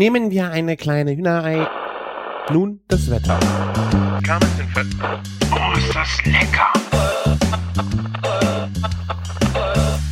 [0.00, 1.68] Nehmen wir eine kleine Hühnerei.
[2.50, 3.38] Nun das Wetter.
[5.52, 6.72] Oh, ist das lecker!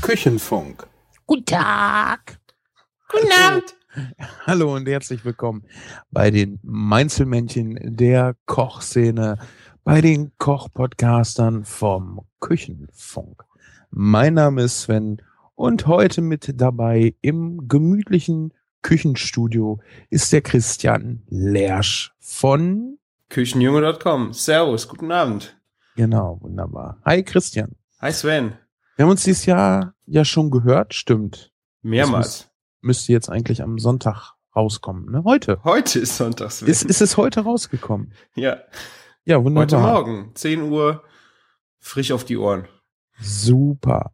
[0.03, 0.87] Küchenfunk.
[1.25, 2.39] Guten Tag.
[3.11, 3.77] Guten Abend.
[4.47, 5.65] Hallo und herzlich willkommen
[6.11, 9.39] bei den Mainzelmännchen der Kochszene,
[9.85, 13.43] bei den Kochpodcastern vom Küchenfunk.
[13.89, 15.23] Mein Name ist Sven
[15.55, 18.53] und heute mit dabei im gemütlichen
[18.89, 22.97] Küchenstudio ist der Christian Lersch von
[23.29, 24.33] Küchenjunge.com.
[24.33, 25.61] Servus, guten Abend.
[25.95, 26.99] Genau, wunderbar.
[27.05, 27.77] Hi Christian.
[28.01, 28.55] Hi Sven.
[28.97, 31.53] Wir haben uns dieses Jahr ja schon gehört, stimmt.
[31.83, 32.49] Mehrmals.
[32.81, 35.23] Müsste jetzt eigentlich am Sonntag rauskommen, ne?
[35.23, 35.61] Heute.
[35.65, 36.69] Heute ist Sonntag, Sven.
[36.69, 38.15] Ist, ist es heute rausgekommen?
[38.37, 38.57] ja,
[39.27, 39.83] Ja, heute wunderbar.
[39.83, 41.05] Morgen, 10 Uhr,
[41.79, 42.69] frisch auf die Ohren.
[43.21, 44.13] Super.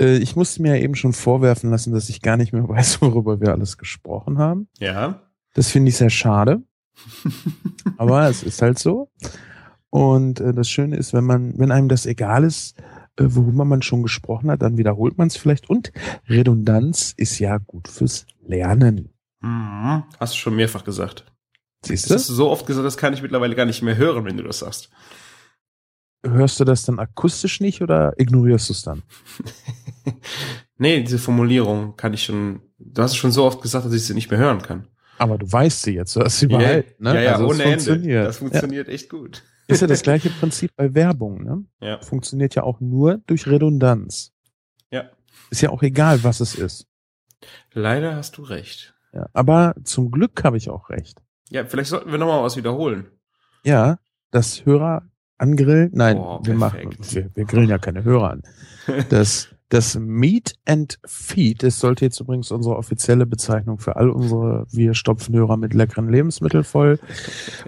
[0.00, 3.00] Äh, ich musste mir ja eben schon vorwerfen lassen, dass ich gar nicht mehr weiß,
[3.02, 4.68] worüber wir alles gesprochen haben.
[4.78, 5.22] Ja.
[5.54, 6.62] Das finde ich sehr schade.
[7.96, 9.10] Aber es ist halt so.
[9.90, 12.76] Und äh, das Schöne ist, wenn man, wenn einem das egal ist,
[13.16, 15.70] äh, worüber man schon gesprochen hat, dann wiederholt man es vielleicht.
[15.70, 15.92] Und
[16.28, 19.10] Redundanz ist ja gut fürs Lernen.
[19.40, 20.02] Mhm.
[20.18, 21.24] Hast du schon mehrfach gesagt.
[21.84, 22.32] Siehst Das hast du?
[22.32, 24.60] du so oft gesagt, das kann ich mittlerweile gar nicht mehr hören, wenn du das
[24.60, 24.90] sagst.
[26.26, 29.02] Hörst du das dann akustisch nicht oder ignorierst du es dann?
[30.78, 34.04] nee, diese Formulierung kann ich schon, du hast es schon so oft gesagt, dass ich
[34.04, 34.88] sie nicht mehr hören kann.
[35.18, 37.02] Aber du weißt sie jetzt, du hast sie behalten.
[37.02, 37.14] Ne?
[37.14, 37.70] Ja, ja, Also ohne Ende.
[37.84, 38.26] funktioniert.
[38.26, 39.42] Das funktioniert echt gut.
[39.68, 39.74] Ja.
[39.74, 41.42] Ist ja das gleiche Prinzip bei Werbung.
[41.44, 41.64] Ne?
[41.80, 42.00] Ja.
[42.02, 44.32] Funktioniert ja auch nur durch Redundanz.
[44.90, 45.04] Ja.
[45.50, 46.86] Ist ja auch egal, was es ist.
[47.72, 48.94] Leider hast du recht.
[49.12, 49.28] Ja.
[49.32, 51.22] Aber zum Glück habe ich auch recht.
[51.50, 53.06] Ja, vielleicht sollten wir nochmal was wiederholen.
[53.64, 53.98] Ja,
[54.32, 55.02] das Hörer
[55.38, 55.90] angrillen.
[55.94, 56.98] Nein, Oh, wir perfekt.
[56.98, 58.42] machen, wir, wir grillen ja keine Hörer an.
[59.08, 64.68] Das, das Meet and Feed, das sollte jetzt übrigens unsere offizielle Bezeichnung für all unsere,
[64.70, 67.00] wir stopfen Hörer mit leckeren Lebensmitteln voll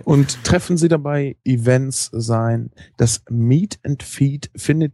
[0.04, 2.70] und treffen sie dabei Events sein.
[2.96, 4.92] Das Meet and Feed findet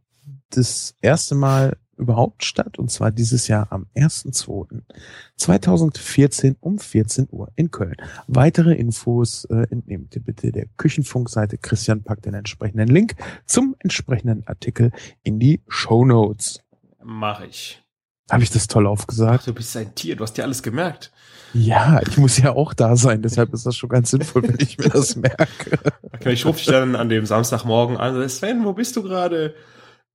[0.49, 7.71] das erste Mal überhaupt statt und zwar dieses Jahr am 1.2.2014 um 14 Uhr in
[7.71, 7.97] Köln.
[8.27, 11.59] Weitere Infos äh, entnehmt ihr bitte der Küchenfunkseite.
[11.59, 14.93] Christian packt den entsprechenden Link zum entsprechenden Artikel
[15.23, 16.62] in die Show Notes.
[17.05, 17.83] Mach ich.
[18.31, 19.47] Habe ich das toll Ach, aufgesagt?
[19.47, 21.13] du bist ein Tier, du hast dir alles gemerkt.
[21.55, 24.79] Ja, ich muss ja auch da sein, deshalb ist das schon ganz sinnvoll, wenn ich
[24.79, 25.79] mir das merke.
[26.13, 28.27] Okay, ich rufe dich dann an dem Samstagmorgen an.
[28.29, 29.55] Sven, wo bist du gerade?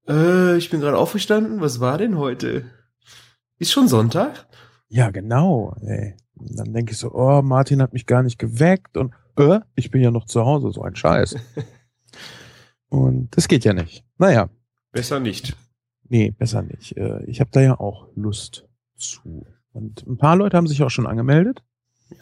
[0.08, 1.62] Äh, ich bin gerade aufgestanden.
[1.62, 2.66] Was war denn heute?
[3.60, 4.48] Ist schon Sonntag?
[4.90, 5.76] Ja, genau.
[5.82, 6.16] Ey.
[6.36, 9.92] Und dann denke ich so, oh, Martin hat mich gar nicht geweckt und äh, ich
[9.92, 11.36] bin ja noch zu Hause, so ein Scheiß.
[12.90, 14.06] Und das geht ja nicht.
[14.18, 14.50] Naja,
[14.92, 15.56] Besser nicht.
[16.10, 16.98] Nee, besser nicht.
[16.98, 19.46] Äh, Ich habe da ja auch Lust zu.
[19.74, 21.64] Und ein paar Leute haben sich auch schon angemeldet.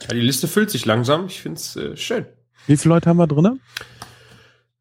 [0.02, 1.28] Ja, die Liste füllt sich langsam.
[1.28, 2.26] Ich find's äh, schön.
[2.68, 3.60] Wie viele Leute haben wir drinne?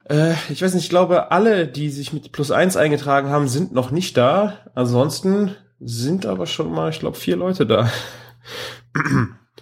[0.09, 3.73] Äh, ich weiß nicht, ich glaube, alle, die sich mit Plus eins eingetragen haben, sind
[3.73, 4.59] noch nicht da.
[4.75, 7.91] Ansonsten sind aber schon mal, ich glaube, vier Leute da.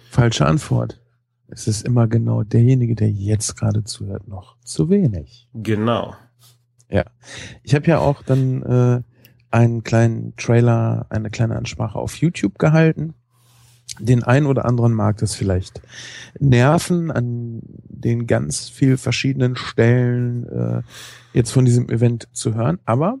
[0.09, 0.99] Falsche Antwort.
[1.47, 5.47] Es ist immer genau derjenige, der jetzt gerade zuhört, noch zu wenig.
[5.53, 6.15] Genau.
[7.63, 9.01] Ich habe ja auch dann äh,
[9.53, 13.13] einen kleinen Trailer, eine kleine Ansprache auf YouTube gehalten.
[13.99, 15.81] Den einen oder anderen mag das vielleicht
[16.39, 20.81] nerven, an den ganz viel verschiedenen Stellen äh,
[21.33, 22.79] jetzt von diesem Event zu hören.
[22.85, 23.19] Aber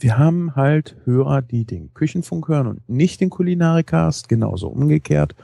[0.00, 5.36] wir haben halt Hörer, die den Küchenfunk hören und nicht den Kulinarikast, genauso umgekehrt.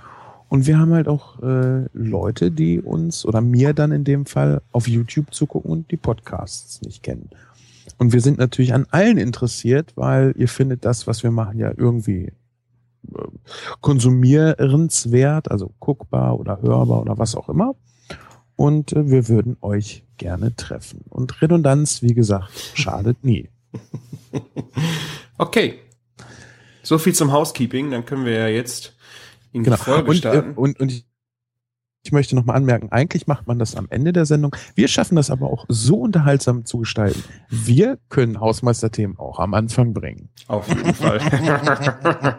[0.49, 4.63] Und wir haben halt auch äh, Leute, die uns oder mir dann in dem Fall
[4.73, 7.31] auf YouTube zugucken und die Podcasts nicht kennen.
[7.99, 11.73] Und wir sind natürlich an allen interessiert, weil ihr findet das, was wir machen, ja
[11.77, 12.33] irgendwie
[13.15, 13.23] äh,
[13.81, 17.75] konsumierenswert, also guckbar oder hörbar oder was auch immer.
[18.57, 21.01] Und äh, wir würden euch gerne treffen.
[21.09, 23.49] Und Redundanz, wie gesagt, schadet nie.
[25.37, 25.81] Okay.
[26.85, 27.91] So viel zum Housekeeping.
[27.91, 28.95] Dann können wir ja jetzt
[29.53, 29.77] in die Genau.
[29.83, 30.53] Folge Und, äh, starten.
[30.55, 31.07] und, und ich,
[32.05, 34.55] ich möchte nochmal anmerken, eigentlich macht man das am Ende der Sendung.
[34.75, 37.25] Wir schaffen das aber auch so unterhaltsam zu gestalten.
[37.49, 40.29] Wir können Hausmeisterthemen auch am Anfang bringen.
[40.47, 41.19] Auf jeden Fall.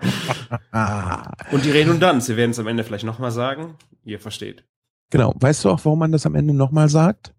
[1.51, 3.73] Und die Redundanz, wir werden es am Ende vielleicht nochmal sagen.
[4.03, 4.65] Ihr versteht.
[5.09, 5.33] Genau.
[5.35, 7.33] Weißt du auch, warum man das am Ende nochmal sagt?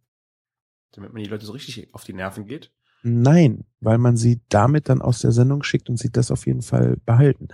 [0.93, 2.73] Damit man die Leute so richtig auf die Nerven geht.
[3.03, 6.63] Nein, weil man sie damit dann aus der Sendung schickt und sie das auf jeden
[6.63, 7.49] Fall behalten.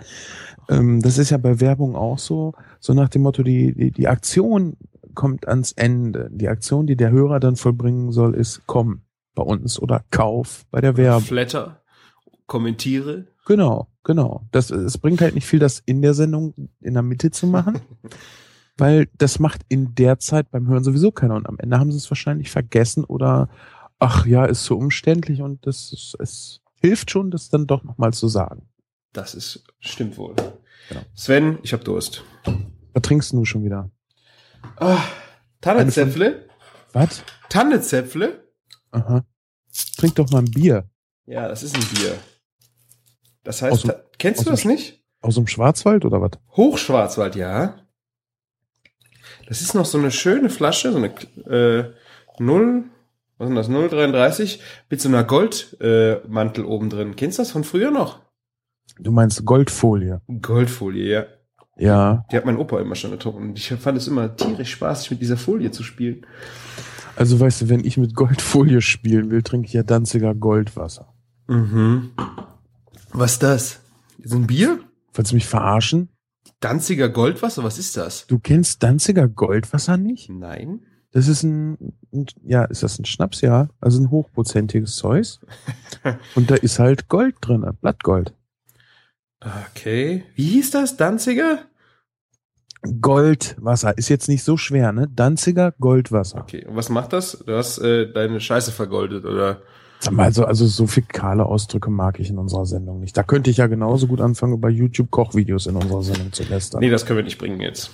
[0.68, 4.08] Ähm, das ist ja bei Werbung auch so, so nach dem Motto, die, die, die
[4.08, 4.76] Aktion
[5.14, 6.30] kommt ans Ende.
[6.32, 9.02] Die Aktion, die der Hörer dann vollbringen soll, ist komm
[9.34, 11.22] bei uns oder kauf bei der Werbung.
[11.22, 11.82] Flatter,
[12.46, 13.26] kommentiere.
[13.44, 14.46] Genau, genau.
[14.52, 17.80] Das, es bringt halt nicht viel, das in der Sendung in der Mitte zu machen.
[18.78, 21.98] weil das macht in der Zeit beim Hören sowieso keiner und am Ende haben sie
[21.98, 23.48] es wahrscheinlich vergessen oder
[24.02, 28.12] ach ja, ist so umständlich und das ist, es hilft schon, das dann doch nochmal
[28.12, 28.68] zu sagen.
[29.12, 30.34] Das ist, stimmt wohl.
[30.88, 31.02] Genau.
[31.14, 32.24] Sven, ich hab Durst.
[32.92, 33.90] Was trinkst du schon wieder?
[34.76, 35.02] Ah,
[35.60, 36.48] Tannenzäpfle?
[36.92, 37.22] Was?
[37.48, 38.48] Tannenzäpfle?
[38.90, 39.24] Aha.
[39.96, 40.90] Trink doch mal ein Bier.
[41.26, 42.18] Ja, das ist ein Bier.
[43.44, 45.02] Das heißt, dem- kennst du das nicht?
[45.20, 46.32] Aus dem Schwarzwald oder was?
[46.56, 47.78] Hochschwarzwald, ja.
[49.46, 51.14] Das ist noch so eine schöne Flasche, so eine
[51.46, 51.92] äh,
[52.38, 52.84] 0,
[53.42, 57.16] was ist denn das, 0,33 mit so einer Goldmantel äh, oben drin.
[57.16, 58.20] Kennst du das von früher noch?
[58.98, 60.20] Du meinst Goldfolie.
[60.40, 61.26] Goldfolie, ja.
[61.76, 62.24] Ja.
[62.30, 63.42] Die hat mein Opa immer schon getrunken.
[63.42, 66.26] Und ich fand es immer tierisch spaßig, mit dieser Folie zu spielen.
[67.16, 71.12] Also weißt du, wenn ich mit Goldfolie spielen will, trinke ich ja Danziger Goldwasser.
[71.48, 72.12] Mhm.
[73.12, 73.80] Was ist das?
[74.18, 74.78] Ist ein Bier?
[75.14, 76.08] Wolltest du mich verarschen?
[76.60, 77.64] Danziger Goldwasser?
[77.64, 78.26] Was ist das?
[78.26, 80.30] Du kennst Danziger Goldwasser nicht?
[80.30, 80.80] Nein.
[81.12, 81.92] Das ist ein,
[82.42, 83.42] ja, ist das ein Schnaps?
[83.42, 85.40] Ja, also ein hochprozentiges Zeus.
[86.34, 88.34] Und da ist halt Gold drin, Blattgold.
[89.40, 90.24] Okay.
[90.34, 90.96] Wie hieß das?
[90.96, 91.58] Danziger?
[93.00, 95.08] Goldwasser ist jetzt nicht so schwer, ne?
[95.14, 96.38] Danziger Goldwasser.
[96.40, 96.64] Okay.
[96.66, 97.42] Und was macht das?
[97.46, 99.62] Du hast äh, deine Scheiße vergoldet, oder?
[100.00, 103.16] Sag mal, also, also so fikale Ausdrücke mag ich in unserer Sendung nicht.
[103.16, 106.80] Da könnte ich ja genauso gut anfangen, über YouTube Kochvideos in unserer Sendung zu lästern.
[106.80, 107.90] Nee, das können wir nicht bringen jetzt.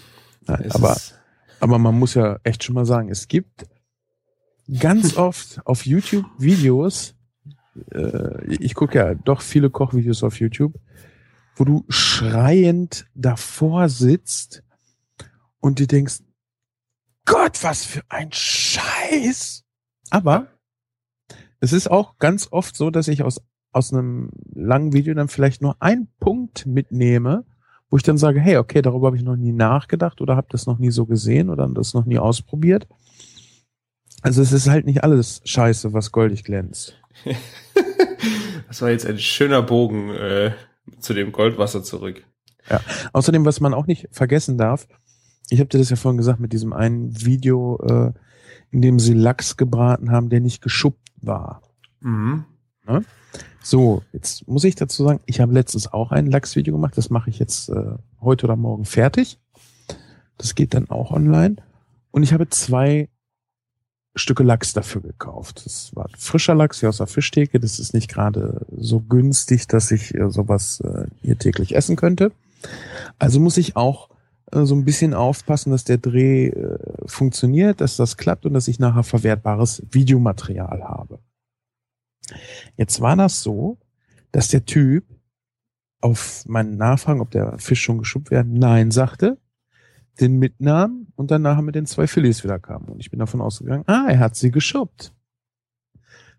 [0.46, 1.17] Nein, aber, ist-
[1.60, 3.66] aber man muss ja echt schon mal sagen, es gibt
[4.80, 7.14] ganz oft auf YouTube Videos,
[7.92, 10.74] äh, ich gucke ja doch viele Kochvideos auf YouTube,
[11.56, 14.62] wo du schreiend davor sitzt
[15.60, 16.20] und dir denkst,
[17.24, 19.64] Gott, was für ein Scheiß.
[20.10, 20.46] Aber
[21.60, 25.60] es ist auch ganz oft so, dass ich aus, aus einem langen Video dann vielleicht
[25.60, 27.44] nur einen Punkt mitnehme,
[27.90, 30.66] wo ich dann sage, hey, okay, darüber habe ich noch nie nachgedacht oder habe das
[30.66, 32.86] noch nie so gesehen oder das noch nie ausprobiert.
[34.22, 37.00] Also es ist halt nicht alles Scheiße, was goldig glänzt.
[38.68, 40.52] das war jetzt ein schöner Bogen äh,
[40.98, 42.24] zu dem Goldwasser zurück.
[43.12, 44.86] Außerdem, was man auch nicht vergessen darf,
[45.50, 48.12] ich habe dir das ja vorhin gesagt mit diesem einen Video, äh,
[48.70, 51.62] in dem sie Lachs gebraten haben, der nicht geschuppt war.
[52.00, 52.44] Mhm.
[53.62, 57.30] So, jetzt muss ich dazu sagen, ich habe letztens auch ein Lachsvideo gemacht, das mache
[57.30, 59.38] ich jetzt äh, heute oder morgen fertig.
[60.38, 61.56] Das geht dann auch online.
[62.10, 63.08] Und ich habe zwei
[64.14, 65.62] Stücke Lachs dafür gekauft.
[65.64, 67.60] Das war frischer Lachs hier aus der Fischtheke.
[67.60, 72.32] Das ist nicht gerade so günstig, dass ich äh, sowas äh, hier täglich essen könnte.
[73.18, 74.08] Also muss ich auch
[74.52, 78.68] äh, so ein bisschen aufpassen, dass der Dreh äh, funktioniert, dass das klappt und dass
[78.68, 81.18] ich nachher verwertbares Videomaterial habe.
[82.76, 83.78] Jetzt war das so,
[84.32, 85.04] dass der Typ
[86.00, 89.38] auf meinen Nachfragen, ob der Fisch schon geschuppt wäre, nein sagte,
[90.20, 92.84] den mitnahm und dann nachher mit den zwei Filets wieder kam.
[92.84, 95.12] Und ich bin davon ausgegangen, ah, er hat sie geschuppt.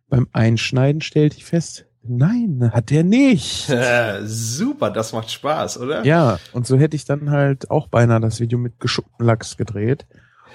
[0.08, 3.70] Beim Einschneiden stellte ich fest, nein, hat er nicht.
[3.70, 6.04] Äh, super, das macht Spaß, oder?
[6.06, 10.08] Ja, und so hätte ich dann halt auch beinahe das Video mit geschuppten Lachs gedreht.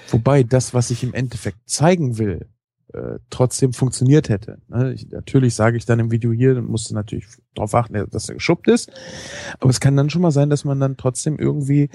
[0.09, 2.47] Wobei das, was ich im Endeffekt zeigen will,
[2.93, 4.61] äh, trotzdem funktioniert hätte.
[4.67, 4.93] Ne?
[4.93, 8.29] Ich, natürlich sage ich dann im Video hier, dann musst du natürlich darauf achten, dass
[8.29, 8.91] er geschuppt ist.
[9.59, 11.89] Aber es kann dann schon mal sein, dass man dann trotzdem irgendwie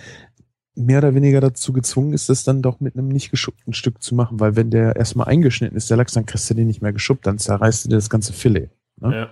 [0.75, 4.15] mehr oder weniger dazu gezwungen ist, das dann doch mit einem nicht geschuppten Stück zu
[4.15, 6.93] machen, weil wenn der erstmal eingeschnitten ist, der Lachs, dann kriegst du den nicht mehr
[6.93, 8.71] geschuppt, dann zerreißt du dir das ganze Filet.
[8.97, 9.15] Ne?
[9.15, 9.31] Ja.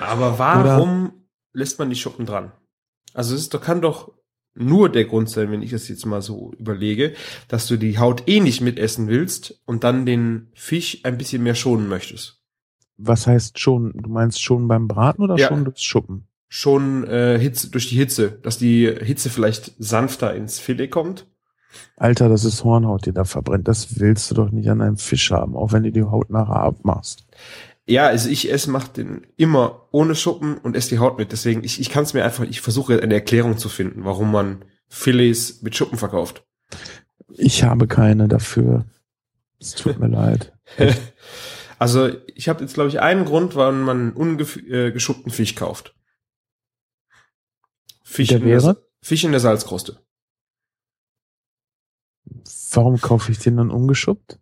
[0.00, 1.12] Aber warum
[1.52, 2.52] lässt man die Schuppen dran?
[3.12, 4.12] Also es ist, kann doch
[4.54, 7.14] nur der Grund sein, wenn ich das jetzt mal so überlege,
[7.48, 11.54] dass du die Haut eh nicht mitessen willst und dann den Fisch ein bisschen mehr
[11.54, 12.38] schonen möchtest.
[12.96, 15.48] Was heißt schon, du meinst schon beim Braten oder Ja.
[15.48, 16.26] schon durchs Schuppen?
[16.48, 21.26] Schon äh, Hitze, durch die Hitze, dass die Hitze vielleicht sanfter ins Filet kommt.
[21.96, 23.68] Alter, das ist Hornhaut, die da verbrennt.
[23.68, 26.56] Das willst du doch nicht an einem Fisch haben, auch wenn du die Haut nachher
[26.56, 27.24] abmachst.
[27.86, 31.32] Ja, also ich esse, mach den immer ohne Schuppen und esse die Haut mit.
[31.32, 34.64] Deswegen, ich, ich kann es mir einfach, ich versuche eine Erklärung zu finden, warum man
[34.88, 36.44] Filets mit Schuppen verkauft.
[37.36, 38.86] Ich habe keine dafür.
[39.58, 40.52] Es tut mir leid.
[41.80, 45.94] Also ich habe jetzt, glaube ich, einen Grund, warum man ungeschuppten Fisch kauft.
[48.04, 48.86] Fisch Der in der, wäre?
[49.00, 49.98] Fisch in der Salzkruste.
[52.72, 54.38] Warum kaufe ich den dann ungeschuppt?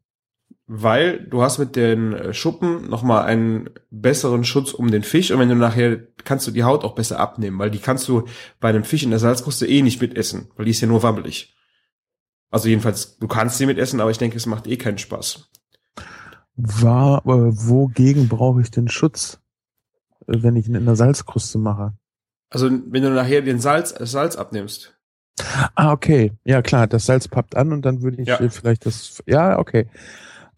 [0.71, 5.39] Weil du hast mit den äh, Schuppen nochmal einen besseren Schutz um den Fisch und
[5.39, 8.25] wenn du nachher kannst du die Haut auch besser abnehmen, weil die kannst du
[8.61, 11.57] bei einem Fisch in der Salzkruste eh nicht mitessen, weil die ist ja nur wabbelig.
[12.51, 15.49] Also jedenfalls, du kannst sie mitessen, aber ich denke, es macht eh keinen Spaß.
[16.57, 19.41] War, äh, wogegen brauche ich den Schutz,
[20.27, 21.95] äh, wenn ich ihn in der Salzkruste mache?
[22.51, 24.95] Also wenn du nachher den Salz, das Salz abnimmst,
[25.77, 26.33] Ah, okay.
[26.45, 28.41] Ja, klar, das Salz pappt an und dann würde ich Ja.
[28.41, 29.23] äh, vielleicht das.
[29.25, 29.87] Ja, okay.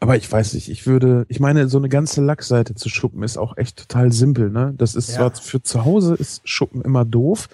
[0.02, 3.36] Aber ich weiß nicht, ich würde, ich meine, so eine ganze Lackseite zu schuppen ist
[3.36, 4.72] auch echt total simpel, ne?
[4.76, 5.16] Das ist Ja.
[5.16, 7.50] zwar für zu Hause ist Schuppen immer doof,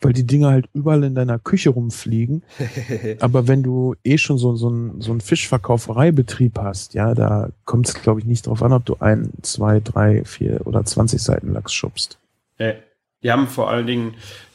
[0.00, 2.42] weil die Dinger halt überall in deiner Küche rumfliegen.
[3.20, 7.88] Aber wenn du eh schon so, so einen so einen Fischverkaufereibetrieb hast, ja, da kommt
[7.88, 11.52] es, glaube ich, nicht drauf an, ob du ein, zwei, drei, vier oder 20 Seiten
[11.52, 12.18] Lachs schubst.
[12.56, 12.74] Äh,
[13.22, 14.14] die haben vor allen Dingen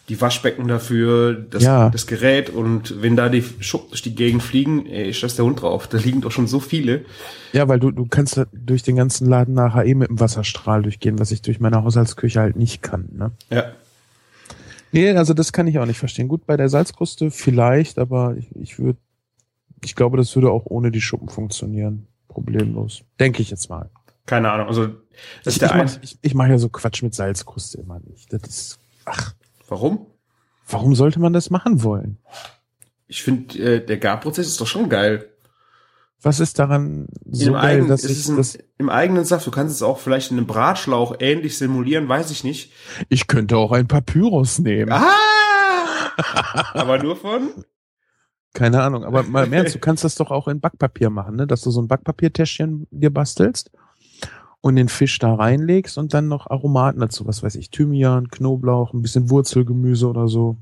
[0.09, 1.89] die Waschbecken dafür, das, Ja.
[1.89, 5.45] das Gerät und wenn da die Schuppen durch die Gegend fliegen, ey, ist das der
[5.45, 5.87] Hund drauf.
[5.87, 7.05] Da liegen doch schon so viele.
[7.53, 11.19] Ja, weil du, du kannst durch den ganzen Laden nachher eh mit dem Wasserstrahl durchgehen,
[11.19, 13.07] was ich durch meine Haushaltsküche halt nicht kann.
[13.13, 13.31] Ne?
[13.49, 13.65] Ja.
[14.91, 16.27] Nee, also das kann ich auch nicht verstehen.
[16.27, 18.97] Gut, bei der Salzkruste vielleicht, aber ich, ich würde,
[19.83, 22.07] ich glaube, das würde auch ohne die Schuppen funktionieren.
[22.27, 23.03] Problemlos.
[23.19, 23.89] Denke ich jetzt mal.
[24.25, 24.67] Keine Ahnung.
[24.67, 24.87] Also,
[25.43, 25.85] das Ich, ist der ich ein.
[25.85, 28.31] mache ich, ich mach ja so Quatsch mit Salzkruste immer nicht.
[28.33, 29.33] Das ist, ach,
[29.69, 30.07] Warum?
[30.71, 32.17] warum sollte man das machen wollen?
[33.07, 35.29] Ich finde, äh, der Garprozess ist doch schon geil.
[36.21, 39.23] Was ist daran so Im, geil, eigenen, dass es ich ist ein, das, Im eigenen
[39.23, 39.47] Saft.
[39.47, 42.73] Du kannst es auch vielleicht in einem Bratschlauch ähnlich simulieren, weiß ich nicht.
[43.07, 44.91] ich könnte auch ein Papyrus nehmen.
[44.91, 46.11] Ah!
[46.73, 47.51] Aber nur von?
[48.53, 51.45] Keine Ahnung, aber mal im Ernst, du kannst das doch auch in Backpapier machen, ne?
[51.45, 53.69] dass du so ein Backpapiertäschchen dir bastelst
[54.61, 58.93] und den Fisch da reinlegst und dann noch Aromaten dazu, was weiß ich, Thymian, Knoblauch,
[58.93, 60.57] ein bisschen Wurzelgemüse oder so.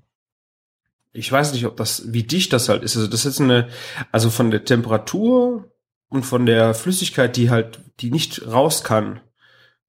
[1.13, 2.96] Ich weiß nicht, ob das, wie dicht das halt ist.
[2.96, 3.70] Also das ist eine,
[4.12, 5.72] also von der Temperatur
[6.10, 9.20] und von der Flüssigkeit, die halt, die nicht raus kann.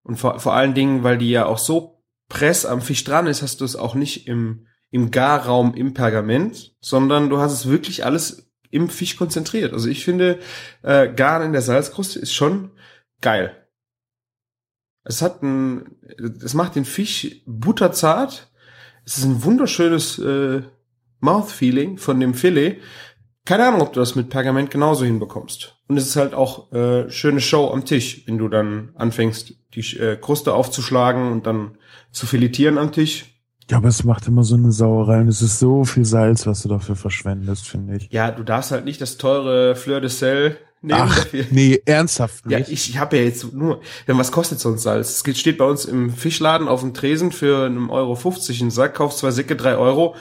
[0.02, 3.42] Und vor, vor allen Dingen, weil die ja auch so press am Fisch dran ist,
[3.42, 8.06] hast du es auch nicht im, im Garraum im Pergament, sondern du hast es wirklich
[8.06, 9.74] alles im Fisch konzentriert.
[9.74, 10.38] Also ich finde,
[10.82, 12.70] äh, Garen in der Salzkruste ist schon
[13.20, 13.57] geil.
[15.08, 15.96] Es hat ein,
[16.44, 18.50] es macht den Fisch butterzart.
[19.06, 20.62] Es ist ein wunderschönes äh,
[21.20, 22.76] Mouthfeeling von dem Filet.
[23.46, 25.76] Keine Ahnung, ob du das mit Pergament genauso hinbekommst.
[25.88, 29.96] Und es ist halt auch äh, schöne Show am Tisch, wenn du dann anfängst, die
[29.96, 31.78] äh, Kruste aufzuschlagen und dann
[32.12, 33.34] zu filetieren am Tisch.
[33.70, 36.62] Ja, aber es macht immer so eine Sauerei und es ist so viel Salz, was
[36.62, 38.08] du dafür verschwendest, finde ich.
[38.10, 41.44] Ja, du darfst halt nicht das teure Fleur de Sel nehmen Ach, dafür.
[41.50, 42.70] nee, ernsthaft Ja, nicht.
[42.70, 45.22] ich, ich habe ja jetzt nur, denn was kostet so ein Salz?
[45.26, 48.94] Es steht bei uns im Fischladen auf dem Tresen für einen Euro 50 ein Sack,
[48.94, 50.14] kaufst zwei Säcke, drei Euro.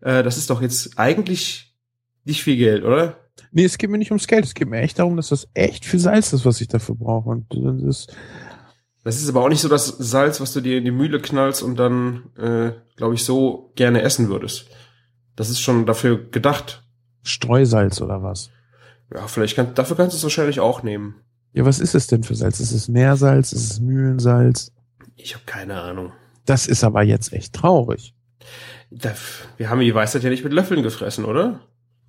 [0.00, 1.74] Äh, das ist doch jetzt eigentlich
[2.24, 3.18] nicht viel Geld, oder?
[3.50, 5.84] Nee, es geht mir nicht ums Geld, es geht mir echt darum, dass das echt
[5.84, 7.28] viel Salz ist, was ich dafür brauche.
[7.30, 8.16] Und das ist,
[9.02, 11.62] Das ist aber auch nicht so das Salz, was du dir in die Mühle knallst
[11.62, 14.66] und dann, äh, glaube ich, so gerne essen würdest.
[15.36, 16.84] Das ist schon dafür gedacht.
[17.22, 18.50] Streusalz oder was?
[19.12, 21.16] Ja, vielleicht kann, dafür kannst du es wahrscheinlich auch nehmen.
[21.52, 22.60] Ja, was ist es denn für Salz?
[22.60, 23.52] Ist es Meersalz?
[23.52, 24.72] Ist es Mühlensalz?
[25.16, 26.12] Ich habe keine Ahnung.
[26.46, 28.14] Das ist aber jetzt echt traurig.
[28.90, 29.14] Da,
[29.56, 31.60] wir haben die Weisheit ja nicht mit Löffeln gefressen, oder?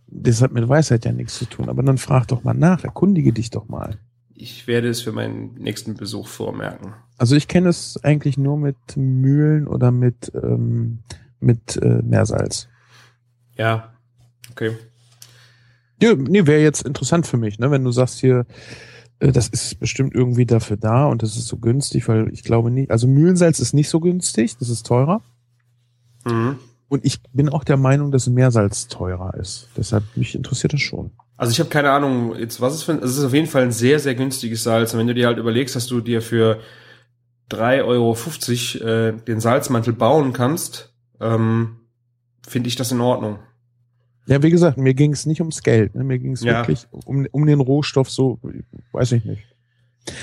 [0.08, 1.70] Das hat mit Weisheit ja nichts zu tun.
[1.70, 3.98] Aber dann frag doch mal nach, erkundige dich doch mal.
[4.34, 6.94] Ich werde es für meinen nächsten Besuch vormerken.
[7.18, 11.00] Also ich kenne es eigentlich nur mit Mühlen oder mit, ähm,
[11.40, 12.68] mit äh, Meersalz.
[13.58, 13.94] Ja,
[14.52, 14.76] okay.
[16.02, 17.72] Ja, nee, wäre jetzt interessant für mich, ne?
[17.72, 18.46] Wenn du sagst hier,
[19.20, 22.72] äh, das ist bestimmt irgendwie dafür da und das ist so günstig, weil ich glaube
[22.72, 25.22] nicht, also Mühlensalz ist nicht so günstig, das ist teurer.
[26.26, 26.58] Mhm.
[26.88, 29.70] Und ich bin auch der Meinung, dass Meersalz teurer ist.
[29.76, 31.12] Deshalb mich interessiert das schon.
[31.38, 33.72] Also ich habe keine Ahnung, jetzt was es für es ist auf jeden Fall ein
[33.72, 34.94] sehr, sehr günstiges Salz.
[34.94, 36.60] Und wenn du dir halt überlegst, dass du dir für
[37.52, 41.78] 3,50 Euro äh, den Salzmantel bauen kannst, ähm,
[42.48, 43.40] finde ich das in Ordnung.
[44.28, 45.94] Ja, wie gesagt, mir ging es nicht ums Geld.
[45.96, 46.04] Ne?
[46.04, 46.60] Mir ging es Ja.
[46.62, 48.40] wirklich um, um den Rohstoff so,
[48.92, 49.44] weiß ich nicht.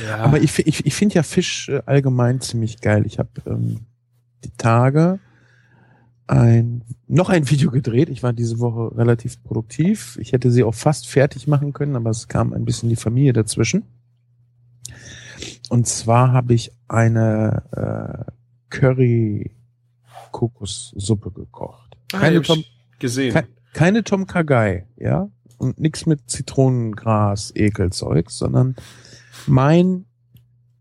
[0.07, 0.19] Ja.
[0.19, 3.05] Aber ich, ich, ich finde ja Fisch äh, allgemein ziemlich geil.
[3.07, 3.81] Ich habe ähm,
[4.45, 5.19] die Tage
[6.27, 8.09] ein noch ein Video gedreht.
[8.09, 10.17] Ich war diese Woche relativ produktiv.
[10.21, 13.33] Ich hätte sie auch fast fertig machen können, aber es kam ein bisschen die Familie
[13.33, 13.85] dazwischen.
[15.69, 17.63] Und zwar habe ich eine
[18.27, 18.31] äh,
[18.71, 19.51] Curry
[20.31, 21.97] Kokossuppe gekocht.
[22.13, 22.65] Ah, Keine, Tom,
[22.99, 23.35] gesehen.
[23.35, 25.29] Kein- keine Tom Kagai, ja?
[25.59, 28.75] Und nichts mit Zitronengras, Ekelzeug, sondern
[29.47, 30.07] mein,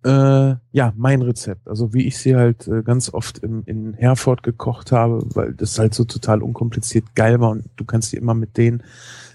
[0.03, 1.67] äh, ja, mein Rezept.
[1.67, 5.77] Also wie ich sie halt äh, ganz oft im, in Herford gekocht habe, weil das
[5.77, 8.81] halt so total unkompliziert geil war und du kannst die immer mit den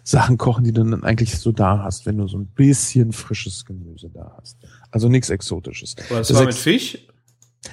[0.02, 3.64] Sachen kochen, die du dann eigentlich so da hast, wenn du so ein bisschen frisches
[3.64, 4.56] Gemüse da hast.
[4.90, 5.94] Also nichts Exotisches.
[5.94, 7.06] Das das war mit Fisch?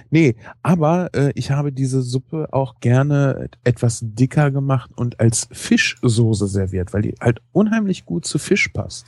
[0.10, 6.48] Nee, aber äh, ich habe diese Suppe auch gerne etwas dicker gemacht und als Fischsoße
[6.48, 9.06] serviert, weil die halt unheimlich gut zu Fisch passt.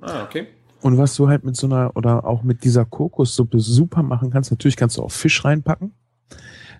[0.00, 0.46] Ah, okay.
[0.80, 4.50] Und was du halt mit so einer oder auch mit dieser Kokossuppe super machen kannst,
[4.50, 5.92] natürlich kannst du auch Fisch reinpacken.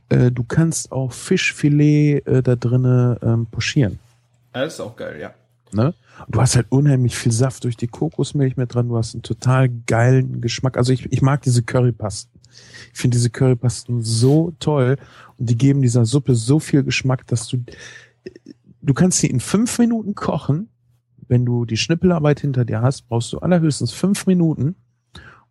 [0.09, 3.99] Äh, du kannst auch Fischfilet äh, da drinne ähm, pochieren.
[4.53, 5.33] Das ist auch geil, ja.
[5.73, 5.95] Ne?
[6.29, 8.89] Du hast halt unheimlich viel Saft durch die Kokosmilch mit dran.
[8.89, 10.77] Du hast einen total geilen Geschmack.
[10.77, 12.32] Also ich, ich mag diese Currypasten.
[12.93, 14.97] Ich finde diese Currypasten so toll
[15.39, 17.65] und die geben dieser Suppe so viel Geschmack, dass du
[18.83, 20.69] du kannst sie in fünf Minuten kochen.
[21.29, 24.75] Wenn du die Schnippelarbeit hinter dir hast, brauchst du allerhöchstens fünf Minuten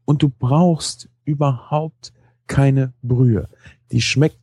[0.06, 2.14] und du brauchst überhaupt
[2.48, 3.48] keine Brühe.
[3.92, 4.38] Die schmeckt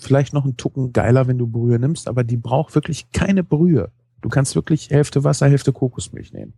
[0.00, 3.90] vielleicht noch einen Tucken geiler, wenn du Brühe nimmst, aber die braucht wirklich keine Brühe.
[4.20, 6.52] Du kannst wirklich Hälfte Wasser, Hälfte Kokosmilch nehmen.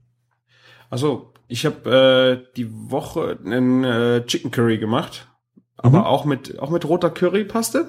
[0.91, 5.29] Also, ich habe äh, die Woche einen äh, Chicken Curry gemacht,
[5.77, 6.05] aber Mhm.
[6.05, 7.89] auch mit auch mit roter Currypaste.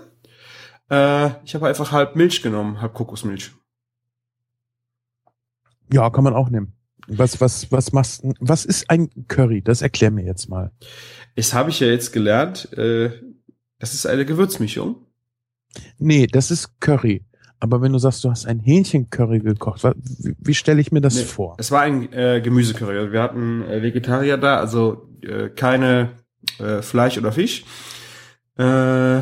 [0.89, 3.51] Äh, ich habe einfach halb Milch genommen, halb Kokosmilch.
[5.91, 6.73] Ja, kann man auch nehmen.
[7.07, 8.33] Was, was, was machst du?
[8.39, 9.61] Was ist ein Curry?
[9.61, 10.71] Das erklär mir jetzt mal.
[11.35, 12.73] Das habe ich ja jetzt gelernt.
[12.77, 13.11] Äh,
[13.77, 14.95] das ist eine Gewürzmischung.
[15.99, 17.23] Nee, das ist Curry.
[17.59, 21.15] Aber wenn du sagst, du hast ein Hähnchencurry gekocht, wie, wie stelle ich mir das
[21.15, 21.55] Nee, vor?
[21.59, 22.97] Es war ein äh, Gemüsecurry.
[22.97, 26.11] Also Wir hatten äh, Vegetarier da, also äh, keine
[26.59, 27.63] äh, Fleisch oder Fisch.
[28.57, 29.19] Äh,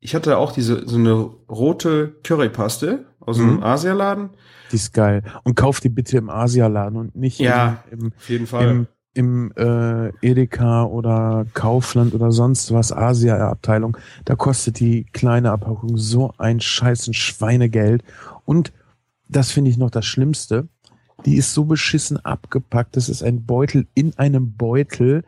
[0.00, 1.12] ich hatte auch diese so eine
[1.50, 3.62] rote Currypaste aus einem Mhm.
[3.62, 4.30] Asialaden.
[4.70, 5.22] Die ist geil.
[5.44, 7.84] Und kauf die bitte im Asialaden und nicht Ja.
[7.90, 13.96] im, Auf jeden im, im, im äh, Edeka oder Kaufland oder sonst was, Asia-Abteilung.
[14.24, 18.02] Da kostet die kleine Abpackung so ein scheißen Schweinegeld.
[18.44, 18.72] Und
[19.28, 20.68] das finde ich noch das Schlimmste.
[21.24, 22.96] Die ist so beschissen abgepackt.
[22.96, 25.24] Das ist ein Beutel in einem Beutel,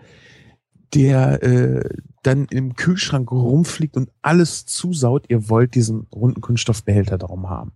[0.95, 1.89] der äh,
[2.23, 5.27] dann im Kühlschrank rumfliegt und alles zusaut.
[5.29, 7.73] Ihr wollt diesen runden Kunststoffbehälter darum haben.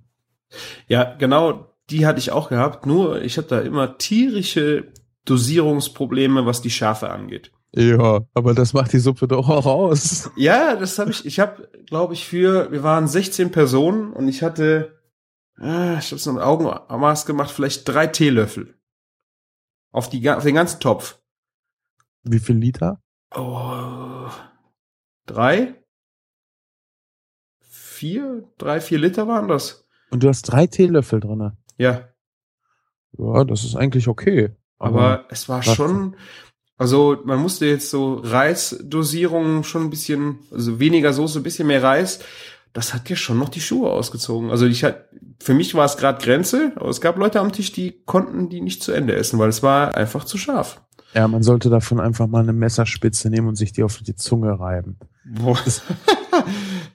[0.88, 2.86] Ja, genau, die hatte ich auch gehabt.
[2.86, 4.92] Nur ich habe da immer tierische
[5.24, 7.52] Dosierungsprobleme, was die Schärfe angeht.
[7.74, 10.30] Ja, aber das macht die Suppe doch auch aus.
[10.36, 11.24] Ja, das habe ich.
[11.24, 14.98] Ich habe, glaube ich, für wir waren 16 Personen und ich hatte,
[15.58, 18.74] äh, ich habe es mit Augenmaß gemacht, vielleicht drei Teelöffel
[19.92, 21.18] auf die auf den ganzen Topf.
[22.24, 23.01] Wie viel Liter?
[23.34, 24.28] Oh,
[25.26, 25.74] drei,
[27.60, 29.86] vier, drei, vier Liter waren das.
[30.10, 31.56] Und du hast drei Teelöffel drinne.
[31.78, 32.08] Ja,
[33.16, 34.50] Ja, das ist eigentlich okay.
[34.78, 36.16] aber, es war schon.
[36.76, 41.82] Also man musste jetzt so Reisdosierungen schon ein bisschen, also weniger Soße, ein bisschen mehr
[41.82, 42.20] Reis.
[42.72, 44.50] Das hat ja schon noch die Schuhe ausgezogen.
[44.50, 45.08] Also ich hat,
[45.40, 48.60] für mich war es gerade Grenze, aber es gab Leute am Tisch, die konnten die
[48.60, 50.82] nicht zu Ende essen, weil es war einfach zu scharf.
[51.14, 54.58] Ja, man sollte davon einfach mal eine Messerspitze nehmen und sich die auf die Zunge
[54.58, 54.96] reiben.
[55.24, 55.58] Boah.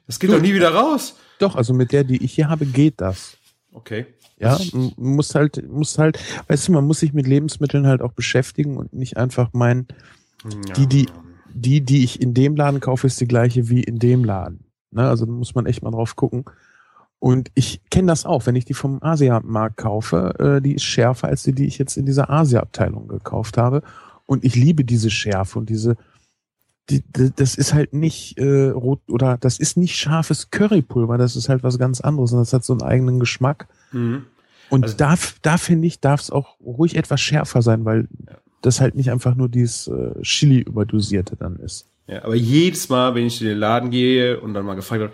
[0.08, 1.16] Das geht doch nie wieder raus.
[1.40, 3.38] Doch, also mit der, die ich hier habe, geht das.
[3.72, 4.06] Okay.
[4.40, 4.58] Ja,
[4.98, 8.94] muss halt, muss halt, weißt du, man muss sich mit Lebensmitteln halt auch beschäftigen und
[8.94, 9.88] nicht einfach meinen,
[10.76, 11.10] Die, die-
[11.54, 14.66] die, die ich in dem Laden kaufe, ist die gleiche wie in dem Laden.
[14.92, 15.08] Ne?
[15.08, 16.46] Also da muss man echt mal drauf gucken.
[17.18, 21.30] Und ich kenne das auch, wenn ich die vom Asiamarkt kaufe, äh, die ist schärfer
[21.30, 23.82] als die, die ich jetzt in dieser Asia-Abteilung gekauft habe.
[24.28, 25.98] Und ich liebe diese Schärfe und diese,
[26.90, 31.36] die, die, das ist halt nicht äh, rot oder das ist nicht scharfes Currypulver, das
[31.36, 33.68] ist halt was ganz anderes und das hat so einen eigenen Geschmack.
[33.92, 34.26] Mhm.
[34.70, 38.08] Und Also- da, da finde ich, darf es auch ruhig etwas schärfer sein, weil
[38.62, 41.88] das halt nicht einfach nur dieses äh, Chili überdosierte dann ist.
[42.08, 45.14] Ja, aber jedes Mal, wenn ich in den Laden gehe und dann mal gefragt wird,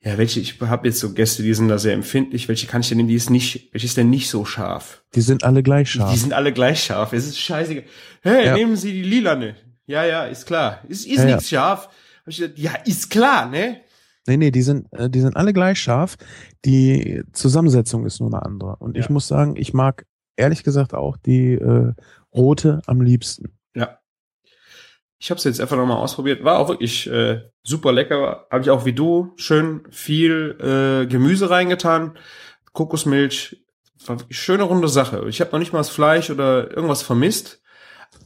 [0.00, 2.88] ja, welche, ich habe jetzt so Gäste, die sind da sehr empfindlich, welche kann ich
[2.88, 5.02] denn nehmen, die ist nicht, welche ist denn nicht so scharf?
[5.14, 6.12] Die sind alle gleich scharf.
[6.12, 7.12] Die sind alle gleich scharf.
[7.12, 7.84] Es ist scheißegal.
[8.22, 8.54] Hey, Ja.
[8.54, 9.56] nehmen Sie die lilane.
[9.86, 10.82] Ja, ja, ist klar.
[10.88, 11.36] Ist, ist Ja, ja.
[11.36, 11.86] nicht scharf.
[11.86, 13.78] Hab ich gesagt, ja, ist klar, ne?
[14.26, 16.16] Nee, nee, die sind, äh, die sind alle gleich scharf.
[16.64, 18.76] Die Zusammensetzung ist nur eine andere.
[18.76, 19.12] Und ich Ja.
[19.12, 20.04] muss sagen, ich mag
[20.36, 21.92] ehrlich gesagt auch die äh,
[22.34, 23.57] rote am liebsten.
[25.18, 26.44] Ich habe es jetzt einfach nochmal ausprobiert.
[26.44, 28.46] War auch wirklich äh, super lecker.
[28.50, 32.16] Habe ich auch wie du schön viel äh, Gemüse reingetan.
[32.72, 33.64] Kokosmilch.
[34.06, 35.28] War wirklich schöne runde Sache.
[35.28, 37.60] Ich habe noch nicht mal das Fleisch oder irgendwas vermisst.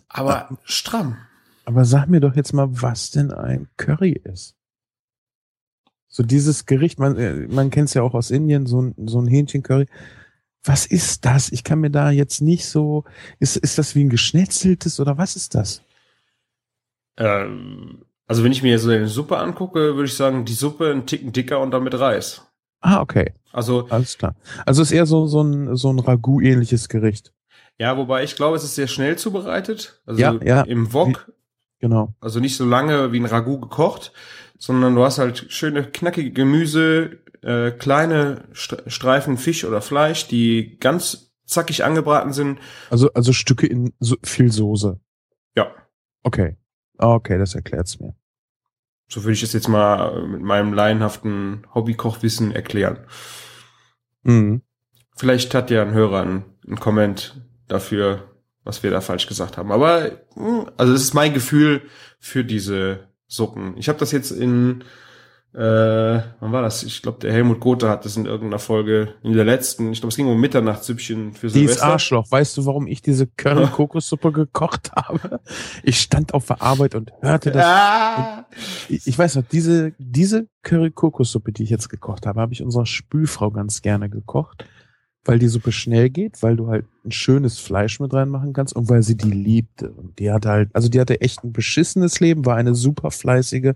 [0.09, 1.16] Aber stramm.
[1.64, 4.57] Aber sag mir doch jetzt mal, was denn ein Curry ist.
[6.09, 9.18] So dieses Gericht, man, äh, man kennt es ja auch aus Indien, so ein, so
[9.18, 9.87] ein Hähnchencurry.
[10.62, 11.50] Was ist das?
[11.50, 13.05] Ich kann mir da jetzt nicht so,
[13.38, 15.83] ist, ist das wie ein geschnetzeltes oder was ist das?
[17.16, 21.07] Ähm, also wenn ich mir so eine Suppe angucke, würde ich sagen, die Suppe ein
[21.07, 22.46] Ticken dicker und dann mit Reis.
[22.81, 24.35] Ah, okay, Also alles klar.
[24.66, 27.33] Also ist eher so, so ein, so ein Ragout-ähnliches Gericht.
[27.79, 30.01] ja, wobei ich glaube, es ist sehr schnell zubereitet.
[30.07, 30.62] Also Ja, ja.
[30.62, 31.31] im Wok,
[31.79, 32.14] Genau.
[32.20, 34.12] also nicht so lange wie ein Ragout gekocht,
[34.59, 40.79] sondern du hast halt schöne knackige Gemüse, äh, kleine St Streifen Fisch oder Fleisch, die
[40.79, 42.59] ganz zackig angebraten sind.
[42.88, 44.98] Also, also Stücke in so viel Soße.
[45.57, 45.72] Ja,
[46.25, 46.57] Okay.
[47.03, 48.15] Ah, Okay, das erklärt's mir.
[49.09, 52.99] so würde ich es jetzt mal mit meinem laienhaften Hobbykochwissen erklären.
[54.23, 54.62] Mhm.
[55.17, 58.31] Vielleicht hat ja ein Hörer einen, einen Comment dafür,
[58.65, 59.73] was wir da falsch gesagt haben.
[59.73, 61.83] Aber mh, also das ist mein Gefühl
[62.21, 63.77] für diese Suppen.
[63.77, 64.85] Ich habe das jetzt in
[65.55, 66.83] äh, wann war das?
[66.83, 70.11] Ich glaube, der Helmut Gotha hat das in irgendeiner Folge, in der letzten, ich glaube,
[70.11, 71.85] es ging um Mitternachtssüppchen für Die ist Silvester.
[71.87, 72.31] Arschloch.
[72.31, 75.41] Weißt du, warum ich diese Curry-Kokossuppe gekocht habe?
[75.83, 77.65] Ich stand auf der Arbeit und hörte das.
[77.67, 78.47] Ah!
[78.88, 82.87] Ich ich weiß noch, diese, diese Curry-Kokossuppe, die ich jetzt gekocht habe, habe ich unserer
[82.87, 84.65] Spülfrau ganz gerne gekocht,
[85.24, 88.88] weil die Suppe schnell geht, weil du halt ein schönes Fleisch mit reinmachen kannst und
[88.88, 89.90] weil sie die liebte.
[89.90, 93.74] Und die hatte halt, also die hatte echt ein beschissenes Leben, war eine super fleißige,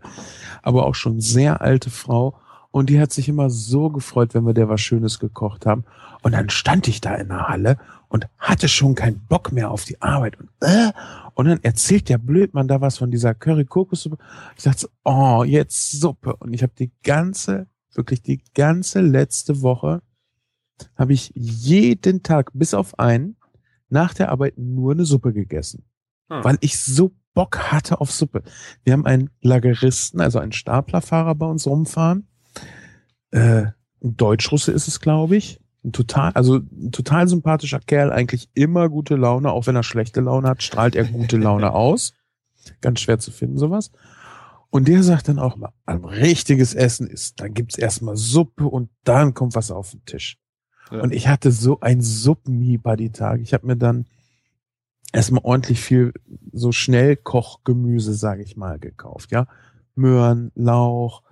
[0.63, 2.39] aber auch schon sehr alte Frau.
[2.73, 5.85] Und die hat sich immer so gefreut, wenn wir der was Schönes gekocht haben.
[6.23, 7.79] Und dann stand ich da in der Halle
[8.09, 10.39] und hatte schon keinen Bock mehr auf die Arbeit.
[10.39, 10.93] Und, äh,
[11.35, 14.19] und dann erzählt der Blödmann da was von dieser Curry-Kokossuppe.
[14.57, 16.37] Ich dachte so, oh, jetzt Suppe.
[16.37, 20.03] Und ich habe die ganze, wirklich die ganze letzte Woche,
[20.97, 23.37] habe ich jeden Tag, bis auf einen,
[23.89, 25.85] nach der Arbeit nur eine Suppe gegessen.
[26.31, 26.45] Hm.
[26.45, 28.43] Weil ich so Bock hatte auf Suppe.
[28.83, 32.27] Wir haben einen Lageristen, also einen Staplerfahrer bei uns rumfahren.
[33.31, 33.67] Äh,
[34.03, 35.61] ein Deutschrusse ist es, glaube ich.
[35.85, 40.21] Ein total, also ein total sympathischer Kerl, eigentlich immer gute Laune, auch wenn er schlechte
[40.23, 42.15] Laune hat, strahlt er gute Laune aus.
[42.81, 43.93] Ganz schwer zu finden, sowas.
[44.71, 48.91] Und der sagt dann auch mal, ein richtiges Essen ist, dann gibt's erstmal Suppe und
[49.05, 50.39] dann kommt was auf den Tisch.
[50.91, 51.01] Ja.
[51.01, 53.43] Und ich hatte so ein Suppenhieber die Tage.
[53.43, 54.07] Ich habe mir dann
[55.13, 56.13] erstmal ordentlich viel
[56.53, 59.33] so Schnellkochgemüse, sage ich mal, gekauft.
[59.33, 59.47] Ja,
[59.95, 61.23] Möhren, Lauch,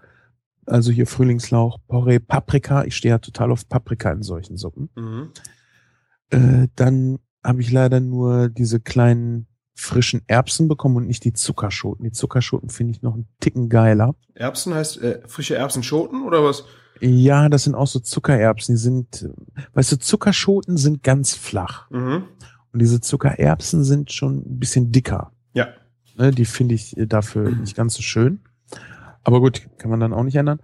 [0.67, 2.85] also hier Frühlingslauch, Porree, Paprika.
[2.85, 4.89] Ich stehe ja total auf Paprika in solchen Suppen.
[4.97, 5.31] Mhm.
[6.31, 12.05] Äh, dann habe ich leider nur diese kleinen frischen Erbsen bekommen und nicht die Zuckerschoten.
[12.05, 14.15] Die Zuckerschoten finde ich noch einen Ticken geiler.
[14.35, 16.65] Erbsen heißt äh, frische Erbsenschoten oder was?
[17.01, 18.75] Ja, das sind auch so Zuckererbsen.
[18.75, 19.29] Die sind,
[19.75, 21.91] weißt du, Zuckerschoten sind ganz flach.
[21.91, 22.25] Mhm.
[22.73, 25.33] Und diese Zuckererbsen sind schon ein bisschen dicker.
[25.53, 25.69] Ja.
[26.17, 28.41] Ne, die finde ich äh, dafür nicht ganz so schön.
[29.23, 30.61] Aber gut, kann man dann auch nicht ändern.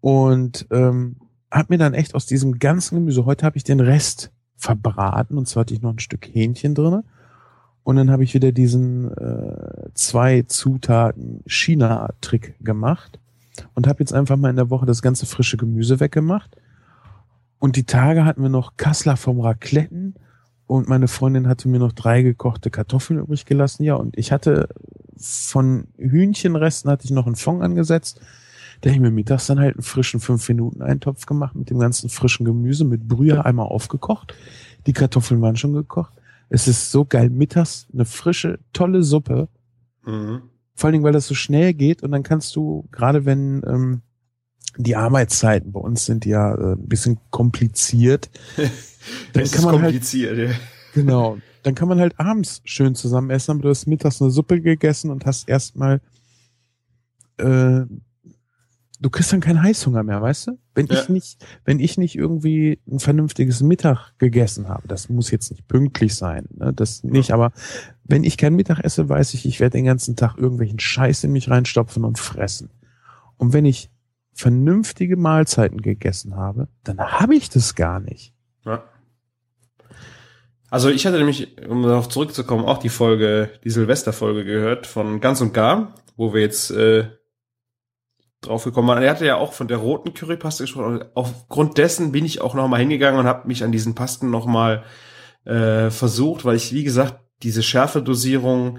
[0.00, 1.16] Und ähm,
[1.50, 5.38] hab mir dann echt aus diesem ganzen Gemüse, heute habe ich den Rest verbraten.
[5.38, 7.04] Und zwar hatte ich noch ein Stück Hähnchen drinne.
[7.84, 13.18] Und dann habe ich wieder diesen äh, zwei Zutaten China-Trick gemacht
[13.74, 16.56] und habe jetzt einfach mal in der Woche das ganze frische Gemüse weggemacht.
[17.58, 20.14] Und die Tage hatten wir noch Kassler vom Racletten
[20.66, 23.82] und meine Freundin hatte mir noch drei gekochte Kartoffeln übrig gelassen.
[23.84, 24.68] Ja, und ich hatte
[25.16, 28.20] von Hühnchenresten hatte ich noch einen Fond angesetzt.
[28.80, 32.44] Da habe ich mir mittags dann halt einen frischen 5-Minuten-Eintopf gemacht mit dem ganzen frischen
[32.44, 34.34] Gemüse, mit Brühe einmal aufgekocht.
[34.86, 36.12] Die Kartoffeln waren schon gekocht.
[36.48, 37.30] Es ist so geil.
[37.30, 39.48] Mittags eine frische, tolle Suppe.
[40.04, 40.42] Mhm.
[40.78, 44.02] Vor allen Dingen, weil das so schnell geht und dann kannst du, gerade wenn ähm,
[44.76, 48.30] die Arbeitszeiten bei uns sind ja äh, ein bisschen kompliziert,
[49.32, 50.38] dann Das kann man halt kompliziert.
[50.38, 50.54] ja.
[50.94, 51.38] Genau.
[51.64, 55.10] Dann kann man halt abends schön zusammen essen, aber du hast mittags eine Suppe gegessen
[55.10, 56.00] und hast erstmal,
[57.38, 57.80] äh,
[59.00, 60.58] du kriegst dann keinen Heißhunger mehr, weißt du?
[60.74, 61.00] Wenn Ja.
[61.00, 65.68] ich nicht, wenn ich nicht irgendwie ein vernünftiges Mittag gegessen habe, das muss jetzt nicht
[65.68, 66.72] pünktlich sein, ne?
[66.72, 67.52] das nicht, aber
[68.04, 71.32] wenn ich kein Mittag esse, weiß ich, ich werde den ganzen Tag irgendwelchen Scheiß in
[71.32, 72.70] mich reinstopfen und fressen.
[73.36, 73.90] Und wenn ich
[74.34, 78.34] vernünftige Mahlzeiten gegessen habe, dann habe ich das gar nicht.
[78.64, 78.84] Ja.
[80.70, 85.40] Also ich hatte nämlich, um darauf zurückzukommen, auch die Folge, die Silvesterfolge gehört von Ganz
[85.40, 87.08] und Gar, wo wir jetzt äh,
[88.40, 89.02] drauf gekommen waren.
[89.02, 91.00] Er hatte ja auch von der roten Currypaste gesprochen.
[91.00, 94.30] Und aufgrund dessen bin ich auch noch mal hingegangen und habe mich an diesen Pasten
[94.30, 94.84] noch mal
[95.44, 98.78] äh, versucht, weil ich, wie gesagt, diese Schärfedosierung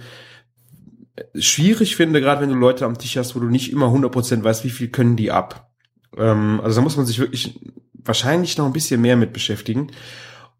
[1.16, 4.44] äh, schwierig finde, gerade wenn du Leute am Tisch hast, wo du nicht immer 100%
[4.44, 5.70] weißt, wie viel können die ab.
[6.18, 7.60] Ähm, also da muss man sich wirklich
[7.94, 9.92] wahrscheinlich noch ein bisschen mehr mit beschäftigen.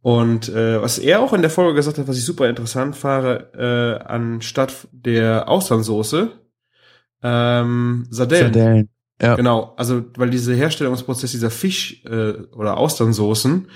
[0.02, 3.52] Und äh, was er auch in der Folge gesagt hat, was ich super interessant fahre,
[3.54, 6.32] äh, anstatt der Austernsoße,
[7.24, 8.54] ähm, Sardellen.
[8.54, 8.90] Sardellen.
[9.22, 9.36] Ja.
[9.36, 13.68] Genau, also weil dieser Herstellungsprozess dieser Fisch- äh, oder Austernsoßen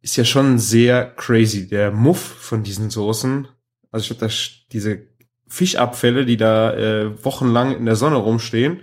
[0.00, 1.66] ist ja schon sehr crazy.
[1.66, 3.48] Der Muff von diesen Soßen,
[3.90, 4.32] also ich glaube,
[4.70, 5.02] diese
[5.48, 8.80] Fischabfälle, die da äh, wochenlang in der Sonne rumstehen,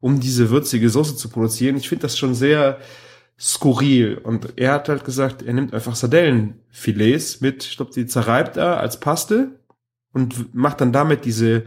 [0.00, 2.78] um diese würzige Soße zu produzieren, ich finde das schon sehr
[3.38, 4.18] skurril.
[4.18, 8.80] Und er hat halt gesagt, er nimmt einfach Sardellenfilets mit, ich glaube, die zerreibt er
[8.80, 9.60] als Paste
[10.12, 11.64] und macht dann damit diese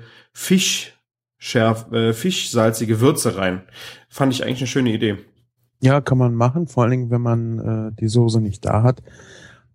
[1.38, 3.62] Fischschärf, äh, fischsalzige Würze rein.
[4.10, 5.18] Fand ich eigentlich eine schöne Idee.
[5.80, 9.04] Ja, kann man machen, vor allen Dingen, wenn man äh, die Soße nicht da hat.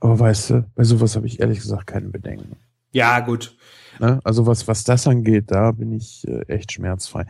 [0.01, 2.57] Aber weißt du, bei sowas habe ich ehrlich gesagt keine Bedenken.
[2.90, 3.57] Ja, gut.
[4.01, 4.20] Ne?
[4.25, 7.27] Also was, was das angeht, da bin ich äh, echt schmerzfrei.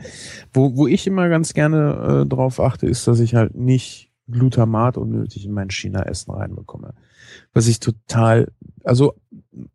[0.54, 4.96] Wo, wo ich immer ganz gerne äh, drauf achte, ist, dass ich halt nicht Glutamat
[4.96, 6.94] unnötig in mein China-Essen reinbekomme.
[7.52, 8.50] Was ich total,
[8.84, 9.14] also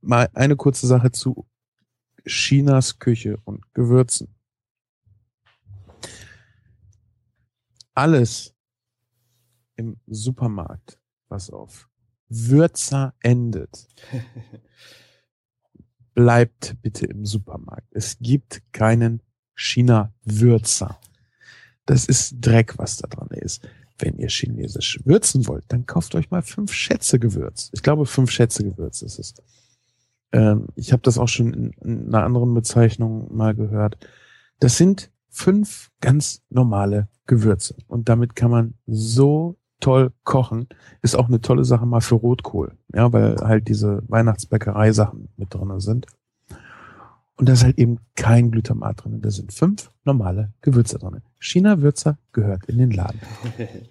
[0.02, 1.46] mal eine kurze Sache zu
[2.26, 4.37] Chinas Küche und Gewürzen.
[7.97, 8.53] Alles
[9.75, 11.89] im Supermarkt, was auf
[12.29, 13.88] Würzer endet,
[16.13, 17.88] bleibt bitte im Supermarkt.
[17.89, 19.23] Es gibt keinen
[19.55, 20.99] China-Würzer.
[21.88, 23.67] Das ist Dreck, was da dran ist.
[23.97, 27.71] Wenn ihr chinesisch würzen wollt, dann kauft euch mal fünf Schätze Gewürz.
[27.73, 29.33] Ich glaube, fünf Schätze Gewürz ist es.
[30.33, 33.97] Ähm, ich habe das auch schon in, in einer anderen Bezeichnung mal gehört.
[34.60, 37.76] Das sind fünf ganz normale Gewürze.
[37.88, 40.67] Und damit kann man so toll kochen.
[41.04, 42.76] Ist auch eine tolle Sache mal für Rotkohl.
[42.93, 46.08] Ja, weil halt diese Weihnachtsbäckerei-Sachen mit drin sind.
[47.36, 49.21] Und da ist halt eben kein Glutamat drin.
[49.21, 51.21] Da sind fünf normale Gewürze drin.
[51.39, 53.19] China-Würzer gehört in den Laden.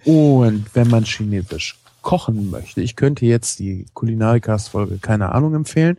[0.04, 5.98] Und wenn man chinesisch kochen möchte, ich könnte jetzt die Kulinarikas-Folge keine Ahnung empfehlen,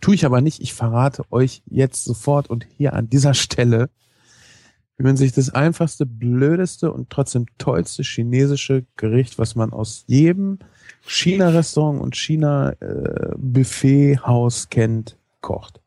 [0.00, 0.60] tue ich aber nicht.
[0.60, 3.88] Ich verrate euch jetzt sofort und hier an dieser Stelle,
[5.02, 10.60] wie man sich das einfachste, blödeste und trotzdem tollste chinesische Gericht, was man aus jedem
[11.04, 15.80] China-Restaurant und China-Buffet-Haus kennt, kocht.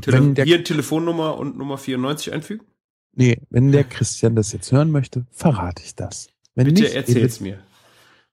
[0.00, 2.66] Tele Wenn der, hier Telefonnummer und Nummer 94 einfügen?
[3.12, 6.26] nee, wenn der Christian das jetzt hören möchte, verrate ich das.
[6.56, 7.60] Wenn Bitte nicht, erzähl's mir.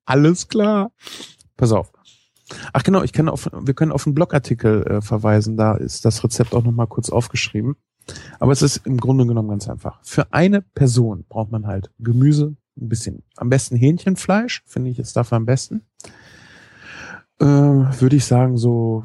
[0.06, 0.92] Alles klar.
[1.58, 1.94] Pass auf.
[2.74, 5.58] Ach genau, ich kann auf, wir können auf einen Blogartikel äh, verweisen.
[5.58, 7.76] Da ist das Rezept auch nochmal kurz aufgeschrieben.
[8.40, 10.00] Aber es ist im Grunde genommen ganz einfach.
[10.04, 15.16] Für eine Person braucht man halt Gemüse, ein bisschen, am besten Hähnchenfleisch, finde ich jetzt
[15.16, 15.82] dafür am besten.
[17.40, 19.04] Äh, Würde ich sagen, so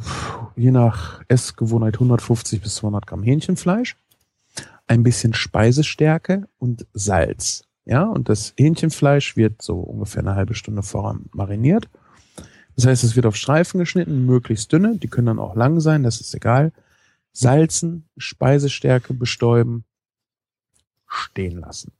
[0.56, 3.96] je nach Essgewohnheit 150 bis 200 Gramm Hähnchenfleisch,
[4.86, 7.64] ein bisschen Speisestärke und Salz.
[7.84, 11.88] Ja, und das Hähnchenfleisch wird so ungefähr eine halbe Stunde vorher mariniert.
[12.76, 16.02] Das heißt, es wird auf Streifen geschnitten, möglichst dünne, die können dann auch lang sein,
[16.02, 16.72] das ist egal.
[17.38, 19.84] Salzen, Speisestärke bestäuben,
[21.06, 21.92] stehen lassen.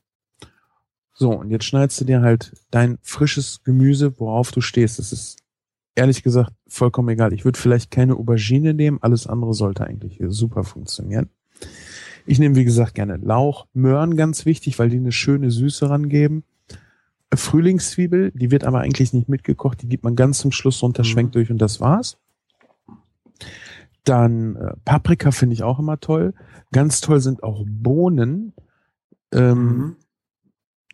[1.14, 4.98] So, und jetzt schneidest du dir halt dein frisches Gemüse, worauf du stehst.
[4.98, 5.38] Das ist
[5.94, 7.32] ehrlich gesagt vollkommen egal.
[7.32, 11.28] Ich würde vielleicht keine Aubergine nehmen, alles andere sollte eigentlich super funktionieren.
[12.26, 16.42] Ich nehme, wie gesagt, gerne Lauch, Möhren ganz wichtig, weil die eine schöne Süße rangeben.
[17.32, 21.06] Frühlingszwiebel, die wird aber eigentlich nicht mitgekocht, die gibt man ganz zum Schluss runter, Mhm.
[21.06, 22.18] schwenkt durch und das war's.
[24.08, 26.34] Dann äh, Paprika finde ich auch immer toll.
[26.72, 28.52] Ganz toll sind auch Bohnen.
[29.32, 29.96] Ähm, Mhm.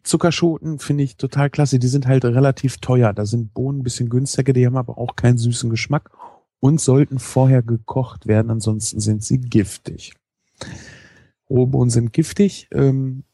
[0.03, 1.79] Zuckerschoten finde ich total klasse.
[1.79, 3.12] Die sind halt relativ teuer.
[3.14, 6.11] Da sind Bohnen ein bisschen günstiger, die haben aber auch keinen süßen Geschmack
[6.61, 10.14] und sollten vorher gekocht werden, ansonsten sind sie giftig.
[11.48, 12.68] Rohbohnen sind giftig.
[12.72, 13.24] Ähm,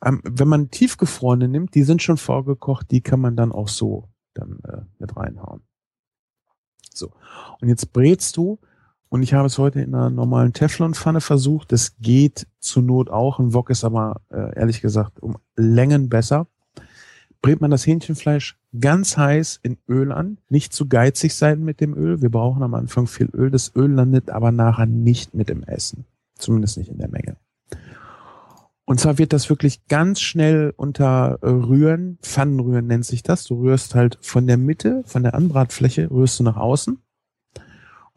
[0.00, 4.60] wenn man tiefgefrorene nimmt, die sind schon vorgekocht, die kann man dann auch so dann
[4.64, 5.62] äh, mit reinhauen.
[6.94, 7.12] So.
[7.60, 8.58] Und jetzt brätst du,
[9.10, 13.40] und ich habe es heute in einer normalen Teflonpfanne versucht, das geht zur Not auch,
[13.40, 16.46] ein Wok ist aber äh, ehrlich gesagt um Längen besser.
[17.42, 21.96] Brät man das Hähnchenfleisch ganz heiß in Öl an, nicht zu geizig sein mit dem
[21.96, 22.22] Öl.
[22.22, 23.50] Wir brauchen am Anfang viel Öl.
[23.50, 26.04] Das Öl landet aber nachher nicht mit dem Essen.
[26.36, 27.36] Zumindest nicht in der Menge.
[28.84, 33.44] Und zwar wird das wirklich ganz schnell unter Rühren, Pfannenrühren nennt sich das.
[33.44, 36.98] Du rührst halt von der Mitte, von der Anbratfläche, rührst du nach außen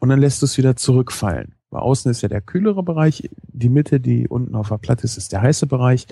[0.04, 1.54] und dann lässt du es wieder zurückfallen.
[1.70, 5.16] Weil außen ist ja der kühlere Bereich, die Mitte, die unten auf der Platte ist,
[5.16, 6.06] ist der heiße Bereich.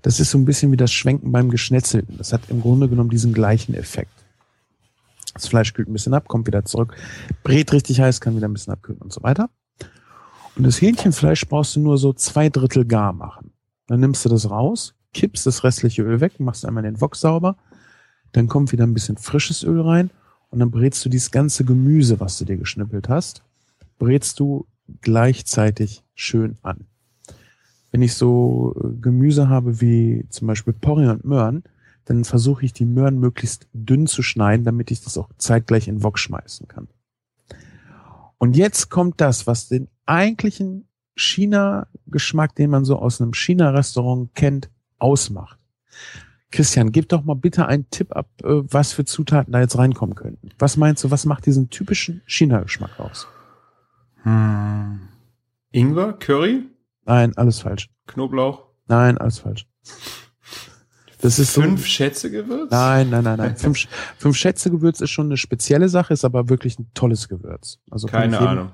[0.00, 2.16] Das ist so ein bisschen wie das Schwenken beim Geschnetzelten.
[2.16, 4.24] Das hat im Grunde genommen diesen gleichen Effekt.
[5.34, 6.96] Das Fleisch kühlt ein bisschen ab, kommt wieder zurück,
[7.42, 9.50] brät richtig heiß, kann wieder ein bisschen abkühlen und so weiter.
[10.56, 13.52] Und das Hähnchenfleisch brauchst du nur so zwei Drittel gar machen.
[13.88, 17.58] Dann nimmst du das raus, kippst das restliche Öl weg, machst einmal den Wok sauber,
[18.32, 20.10] dann kommt wieder ein bisschen frisches Öl rein
[20.54, 23.42] und dann brätst du dieses ganze Gemüse, was du dir geschnippelt hast,
[23.98, 24.68] brätst du
[25.00, 26.86] gleichzeitig schön an.
[27.90, 31.64] Wenn ich so äh, Gemüse habe wie zum Beispiel Porree und Möhren,
[32.04, 36.04] dann versuche ich die Möhren möglichst dünn zu schneiden, damit ich das auch zeitgleich in
[36.04, 36.86] Wok schmeißen kann.
[38.38, 40.86] Und jetzt kommt das, was den eigentlichen
[41.16, 45.58] China-Geschmack, den man so aus einem China-Restaurant kennt, ausmacht.
[46.54, 50.14] Christian, gib doch mal bitte einen Tipp ab, äh, was für Zutaten da jetzt reinkommen
[50.14, 50.50] könnten.
[50.58, 53.26] Was meinst du, was macht diesen typischen China-Geschmack aus?
[54.22, 55.08] Hm.
[55.72, 56.62] Ingwer, Curry,
[57.06, 57.90] Nein, alles falsch.
[58.06, 59.66] Knoblauch, Nein, alles falsch.
[61.20, 61.86] Das ist fünf so.
[61.86, 62.70] Schätze Gewürz?
[62.70, 63.56] Nein, nein, nein, nein.
[63.56, 63.88] Fünf,
[64.18, 67.80] fünf Schätze Gewürz ist schon eine spezielle Sache, ist aber wirklich ein tolles Gewürz.
[67.90, 68.72] Also Keine Ahnung.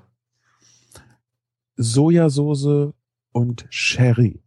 [1.76, 2.92] Sojasauce
[3.32, 4.42] und Sherry.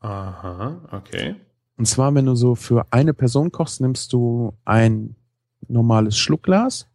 [0.00, 1.36] Aha, okay.
[1.76, 5.16] Und zwar, wenn du so für eine Person kochst, nimmst du ein
[5.68, 6.88] normales Schluckglas,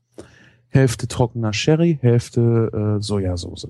[0.68, 3.70] Hälfte trockener Sherry, Hälfte äh, Sojasauce.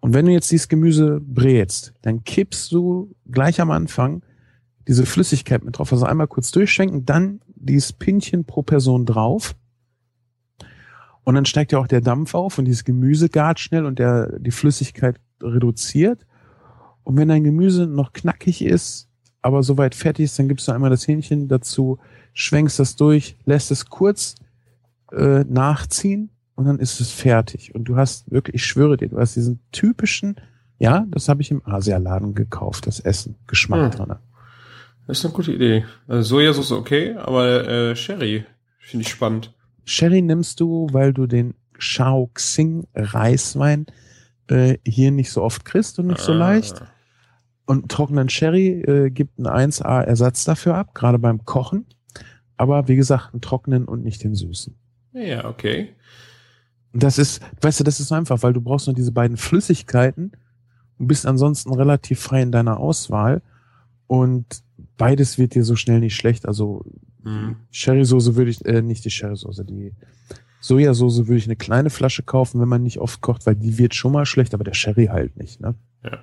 [0.00, 4.22] Und wenn du jetzt dieses Gemüse brätst, dann kippst du gleich am Anfang
[4.86, 5.92] diese Flüssigkeit mit drauf.
[5.92, 9.56] Also einmal kurz durchschwenken, dann dieses Pinchen pro Person drauf.
[11.24, 14.38] Und dann steigt ja auch der Dampf auf und dieses Gemüse gart schnell und der,
[14.38, 16.24] die Flüssigkeit reduziert.
[17.02, 19.08] Und wenn dein Gemüse noch knackig ist,
[19.46, 21.98] aber soweit fertig ist, dann gibst du einmal das Hähnchen dazu,
[22.34, 24.34] schwenkst das durch, lässt es kurz
[25.12, 27.74] äh, nachziehen und dann ist es fertig.
[27.74, 30.36] Und du hast wirklich, ich schwöre dir, du hast diesen typischen,
[30.78, 33.90] ja, das habe ich im Asialaden gekauft, das Essen, Geschmack Hm.
[33.92, 34.18] dran.
[35.06, 35.84] Das ist eine gute Idee.
[36.08, 38.44] Also Sojasauce okay, aber äh, Sherry
[38.80, 39.54] finde ich spannend.
[39.84, 43.86] Sherry nimmst du, weil du den Shao Xing Reiswein
[44.48, 46.36] äh, hier nicht so oft kriegst und nicht so Ah.
[46.36, 46.82] leicht.
[47.66, 51.84] Und trockenen Sherry äh, gibt einen 1A Ersatz dafür ab, gerade beim Kochen.
[52.56, 54.74] Aber wie gesagt, einen trockenen und nicht den süßen.
[55.12, 55.90] Ja, okay.
[56.92, 60.32] Und das ist, weißt du, das ist einfach, weil du brauchst nur diese beiden Flüssigkeiten
[60.98, 63.42] und bist ansonsten relativ frei in deiner Auswahl.
[64.06, 64.62] Und
[64.96, 66.46] beides wird dir so schnell nicht schlecht.
[66.46, 66.84] Also
[67.26, 67.56] Hm.
[67.72, 69.92] Sherrysoße würde ich, äh, nicht die Sherrysoße, die
[70.60, 73.94] Sojasauce würde ich eine kleine Flasche kaufen, wenn man nicht oft kocht, weil die wird
[73.94, 75.74] schon mal schlecht, aber der Sherry halt nicht, ne?
[76.04, 76.20] Ja.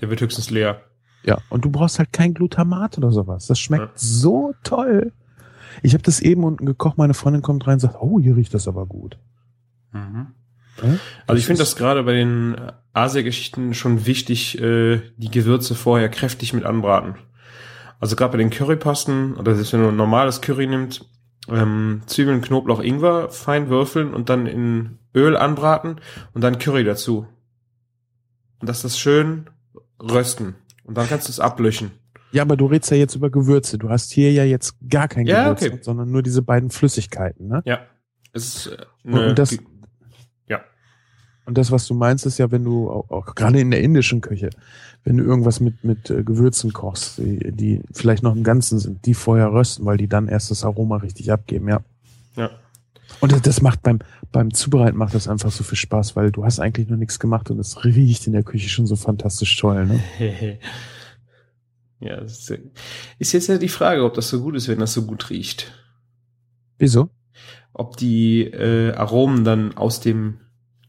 [0.00, 0.82] Der wird höchstens leer.
[1.24, 3.46] Ja, und du brauchst halt kein Glutamat oder sowas.
[3.46, 3.90] Das schmeckt Ja.
[3.94, 5.12] so toll.
[5.82, 8.54] Ich habe das eben unten gekocht, meine Freundin kommt rein und sagt, oh, hier riecht
[8.54, 9.18] das aber gut.
[9.92, 10.28] Mhm.
[10.82, 10.98] Ja?
[11.26, 12.56] Also ich finde das gerade bei den
[12.92, 17.14] Asia-Geschichten schon wichtig, äh, die Gewürze vorher kräftig mit anbraten.
[18.00, 21.08] Also gerade bei den Currypasten, oder selbst wenn du ein normales Curry nimmst,
[21.48, 25.96] ähm, Zwiebeln, Knoblauch, Ingwer fein würfeln und dann in Öl anbraten
[26.34, 27.26] und dann Curry dazu.
[28.60, 29.48] Und das ist schön
[30.00, 30.54] rösten.
[30.84, 31.92] Und dann kannst du es ablöschen.
[32.32, 33.78] Ja, aber du redest ja jetzt über Gewürze.
[33.78, 35.78] Du hast hier ja jetzt gar kein Ja, Gewürz, okay.
[35.82, 37.62] sondern nur diese beiden Flüssigkeiten, ne?
[37.64, 37.80] Ja.
[38.32, 38.66] Es ist
[39.04, 39.56] äh, Und- das-
[40.48, 40.60] ja.
[41.46, 44.20] Und das, was du meinst, ist ja, wenn du auch, auch gerade in der indischen
[44.20, 44.50] Küche,
[45.04, 49.06] wenn du irgendwas mit, mit äh, Gewürzen kochst, die, die vielleicht noch im Ganzen sind,
[49.06, 51.80] die vorher rösten, weil die dann erst das Aroma richtig abgeben, ja.
[52.36, 52.50] Ja.
[53.20, 54.00] Und das, macht beim,
[54.32, 57.50] beim Zubereiten macht das einfach so viel Spaß, weil du hast eigentlich nur nichts gemacht
[57.50, 60.00] und es riecht in der Küche schon so fantastisch toll, ne?
[62.00, 62.52] ja, ist,
[63.18, 65.72] ist jetzt ja die Frage, ob das so gut ist, wenn das so gut riecht.
[66.78, 67.08] Wieso?
[67.72, 70.40] Ob die äh, Aromen dann aus dem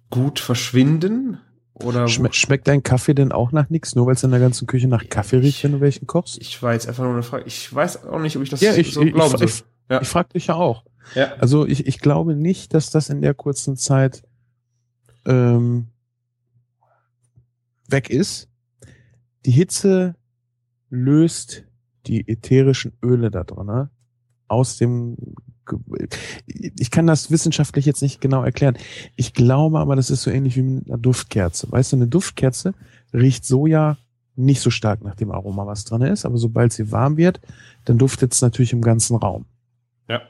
[0.09, 1.39] Gut verschwinden
[1.73, 4.67] oder Schme schmeckt dein Kaffee denn auch nach nichts, nur weil es in der ganzen
[4.67, 6.38] Küche nach Kaffee riecht, wenn du welchen kochst?
[6.39, 7.45] ich war jetzt einfach nur eine Frage.
[7.47, 9.67] Ich weiß auch nicht, ob ich das Ja, ich- so ich- glauben ich- soll.
[9.89, 10.01] Ja.
[10.01, 10.83] Ich frag dich ja auch.
[11.13, 11.33] Ja.
[11.35, 14.23] Also ich, ich glaube nicht, dass das in der kurzen Zeit
[15.25, 15.87] ähm,
[17.87, 18.49] weg ist.
[19.45, 20.15] Die Hitze
[20.89, 21.63] löst
[22.07, 23.89] die ätherischen Öle da drin ne?
[24.47, 25.17] aus dem.
[26.77, 28.77] Ich kann das wissenschaftlich jetzt nicht genau erklären.
[29.15, 31.71] Ich glaube aber, das ist so ähnlich wie mit einer Duftkerze.
[31.71, 32.75] Weißt du, eine Duftkerze
[33.13, 33.97] riecht Soja
[34.35, 37.39] nicht so stark nach dem Aroma, was drin ist, aber sobald sie warm wird,
[37.85, 39.45] dann duftet es natürlich im ganzen Raum.
[40.07, 40.21] Ja.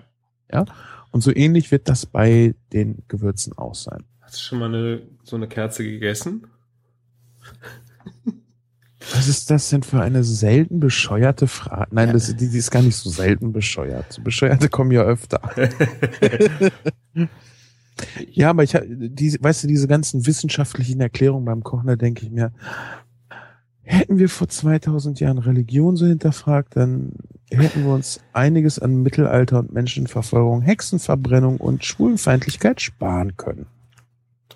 [1.12, 4.04] Und so ähnlich wird das bei den Gewürzen auch sein.
[4.22, 6.48] Hast du schon mal eine, so eine Kerze gegessen?
[9.14, 11.88] Was ist das denn für eine selten bescheuerte Frage?
[11.94, 12.14] Nein, Ja.
[12.14, 14.20] das, die, die ist gar nicht so selten bescheuert.
[14.24, 15.42] Bescheuerte kommen ja öfter.
[18.30, 22.26] Ja, aber ich hab, diese, weißt du, diese ganzen wissenschaftlichen Erklärungen beim Kochen, da denke
[22.26, 22.52] ich mir,
[23.84, 27.14] hätten wir vor 2000 Jahren Religion so hinterfragt, dann
[27.52, 33.68] hätten wir uns einiges an Mittelalter und Menschenverfolgung, Hexenverbrennung und Schwulenfeindlichkeit sparen können.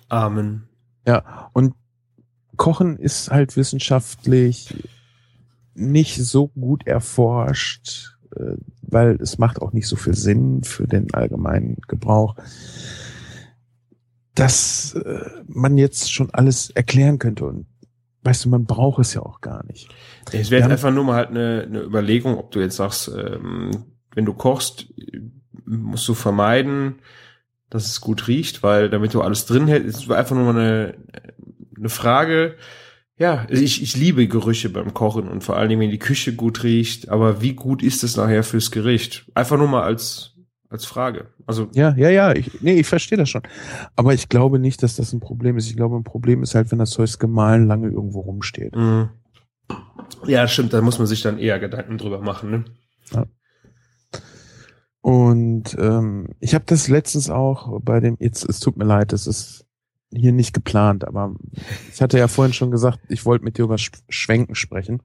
[0.08, 0.68] Amen.
[1.06, 1.74] Ja, und
[2.56, 4.74] Kochen ist halt wissenschaftlich
[5.74, 11.12] nicht so gut erforscht, äh, weil es macht auch nicht so viel Sinn für den
[11.14, 12.36] allgemeinen Gebrauch,
[14.34, 17.46] dass äh, man jetzt schon alles erklären könnte.
[17.46, 17.66] Und
[18.22, 19.88] weißt du, man braucht es ja auch gar nicht.
[20.32, 23.70] Es wäre einfach nur mal halt eine, eine Überlegung, ob du jetzt sagst, ähm,
[24.14, 24.92] wenn du kochst,
[25.64, 26.96] musst du vermeiden,
[27.70, 30.60] dass es gut riecht, weil damit du alles drin hältst, es war einfach nur mal
[30.60, 30.94] eine,
[31.76, 32.56] eine Frage.
[33.16, 36.34] Ja, also ich, ich liebe Gerüche beim Kochen und vor allen Dingen, wenn die Küche
[36.34, 39.30] gut riecht, aber wie gut ist es nachher fürs Gericht?
[39.34, 40.34] Einfach nur mal als,
[40.70, 41.26] als Frage.
[41.46, 43.42] Also, Ja, ja, ja, ich, nee, ich verstehe das schon.
[43.96, 45.66] Aber ich glaube nicht, dass das ein Problem ist.
[45.68, 48.74] Ich glaube, ein Problem ist halt, wenn das Zeug gemahlen lange irgendwo rumsteht.
[48.74, 49.12] mh.
[50.26, 52.64] ja, stimmt, da muss man sich dann eher Gedanken drüber machen, ne?
[55.02, 59.26] Und ähm, ich habe das letztens auch bei dem, jetzt, es tut mir leid, es
[59.26, 59.64] ist
[60.12, 61.34] hier nicht geplant, aber
[61.90, 65.02] ich hatte ja vorhin schon gesagt, ich wollte mit dir über Sch- Schwenken sprechen.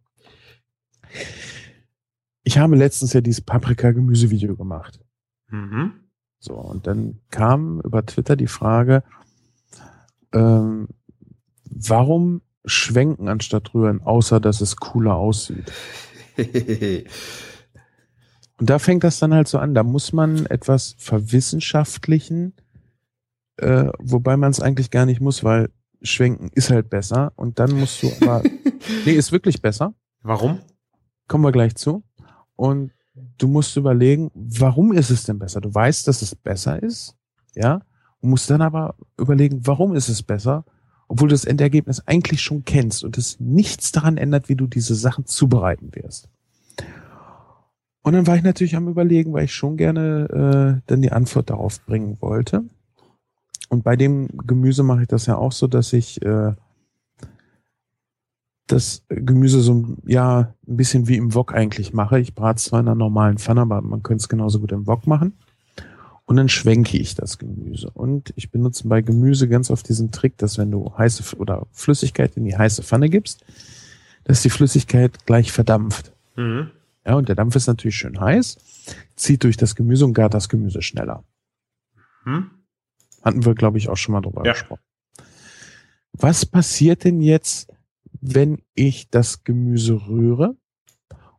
[2.43, 4.99] ich habe letztens ja dieses Paprika-Gemüse-Video gemacht.
[5.49, 5.93] Mhm.
[6.39, 9.03] So, und dann kam über Twitter die Frage,
[10.33, 10.87] ähm,
[11.63, 15.71] warum schwenken anstatt rühren, außer dass es cooler aussieht.
[18.57, 19.73] Und da fängt das dann halt so an.
[19.73, 22.53] Da muss man etwas verwissenschaftlichen,
[23.57, 25.69] äh, wobei man es eigentlich gar nicht muss, weil
[26.01, 27.33] Schwenken ist halt besser.
[27.35, 28.43] Und dann musst du aber,
[29.05, 29.93] nee, ist wirklich besser.
[30.21, 30.59] Warum?
[31.27, 32.03] Kommen wir gleich zu.
[32.55, 32.91] Und
[33.37, 35.61] du musst überlegen, warum ist es denn besser?
[35.61, 37.15] Du weißt, dass es besser ist,
[37.55, 37.81] ja,
[38.21, 40.65] und musst dann aber überlegen, warum ist es besser,
[41.07, 44.95] obwohl du das Endergebnis eigentlich schon kennst und es nichts daran ändert, wie du diese
[44.95, 46.29] Sachen zubereiten wirst.
[48.01, 51.49] Und dann war ich natürlich am überlegen, weil ich schon gerne äh, dann die Antwort
[51.49, 52.63] darauf bringen wollte.
[53.69, 56.53] Und bei dem Gemüse mache ich das ja auch so, dass ich äh,
[58.67, 62.19] das Gemüse so ja ein bisschen wie im Wok eigentlich mache.
[62.19, 64.87] Ich brate es zwar in einer normalen Pfanne, aber man könnte es genauso gut im
[64.87, 65.33] Wok machen.
[66.25, 67.91] Und dann schwenke ich das Gemüse.
[67.91, 72.35] Und ich benutze bei Gemüse ganz oft diesen Trick, dass wenn du heiße oder Flüssigkeit
[72.35, 73.45] in die heiße Pfanne gibst,
[74.23, 76.11] dass die Flüssigkeit gleich verdampft.
[76.35, 76.71] Mhm.
[77.05, 78.57] Ja, und der Dampf ist natürlich schön heiß,
[79.15, 81.23] zieht durch das Gemüse und gart das Gemüse schneller.
[82.23, 82.49] Hm?
[83.21, 84.53] Hatten wir, glaube ich, auch schon mal drüber Ja.
[84.53, 84.81] gesprochen.
[86.13, 87.71] Was passiert denn jetzt,
[88.33, 90.55] wenn ich das Gemüse rühre?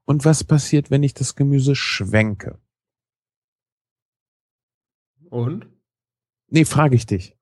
[0.05, 2.59] Und was passiert, wenn ich das Gemüse schwenke?
[5.31, 5.67] Und?
[6.49, 7.37] Nee, frage ich dich.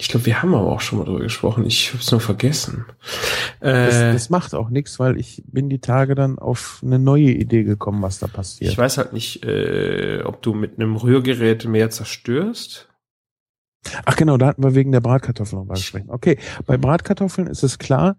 [0.00, 1.64] Ich glaube, wir haben aber auch schon mal drüber gesprochen.
[1.66, 2.84] Ich habe es nur vergessen.
[3.60, 7.30] Das, Äh, das macht auch nichts, weil ich bin die Tage dann auf eine neue
[7.30, 8.70] Idee gekommen, was da passiert.
[8.70, 12.87] ich weiß halt nicht, äh, ob du mit einem Rührgerät mehr zerstörst.
[14.04, 16.10] Ach genau, da hatten wir wegen der Bratkartoffeln noch mal gesprochen.
[16.10, 18.16] Okay, bei Bratkartoffeln ist es klar,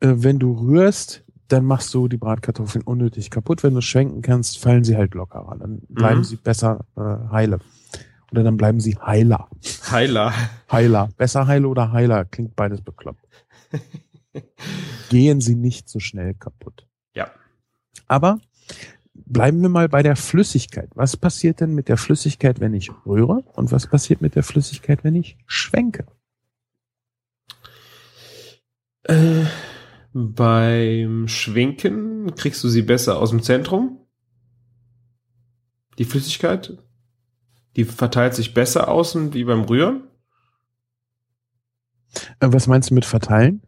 [0.00, 3.62] äh, wenn du rührst, dann machst du die Bratkartoffeln unnötig kaputt.
[3.62, 5.56] Wenn du schwenken kannst, fallen sie halt lockerer.
[5.58, 6.24] Dann bleiben Mhm.
[6.24, 7.00] sie besser äh,
[7.30, 7.58] heile.
[8.32, 9.48] Oder dann bleiben sie heiler.
[9.90, 10.32] Heiler.
[10.72, 11.10] Heiler.
[11.16, 12.24] Besser heile oder heiler.
[12.24, 13.24] Klingt beides bekloppt.
[15.10, 16.86] Gehen sie nicht so schnell kaputt.
[17.14, 17.28] Ja.
[18.08, 18.38] Aber
[19.14, 20.90] bleiben wir mal bei der Flüssigkeit.
[20.94, 23.44] Was passiert denn mit der Flüssigkeit, wenn ich rühre?
[23.54, 26.06] Und was passiert mit der Flüssigkeit, wenn ich schwenke?
[29.04, 29.44] Äh,
[30.12, 34.00] beim Schwenken kriegst du sie besser aus dem Zentrum.
[35.98, 36.78] Die Flüssigkeit.
[37.76, 40.08] Die verteilt sich besser außen wie beim Rühren.
[42.40, 43.62] Äh, Was meinst du mit verteilen?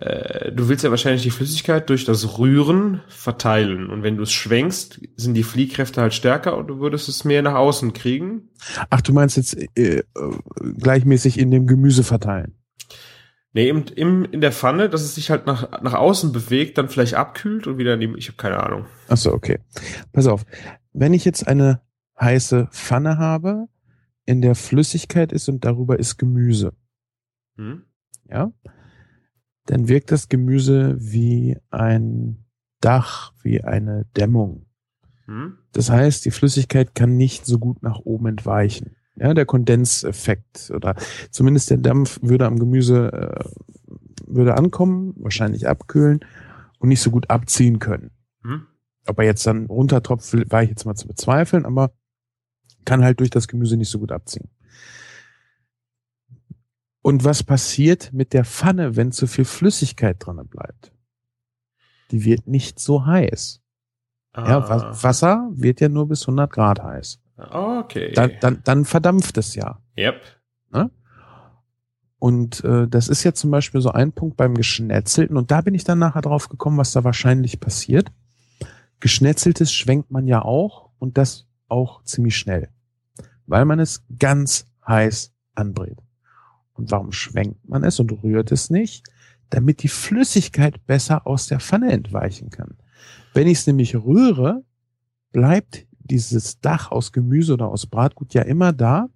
[0.00, 3.90] Äh, du willst ja wahrscheinlich die Flüssigkeit durch das Rühren verteilen.
[3.90, 7.42] Und wenn du es schwenkst, sind die Fliehkräfte halt stärker und du würdest es mehr
[7.42, 8.50] nach außen kriegen.
[8.90, 10.02] Ach, du meinst jetzt äh, äh,
[10.78, 12.54] gleichmäßig in dem Gemüse verteilen.
[13.52, 16.88] Nee, im, im, in der Pfanne, dass es sich halt nach, nach außen bewegt, dann
[16.88, 18.86] vielleicht abkühlt und wieder in die, ich habe keine Ahnung.
[19.08, 19.60] Ach so, okay.
[20.12, 20.44] Pass auf.
[20.92, 21.80] Wenn ich jetzt eine
[22.20, 23.66] heiße Pfanne habe,
[24.26, 26.72] in der Flüssigkeit ist und darüber ist Gemüse,
[27.56, 27.84] Hm?
[28.28, 28.50] ja,
[29.66, 32.44] dann wirkt das Gemüse wie ein
[32.80, 34.66] Dach, wie eine Dämmung.
[35.26, 35.58] Hm?
[35.72, 38.96] Das heißt, die Flüssigkeit kann nicht so gut nach oben entweichen.
[39.16, 40.96] Ja, der Kondenseffekt oder
[41.30, 43.44] zumindest der Dampf würde am Gemüse äh,
[44.26, 46.20] würde ankommen, wahrscheinlich abkühlen
[46.78, 48.10] und nicht so gut abziehen können.
[48.42, 48.66] Hm?
[49.06, 51.92] Ob er jetzt dann runtertropft, war ich jetzt mal zu bezweifeln, aber
[52.84, 54.50] kann halt durch das Gemüse nicht so gut abziehen.
[57.06, 60.90] Und was passiert mit der Pfanne, wenn zu viel Flüssigkeit dran bleibt?
[62.10, 63.60] Die wird nicht so heiß.
[64.34, 64.68] Ja, Ah.
[64.70, 67.20] Wa- Wasser wird ja nur bis 100 Grad heiß.
[67.36, 68.12] Okay.
[68.14, 69.82] Dann, dann, dann verdampft es ja.
[69.98, 70.22] yep.
[72.18, 75.36] Und äh, das ist ja zum Beispiel so ein Punkt beim Geschnetzelten.
[75.36, 78.10] Und da bin ich dann nachher drauf gekommen, was da wahrscheinlich passiert.
[79.00, 82.70] Geschnetzeltes schwenkt man ja auch und das auch ziemlich schnell,
[83.46, 85.98] weil man es ganz heiß anbrät.
[86.74, 89.04] Und warum schwenkt man es und rührt es nicht?
[89.50, 92.76] Damit die Flüssigkeit besser aus der Pfanne entweichen kann.
[93.32, 94.64] Wenn ich es nämlich rühre,
[95.32, 99.08] bleibt dieses Dach aus Gemüse oder aus Bratgut ja immer da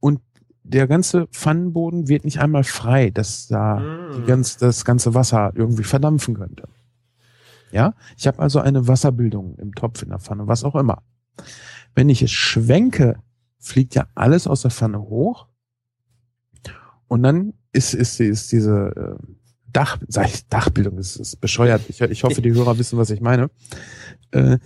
[0.00, 0.20] und
[0.62, 4.26] der ganze Pfannenboden wird nicht einmal frei, dass da Mm.
[4.26, 6.64] ganz, das ganze Wasser irgendwie verdampfen könnte.
[7.70, 11.02] Ja, ich habe also eine Wasserbildung im Topf, in der Pfanne, was auch immer.
[11.94, 13.20] Wenn ich es schwenke,
[13.58, 15.46] fliegt ja alles aus der Pfanne hoch
[17.08, 19.26] und dann ist, ist, ist diese äh,
[19.72, 21.82] Dach, sag ich, Dachbildung, das ist bescheuert.
[21.88, 23.50] Ich, ich hoffe, die Hörer wissen, was ich meine.
[24.30, 24.58] Äh,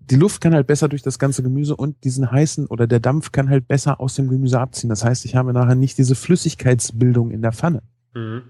[0.00, 3.32] die Luft kann halt besser durch das ganze Gemüse und diesen heißen oder der Dampf
[3.32, 4.90] kann halt besser aus dem Gemüse abziehen.
[4.90, 7.82] Das heißt, ich habe nachher nicht diese Flüssigkeitsbildung in der Pfanne.
[8.14, 8.42] Mhm.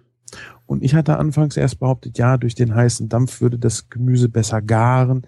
[0.67, 4.63] Und ich hatte anfangs erst behauptet, ja, durch den heißen Dampf würde das Gemüse besser
[4.63, 5.27] garen.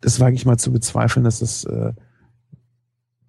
[0.00, 1.92] Das wage ich mal zu bezweifeln, dass das äh,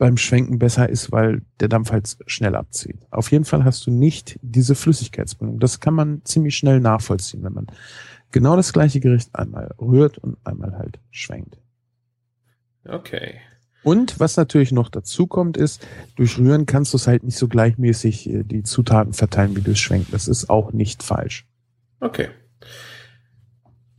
[0.02, 2.98] beim Schwenken besser ist, weil der Dampf halt schnell abzieht.
[3.12, 5.60] Auf jeden Fall hast du nicht diese Flüssigkeitsbildung.
[5.60, 7.68] Das kann man ziemlich schnell nachvollziehen, wenn man
[8.32, 11.60] genau das gleiche Gericht einmal rührt und einmal halt schwenkt.
[12.84, 13.36] Okay.
[13.84, 15.86] Und was natürlich noch dazu kommt, ist,
[16.16, 19.80] durch Rühren kannst du es halt nicht so gleichmäßig äh, die Zutaten verteilen wie durch
[19.80, 20.12] Schwenken.
[20.12, 21.46] Das ist auch nicht falsch.
[22.00, 22.30] Okay.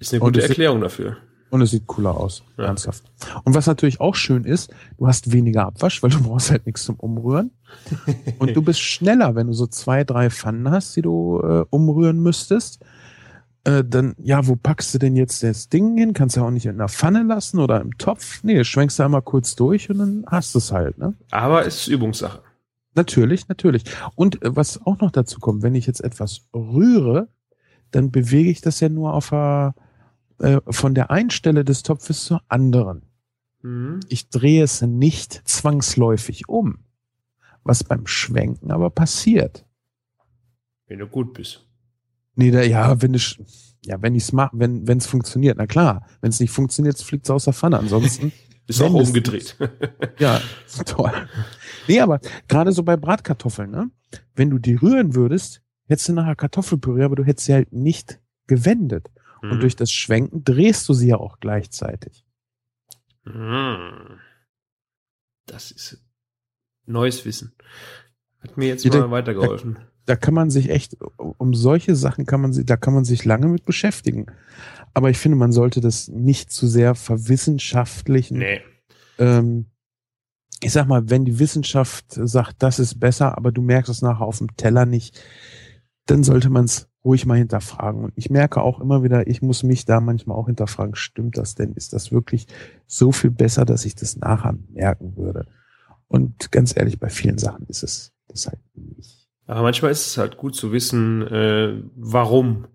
[0.01, 1.17] Ist eine gute es- Erklärung dafür.
[1.53, 2.43] Und es sieht cooler aus.
[2.57, 2.65] Ja.
[2.65, 3.05] Ernsthaft.
[3.45, 6.83] Und was natürlich auch schön ist, du hast weniger Abwasch, weil du brauchst halt nichts
[6.83, 7.51] zum Umrühren.
[8.39, 12.23] Und du bist schneller, wenn du so zwei, drei Pfannen hast, die du äh, umrühren
[12.23, 12.83] müsstest.
[13.65, 16.15] Äh, dann, ja, wo packst du denn jetzt das Ding hin?
[16.15, 18.43] Kannst du ja auch nicht in einer Pfanne lassen oder im Topf.
[18.43, 21.13] Nee, schwenkst du einmal kurz durch und dann hast du es halt, ne?
[21.33, 22.41] Aber es ist Übungssache.
[22.95, 23.85] Natürlich, natürlich.
[24.15, 27.29] Und äh, was auch noch dazu kommt, wenn ich jetzt etwas rühre,
[27.91, 29.75] dann bewege ich das ja nur auf der,
[30.43, 33.03] äh, von der einen Stelle des Topfes zur anderen.
[33.63, 34.01] Mhm.
[34.09, 36.81] Ich drehe es nicht zwangsläufig um.
[37.65, 39.65] Was beim Schwenken aber passiert.
[40.87, 41.65] Wenn du gut bist.
[42.35, 43.39] Nee, da, ja, wenn ich,
[43.85, 46.07] ja, wenn ich's mache, wenn, wenn's funktioniert, na klar.
[46.21, 47.79] Wenn es nicht funktioniert, fliegt es aus der Pfanne.
[47.79, 48.33] Ansonsten,
[48.67, 49.57] Ist auch umgedreht.
[50.19, 50.41] ja,
[50.87, 51.13] toll.
[51.89, 53.91] Nee, aber gerade so bei Bratkartoffeln, ne?
[54.35, 58.21] Wenn du die rühren würdest, hättest du nachher Kartoffelpüree, aber du hättest sie halt nicht
[58.47, 59.09] gewendet.
[59.43, 59.51] Mhm.
[59.53, 62.25] Und durch das Schwenken drehst du sie ja auch gleichzeitig.
[63.25, 64.19] Mhm.
[65.47, 66.03] Das ist
[66.87, 67.55] neues Wissen.
[68.41, 69.79] Hat mir jetzt Ja, mal der- weitergeholfen.
[70.05, 73.25] Da kann man sich echt, um solche Sachen kann man sich, da kann man sich
[73.25, 74.27] lange mit beschäftigen.
[74.95, 78.39] Aber ich finde, man sollte das nicht zu sehr verwissenschaftlichen.
[78.39, 78.63] Nee.
[79.19, 79.67] Ähm,
[80.61, 84.25] ich sag mal, wenn die Wissenschaft sagt, das ist besser, aber du merkst es nachher
[84.27, 85.21] auf dem Teller nicht,
[86.07, 88.05] dann sollte man es ruhig mal hinterfragen.
[88.05, 91.55] Und ich merke auch immer wieder, ich muss mich da manchmal auch hinterfragen, stimmt das
[91.55, 91.73] denn?
[91.73, 92.47] Ist das wirklich
[92.87, 95.47] so viel besser, dass ich das nachher merken würde?
[96.09, 99.29] Und ganz ehrlich, bei vielen Sachen ist es das halt nicht.
[99.47, 102.69] Aber manchmal ist es halt gut zu wissen, äh, warum.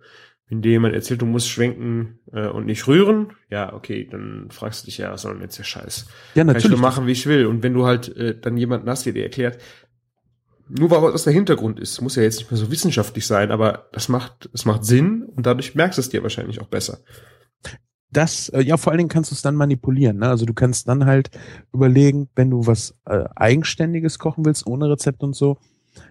[0.49, 4.83] Wenn dir jemand erzählt, du musst schwenken äh, und nicht rühren, ja, okay, dann fragst
[4.83, 6.07] du dich ja, was soll denn jetzt der Scheiß?
[6.35, 6.71] Ja, Kann ich natürlich.
[6.71, 7.47] nur machen, wie ich will.
[7.47, 9.57] Und wenn du halt äh, dann jemanden hast, der dir erklärt,
[10.69, 13.87] nur weil was der Hintergrund ist, muss ja jetzt nicht mehr so wissenschaftlich sein, aber
[13.91, 16.99] das macht, es macht Sinn und dadurch merkst du es dir wahrscheinlich auch besser.
[18.09, 20.17] Das, äh, ja, vor allen Dingen kannst du es dann manipulieren.
[20.17, 20.29] Ne?
[20.29, 21.29] Also du kannst dann halt
[21.73, 25.57] überlegen, wenn du was äh, Eigenständiges kochen willst, ohne Rezept und so,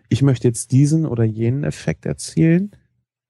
[0.08, 2.72] ich möchte jetzt diesen oder jenen Effekt erzielen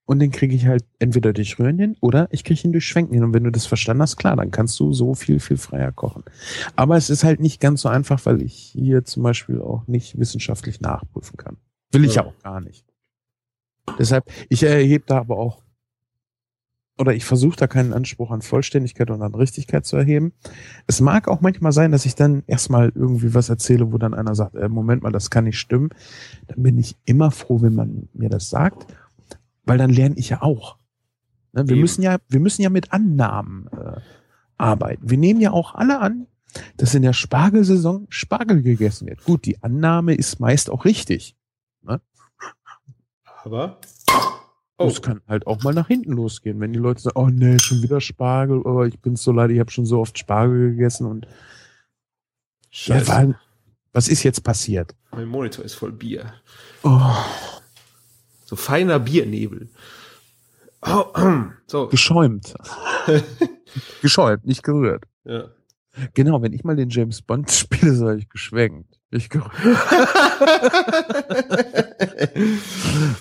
[0.07, 3.13] und den kriege ich halt entweder durch Rühren hin oder ich kriege ihn durch Schwenken
[3.15, 3.25] hin.
[3.25, 6.23] Und wenn du das verstanden hast, klar, dann kannst du so viel, viel freier kochen.
[6.77, 10.19] Aber es ist halt nicht ganz so einfach, weil ich hier zum Beispiel auch nicht
[10.19, 11.57] wissenschaftlich nachprüfen kann.
[11.93, 12.29] Will ich ja Ja.
[12.29, 12.85] auch gar nicht.
[13.99, 15.63] Deshalb, ich erhebe da aber auch
[16.99, 20.33] oder ich versuche da keinen Anspruch an Vollständigkeit und an Richtigkeit zu erheben.
[20.87, 24.35] Es mag auch manchmal sein, dass ich dann erstmal irgendwie was erzähle, wo dann einer
[24.35, 25.91] sagt, äh, Moment mal, das kann nicht stimmen.
[26.47, 28.87] Dann bin ich immer froh, wenn man mir das sagt,
[29.67, 30.79] weil dann lerne ich ja auch.
[31.53, 31.81] Ne, wir Eben.
[31.83, 34.01] müssen ja, wir müssen ja mit Annahmen äh,
[34.57, 35.11] arbeiten.
[35.11, 36.27] Wir nehmen ja auch alle an,
[36.79, 39.23] dass in der Spargelsaison Spargel gegessen wird.
[39.25, 41.37] Gut, die Annahme ist meist auch richtig.
[43.47, 43.79] Aber
[44.77, 47.61] oh, Es kann halt auch mal nach hinten losgehen, wenn die Leute sagen, oh nee,
[47.61, 51.07] schon wieder Spargel, oh, ich bin so leid, ich habe schon so oft Spargel gegessen
[51.07, 53.07] und ja, Scheiße.
[53.07, 53.41] war,
[53.93, 54.97] was ist jetzt passiert?
[55.13, 56.35] mein Monitor ist voll Bier.
[56.83, 57.15] Oh,
[58.47, 59.69] So feiner Biernebel.
[60.81, 61.05] Oh,
[61.67, 62.55] so, geschäumt.
[64.03, 65.05] geschäumt, nicht gerührt.
[65.25, 65.51] ja.
[66.13, 69.01] Genau, wenn ich mal den James Bond spiele, sage ich geschwenkt.
[69.11, 69.51] Nicht gerührt.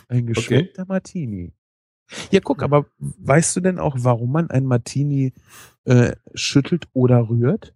[0.09, 1.53] Ein geschwenkter Martini.
[2.31, 5.33] Ja, guck, aber weißt du denn auch, warum man ein Martini
[5.85, 7.73] äh, schüttelt oder rührt?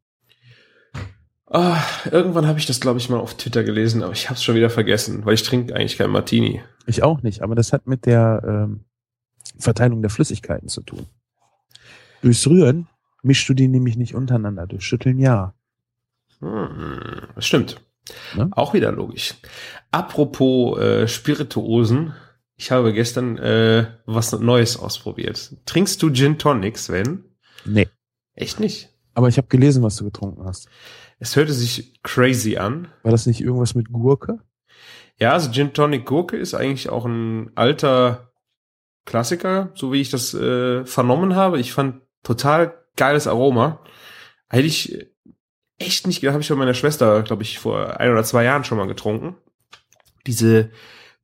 [1.48, 1.82] Ah,
[2.12, 4.54] irgendwann habe ich das, glaube ich, mal auf Twitter gelesen, aber ich habe es schon
[4.56, 6.62] wieder vergessen, weil ich trinke eigentlich kein Martini.
[6.90, 8.80] Ich auch nicht, aber das hat mit der ähm,
[9.60, 11.06] Verteilung der Flüssigkeiten zu tun.
[12.24, 12.88] Durchs Rühren
[13.22, 14.66] mischst du die nämlich nicht untereinander.
[14.66, 15.54] Durch Schütteln ja.
[16.40, 17.80] Hm, das stimmt.
[18.36, 18.50] Ne?
[18.54, 19.36] Auch wieder logisch.
[19.92, 22.16] Apropos äh, Spirituosen,
[22.56, 25.58] ich habe gestern äh, was Neues ausprobiert.
[25.68, 27.24] Trinkst du Gin Tonic, Sven?
[27.66, 27.88] Nee.
[28.34, 28.90] Echt nicht?
[29.14, 30.68] Aber ich habe gelesen, was du getrunken hast.
[31.20, 32.88] Es hörte sich crazy an.
[33.04, 34.40] War das nicht irgendwas mit Gurke?
[35.20, 38.32] Ja, also Gin Tonic Gurke ist eigentlich auch ein alter
[39.06, 41.60] Klassiker, so wie ich das äh, vernommen habe.
[41.60, 43.84] Ich fand total geiles Aroma.
[44.50, 45.08] Hätte ich
[45.78, 48.64] echt nicht gedacht, habe ich von meiner Schwester, glaube ich, vor ein oder zwei Jahren
[48.64, 49.36] schon mal getrunken.
[50.26, 50.72] Diese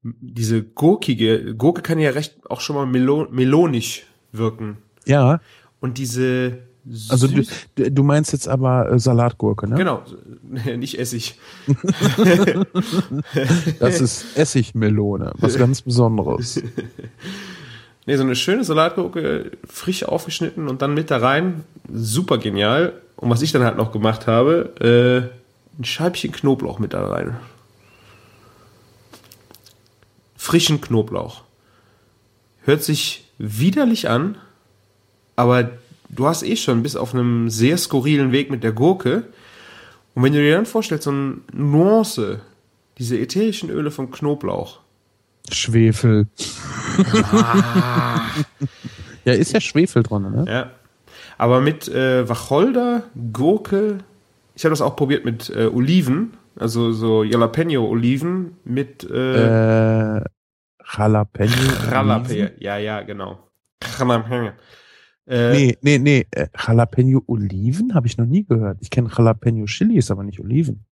[0.06, 4.78] diese gurkige, Gurke kann ja recht auch schon mal melo melonisch wirken.
[5.06, 5.40] Ja,
[5.80, 6.60] Und diese
[7.10, 7.44] also du,
[7.76, 9.76] du meinst jetzt aber äh, Salatgurke, ne?
[9.76, 10.04] Genau,
[10.78, 11.40] nicht Essig.
[13.80, 16.62] Das ist Essigmelone, was ganz Besonderes.
[18.06, 21.64] Nee, so eine schöne Salatgurke, frisch aufgeschnitten und dann mit da rein.
[21.92, 22.94] Super genial.
[23.16, 27.38] Und was ich dann halt noch gemacht habe, äh, ein Scheibchen Knoblauch mit da rein.
[30.36, 31.42] Frischen Knoblauch.
[32.62, 34.38] Hört sich widerlich an,
[35.36, 35.72] aber
[36.10, 39.24] du hast eh schon bis auf einem sehr skurrilen Weg mit der Gurke.
[40.14, 42.42] Und wenn du dir dann vorstellst, so eine Nuance,
[42.98, 44.80] diese ätherischen Öle vom Knoblauch,
[45.52, 46.28] Schwefel.
[49.26, 50.46] ja, ist ja Schwefel drin, ne?
[50.48, 50.72] Ja.
[51.38, 53.04] Aber mit äh, Wacholder,
[53.34, 54.00] Gurke,
[54.56, 60.24] ich habe das auch probiert mit äh, Oliven, also so Jalapeno-Oliven mit äh, Äh,
[60.98, 61.52] Jalapeno.
[61.92, 62.50] Jalapeno.
[62.60, 63.40] Ja, ja, genau.
[64.00, 64.52] Jalapeno.
[65.28, 66.28] Äh, Nee, nee, nee.
[66.32, 68.78] Äh, Jalapeno Oliven habe ich noch nie gehört.
[68.82, 70.86] Ich kenne Jalapeno Chilis, aber nicht Oliven.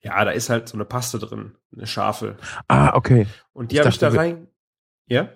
[0.00, 2.36] Ja, da ist halt so eine Paste drin, eine scharfe.
[2.68, 3.26] Ah, okay.
[3.52, 4.46] Und die habe ich da rein.
[5.08, 5.30] Ja?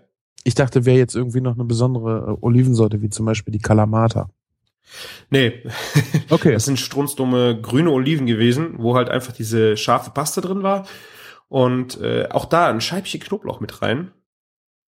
[0.44, 4.30] Ich dachte, wäre jetzt irgendwie noch eine besondere äh, Olivensorte, wie zum Beispiel die Kalamata.
[5.28, 5.62] Nee,
[6.30, 6.52] Okay.
[6.52, 10.86] das sind strunzdumme grüne Oliven gewesen, wo halt einfach diese scharfe Paste drin war.
[11.48, 14.12] Und äh, auch da ein Scheibchen Knoblauch mit rein.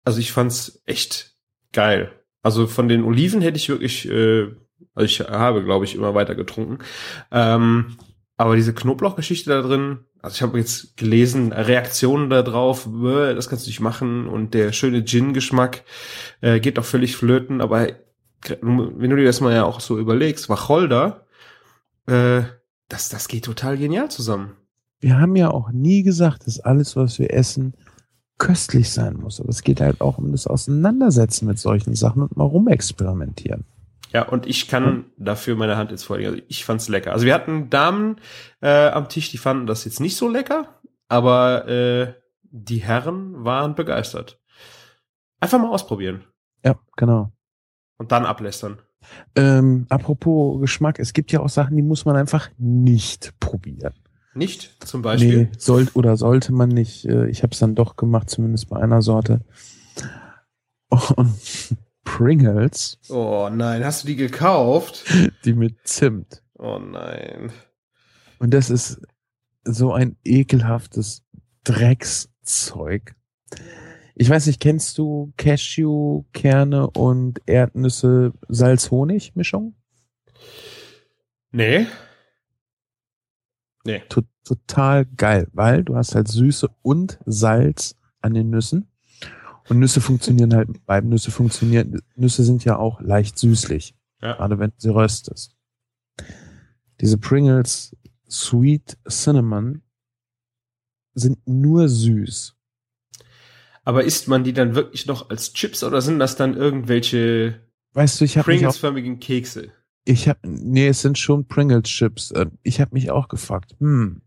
[0.06, 1.36] Also ich fand's echt
[1.74, 2.12] geil.
[2.46, 4.43] Also von den Oliven hätte ich wirklich, äh,
[4.93, 6.78] also ich habe, glaube ich, immer weiter getrunken.
[7.32, 7.98] Ähm,
[8.38, 13.50] aber diese Knoblauchgeschichte da drin, also ich habe jetzt gelesen, Reaktionen da drauf, bäh, das
[13.50, 15.86] kannst du nicht machen und der schöne Gin-Geschmack
[16.41, 17.88] äh, geht auch völlig flöten, aber
[18.62, 21.26] wenn du dir das mal ja auch so überlegst, Wacholder,
[22.06, 22.43] äh,
[22.89, 24.52] das, das geht total genial zusammen.
[25.00, 27.74] Wir haben ja auch nie gesagt, dass alles, was wir essen,
[28.38, 29.40] köstlich sein muss.
[29.40, 33.66] Aber es geht halt auch um das Auseinandersetzen mit solchen Sachen und mal rumexperimentieren.
[34.12, 36.32] Ja, und ich kann dafür meine Hand jetzt vorlegen.
[36.32, 37.12] Also ich fand's lecker.
[37.12, 38.18] Also wir hatten Damen
[38.62, 40.80] äh, am Tisch, die fanden das jetzt nicht so lecker,
[41.10, 42.14] aber äh,
[42.44, 44.40] die Herren waren begeistert.
[45.42, 46.24] Einfach mal ausprobieren
[46.64, 47.32] Ja, genau.
[47.98, 48.80] und dann ablästern.
[49.36, 53.94] Ähm, apropos Geschmack, es gibt ja auch Sachen, die muss man einfach nicht probieren.
[54.36, 55.44] Nicht zum Beispiel.
[55.46, 57.06] Nee, soll, oder sollte man nicht.
[57.06, 59.42] Äh, Ich habe es dann doch gemacht, zumindest bei einer Sorte.
[60.90, 61.34] Und
[62.04, 65.04] Pringles, Oh nein, hast du die gekauft?
[65.44, 66.44] die mit Zimt.
[66.58, 67.52] Oh nein.
[68.40, 69.02] Und das ist
[69.64, 71.24] so ein ekelhaftes
[71.64, 73.16] Dreckszeug.
[74.14, 79.76] Ich weiß nicht, kennst du Cashewkerne und Erdnüsse Salz-Honig-Mischung?
[81.52, 81.88] Nee.
[83.86, 84.02] Nee.
[84.10, 88.88] To total geil, weil du hast halt Süße und Salz an den Nüssen.
[89.70, 91.10] Und Nüsse funktionieren halt mit beiden.
[91.10, 94.34] Nüsse funktionieren, Nüsse sind ja auch leicht süßlich, Ja.
[94.34, 95.56] gerade wenn du sie röstest.
[97.02, 97.96] Diese Pringles
[98.30, 99.82] Sweet Cinnamon
[101.14, 102.56] sind nur süß.
[103.84, 107.62] Aber isst man die dann wirklich noch als Chips oder sind das dann irgendwelche
[107.94, 109.72] Weißt du, ich Pringles-förmigen Kekse?
[110.06, 112.32] Ich habe, nee, es sind schon Pringles Chips.
[112.32, 114.22] Äh, Ich habe mich auch gefragt, hm,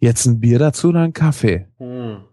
[0.00, 1.68] jetzt ein Bier dazu oder ein Kaffee?
[1.78, 2.24] Hm.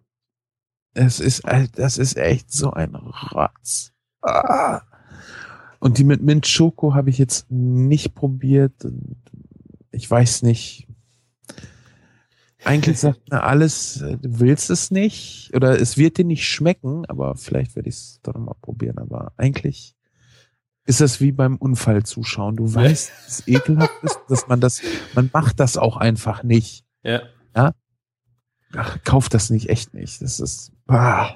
[0.93, 1.43] Es ist,
[1.75, 3.93] das ist echt so ein Rotz.
[4.21, 4.81] Ah.
[5.79, 8.73] Und die mit Mint Schoko habe ich jetzt nicht probiert.
[9.91, 10.87] Ich weiß nicht.
[12.63, 17.05] Eigentlich sagt mir alles, äh, du willst es nicht oder es wird dir nicht schmecken,
[17.07, 18.99] aber vielleicht werde ich es doch noch mal probieren.
[18.99, 19.95] Aber eigentlich
[20.91, 22.55] ist das wie beim Unfall zuschauen.
[22.57, 24.81] Du weißt, dass es ekelhaft ist, dass man das,
[25.15, 26.83] man macht das auch einfach nicht.
[27.03, 27.21] Ja.
[28.73, 30.21] Ach, kauf das nicht, echt nicht.
[30.21, 31.31] Das ist, ah.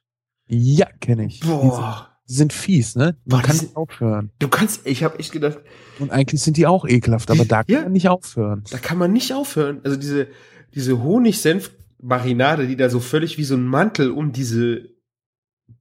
[0.47, 1.41] Ja, kenne ich.
[1.41, 2.09] Boah.
[2.27, 3.15] Die sind fies, ne?
[3.25, 4.31] Man Boah, die kann nicht aufhören.
[4.39, 5.59] Du kannst, ich habe echt gedacht,
[5.99, 7.81] Und eigentlich sind die auch ekelhaft, aber da kann Ja.
[7.83, 8.63] man nicht aufhören.
[8.71, 9.79] da kann man nicht aufhören.
[9.83, 10.27] Also diese,
[10.73, 14.89] diese Honigsenf-Marinade, die da so völlig wie so ein Mantel um diese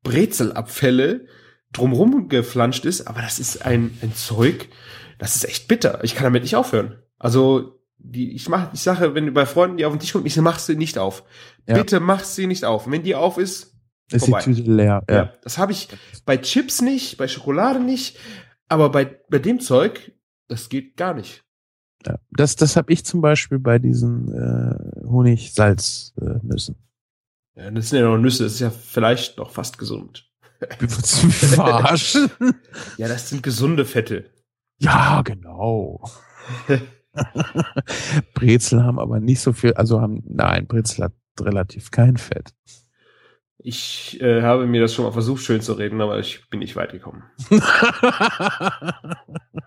[0.03, 1.27] Brezelabfälle
[1.73, 4.69] drumrum geflanscht ist, aber das ist ein, ein Zeug,
[5.19, 6.05] das ist echt bitter.
[6.05, 6.99] Ich kann damit nicht aufhören.
[7.19, 10.27] Also, die, ich mach, ich sage, wenn du bei Freunden die auf den Tisch kommt,
[10.27, 11.25] ich sage, mach sie nicht auf.
[11.67, 11.75] Ja.
[11.75, 12.87] Bitte mach sie nicht auf.
[12.87, 13.75] Und wenn die auf ist,
[14.13, 14.43] Ist vorbei.
[14.45, 15.03] die Tüte leer.
[15.09, 15.15] ja.
[15.17, 15.33] Ja.
[15.43, 15.89] das habe ich
[16.25, 18.19] bei Chips nicht, bei Schokolade nicht,
[18.69, 20.13] aber bei, bei dem Zeug,
[20.49, 21.43] das geht gar nicht.
[22.07, 22.19] ja.
[22.31, 26.77] Das, das habe ich zum Beispiel bei diesen äh, Honig-Salz-Nüssen.
[27.57, 30.31] Ja, das sind ja noch Nüsse, das ist ja vielleicht noch fast gesund.
[30.79, 32.31] Willst du mich verarschen?
[32.99, 34.31] Ja, das sind gesunde Fette.
[34.79, 36.03] ja, genau.
[38.35, 42.51] Brezel haben aber nicht so viel, also haben, nein, Brezel hat relativ kein Fett.
[43.59, 46.77] Ich äh, habe mir das schon mal versucht, schön zu reden, aber ich bin nicht
[46.77, 47.25] weit gekommen.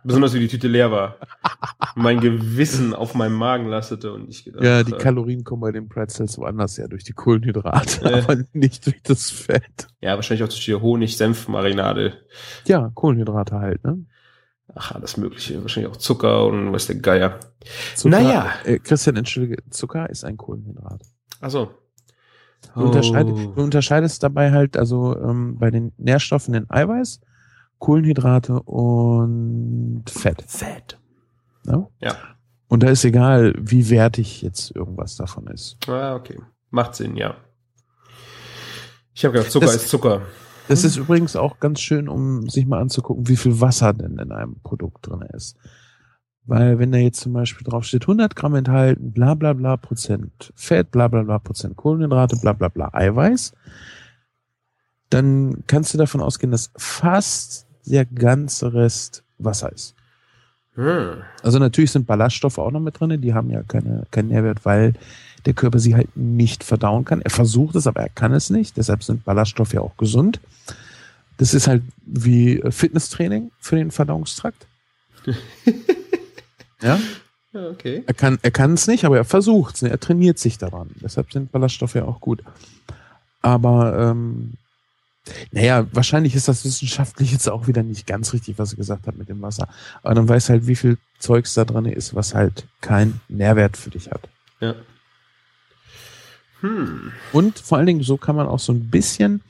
[0.04, 1.18] Besonders wie die Tüte leer war.
[1.96, 5.72] Mein Gewissen auf meinem Magen lastete und ich gedacht, ja, die äh, Kalorien kommen bei
[5.72, 8.22] den Pretzels woanders her, durch die Kohlenhydrate, Äh.
[8.22, 9.88] aber nicht durch das Fett.
[10.02, 12.14] ja, wahrscheinlich auch durch die Honig-Senf-Marinade.
[12.68, 14.06] Ja, Kohlenhydrate halt, ne?
[14.76, 15.62] Ach, alles Mögliche.
[15.62, 17.40] Wahrscheinlich auch Zucker und was der Geier.
[17.96, 18.52] Zucker, Naja.
[18.66, 21.02] Äh, Christian, entschuldige, Zucker ist ein Kohlenhydrat.
[21.42, 21.72] Achso.
[22.76, 23.54] Du, unterscheid, Oh.
[23.56, 27.22] du unterscheidest dabei halt also ähm, bei den Nährstoffen in Eiweiß,
[27.80, 30.44] Kohlenhydrate und Fett.
[30.48, 31.00] Fett.
[31.64, 31.88] Ne?
[32.02, 32.16] Ja.
[32.68, 35.78] Und da ist egal, wie wertig jetzt irgendwas davon ist.
[35.88, 36.40] Ah, okay.
[36.70, 37.36] Macht Sinn, ja.
[39.14, 40.22] Ich habe gedacht, Zucker Das- ist Zucker.
[40.70, 44.32] Das ist übrigens auch ganz schön, um sich mal anzugucken, wie viel Wasser denn in
[44.32, 45.58] einem Produkt drin ist.
[46.46, 50.54] Weil wenn da jetzt zum Beispiel drauf steht, 100 Gramm enthalten, bla bla bla Prozent
[50.56, 53.54] Fett, bla bla bla Prozent Kohlenhydrate, bla bla bla Eiweiß,
[55.10, 59.96] dann kannst du davon ausgehen, dass fast der ganze Rest Wasser ist.
[60.76, 61.24] Hm.
[61.42, 64.94] Also natürlich sind Ballaststoffe auch noch mit drin, die haben ja keine, keinen Nährwert, weil
[65.46, 67.22] der Körper sie halt nicht verdauen kann.
[67.22, 68.78] Er versucht es, aber er kann es nicht.
[68.78, 70.40] Deshalb sind Ballaststoffe ja auch gesund.
[71.38, 74.68] Das ist halt wie Fitnesstraining für den Verdauungstrakt.
[76.82, 77.00] ja,
[77.54, 78.04] okay.
[78.06, 79.82] er kann, er kann es nicht, aber er versucht es.
[79.84, 80.90] Er trainiert sich daran.
[81.02, 82.44] Deshalb sind Ballaststoffe ja auch gut.
[83.42, 84.54] Aber ähm,
[85.52, 89.18] naja, wahrscheinlich ist das wissenschaftlich jetzt auch wieder nicht ganz richtig, was er gesagt hat
[89.18, 89.68] mit dem Wasser.
[90.04, 93.90] Aber dann weiß halt, wie viel Zeugs da drin ist, was halt keinen Nährwert für
[93.90, 94.28] dich hat.
[94.60, 94.76] Ja.
[96.62, 97.12] Hm.
[97.32, 99.42] Und vor allen Dingen, so kann man auch so ein bisschen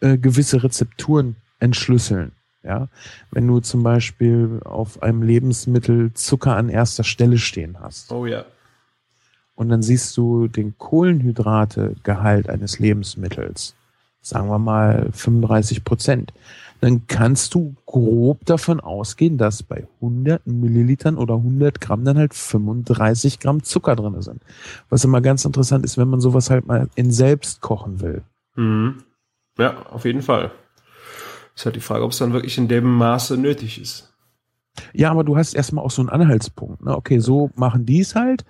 [0.00, 2.32] äh, gewisse Rezepturen entschlüsseln.
[2.64, 2.88] Ja,
[3.32, 8.44] wenn du zum Beispiel auf einem Lebensmittel Zucker an erster Stelle stehen hast Oh ja.
[9.56, 13.74] und dann siehst du den Kohlenhydrategehalt eines Lebensmittels,
[14.20, 16.32] sagen wir mal 35 Prozent,
[16.82, 22.34] dann kannst du grob davon ausgehen, dass bei 100 Millilitern oder 100 Gramm dann halt
[22.34, 24.42] 35 Gramm Zucker drin sind.
[24.90, 28.22] Was immer ganz interessant ist, wenn man sowas halt mal in selbst kochen will.
[28.56, 29.04] Mhm.
[29.58, 30.50] Ja, auf jeden Fall.
[31.54, 34.12] Ist halt die Frage, ob es dann wirklich in dem Maße nötig ist.
[34.92, 36.84] Ja, aber du hast erstmal auch so einen Anhaltspunkt.
[36.84, 36.96] Ne?
[36.96, 38.44] Okay, so machen die es halt.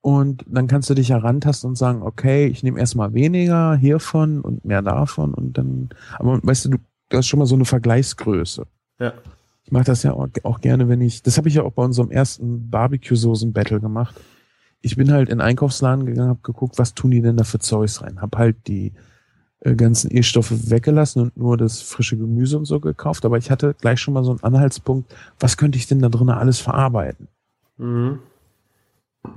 [0.00, 4.64] Und dann kannst du dich herantasten und sagen, okay, ich nehme erstmal weniger hiervon und
[4.64, 6.78] mehr davon und dann, aber weißt du, du
[7.10, 8.66] du hast schon mal so eine Vergleichsgröße.
[8.98, 9.12] Ja.
[9.64, 11.84] Ich mache das ja auch, auch gerne, wenn ich, das habe ich ja auch bei
[11.84, 14.18] unserem ersten Barbecue-Soßen-Battle gemacht.
[14.80, 17.58] Ich bin halt in den Einkaufsladen gegangen, habe geguckt, was tun die denn da für
[17.58, 18.22] Zeugs rein.
[18.22, 18.94] Hab halt die
[19.60, 23.24] äh, ganzen E-Stoffe weggelassen und nur das frische Gemüse und so gekauft.
[23.26, 26.30] Aber ich hatte gleich schon mal so einen Anhaltspunkt, was könnte ich denn da drinnen
[26.30, 27.28] alles verarbeiten?
[27.76, 28.20] Mhm.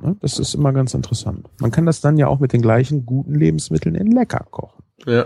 [0.01, 0.15] Ne?
[0.21, 1.49] Das ist immer ganz interessant.
[1.59, 4.83] Man kann das dann ja auch mit den gleichen guten Lebensmitteln in lecker kochen.
[5.05, 5.25] Ja.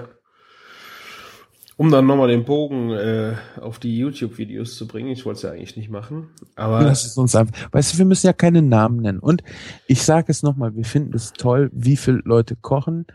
[1.77, 5.51] Um dann nochmal den Bogen äh, auf die YouTube-Videos zu bringen, ich wollte es ja
[5.51, 7.55] eigentlich nicht machen, aber Lass es uns einfach.
[7.71, 9.19] Weißt du, wir müssen ja keine Namen nennen.
[9.19, 9.43] Und
[9.85, 13.05] ich sage es nochmal, wir finden es toll, wie viele Leute kochen.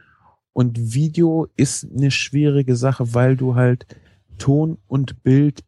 [0.52, 3.86] Und Video ist eine schwierige Sache, weil du halt
[4.38, 5.64] Ton und Bild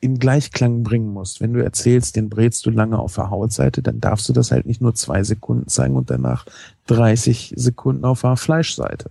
[0.00, 1.42] in Gleichklang bringen musst.
[1.42, 4.64] Wenn du erzählst, den brätst du lange auf der Hautseite, dann darfst du das halt
[4.64, 6.46] nicht nur zwei Sekunden zeigen und danach
[6.86, 9.10] 30 Sekunden auf der Fleischseite.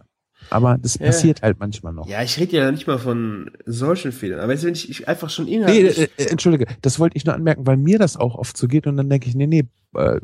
[0.50, 1.08] Aber das Ja.
[1.08, 2.08] passiert halt manchmal noch.
[2.08, 4.40] ja, ich rede ja nicht mal von solchen Fehlern.
[4.40, 5.98] Aber wenn ich, ich einfach schon Nee, inhaltlich...
[5.98, 8.88] äh, äh, entschuldige, das wollte ich nur anmerken, weil mir das auch oft so geht
[8.88, 10.20] und dann denke ich, nee, nee, äh,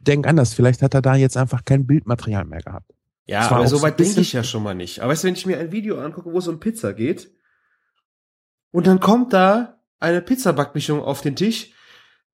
[0.00, 2.90] denk anders, vielleicht hat er da jetzt einfach kein Bildmaterial mehr gehabt.
[3.26, 5.00] ja, aber so weit denke ich ja schon mal nicht.
[5.00, 7.30] Aber weißt du, wenn ich mir ein Video angucke, wo es um Pizza geht,
[8.72, 11.72] und dann kommt da eine Pizzabackmischung auf den Tisch,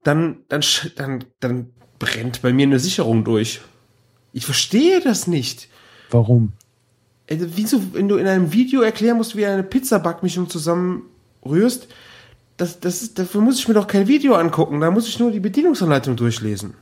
[0.04, 0.62] dann, dann,
[0.96, 3.60] dann, dann brennt bei mir eine Sicherung durch.
[4.32, 5.68] Ich verstehe das nicht.
[6.10, 6.52] Warum?
[7.30, 11.88] Also, wieso, wenn du in einem Video erklären musst, wie du eine Pizza-Backmischung zusammenrührst,
[12.56, 15.30] das, das ist, dafür muss ich mir doch kein Video angucken, da muss ich nur
[15.30, 16.74] die Bedienungsanleitung durchlesen.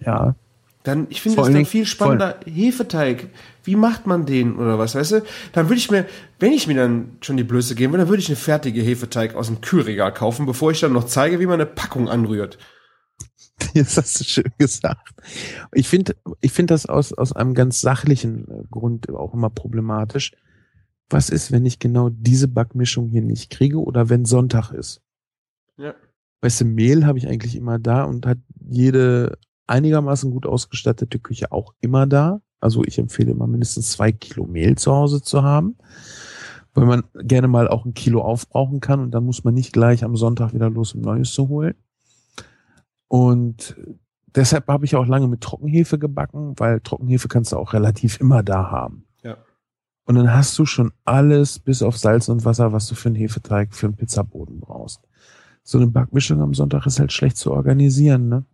[0.00, 0.34] Ja.
[0.82, 2.38] Dann, ich finde allen dann viel spannender.
[2.44, 3.28] Hefeteig.
[3.64, 5.22] Wie macht man den oder was, weißt du?
[5.52, 6.06] Dann würde ich mir,
[6.38, 9.34] wenn ich mir dann schon die Blöße geben will, dann würde ich eine fertige Hefeteig
[9.34, 12.58] aus dem Kühlregal kaufen, bevor ich dann noch zeige, wie man eine Packung anrührt.
[13.74, 15.14] Jetzt hast du schön gesagt.
[15.72, 20.32] Ich finde, ich finde das aus, aus einem ganz sachlichen äh, Grund auch immer problematisch.
[21.08, 25.02] Was ist, wenn ich genau diese Backmischung hier nicht kriege oder wenn Sonntag ist?
[25.76, 25.94] Ja.
[26.42, 31.52] Weißt du, Mehl habe ich eigentlich immer da und hat jede einigermaßen gut ausgestattete Küche
[31.52, 32.40] auch immer da.
[32.60, 35.76] Also ich empfehle immer mindestens zwei Kilo Mehl zu Hause zu haben,
[36.74, 40.04] weil man gerne mal auch ein Kilo aufbrauchen kann und dann muss man nicht gleich
[40.04, 41.74] am Sonntag wieder los, um Neues zu holen.
[43.08, 43.76] Und
[44.26, 48.42] deshalb habe ich auch lange mit Trockenhefe gebacken, weil Trockenhefe kannst du auch relativ immer
[48.42, 49.06] da haben.
[49.22, 49.38] Ja.
[50.04, 53.16] Und dann hast du schon alles bis auf Salz und Wasser, was du für einen
[53.16, 55.00] Hefeteig, für einen Pizzaboden brauchst.
[55.62, 58.44] So eine Backmischung am Sonntag ist halt schlecht zu organisieren, ne?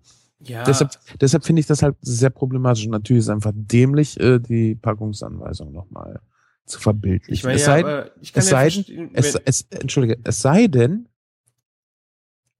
[0.44, 0.64] Ja.
[0.64, 0.90] Deshalb,
[1.20, 2.84] deshalb finde ich das halt sehr problematisch.
[2.84, 6.20] Und natürlich ist es einfach dämlich, äh, die Packungsanweisung nochmal
[6.64, 7.34] zu verbildlichen.
[7.34, 10.40] ich meine, es ja, sei, aber ich kann es ja sei es, es, entschuldige, es
[10.40, 11.08] sei denn,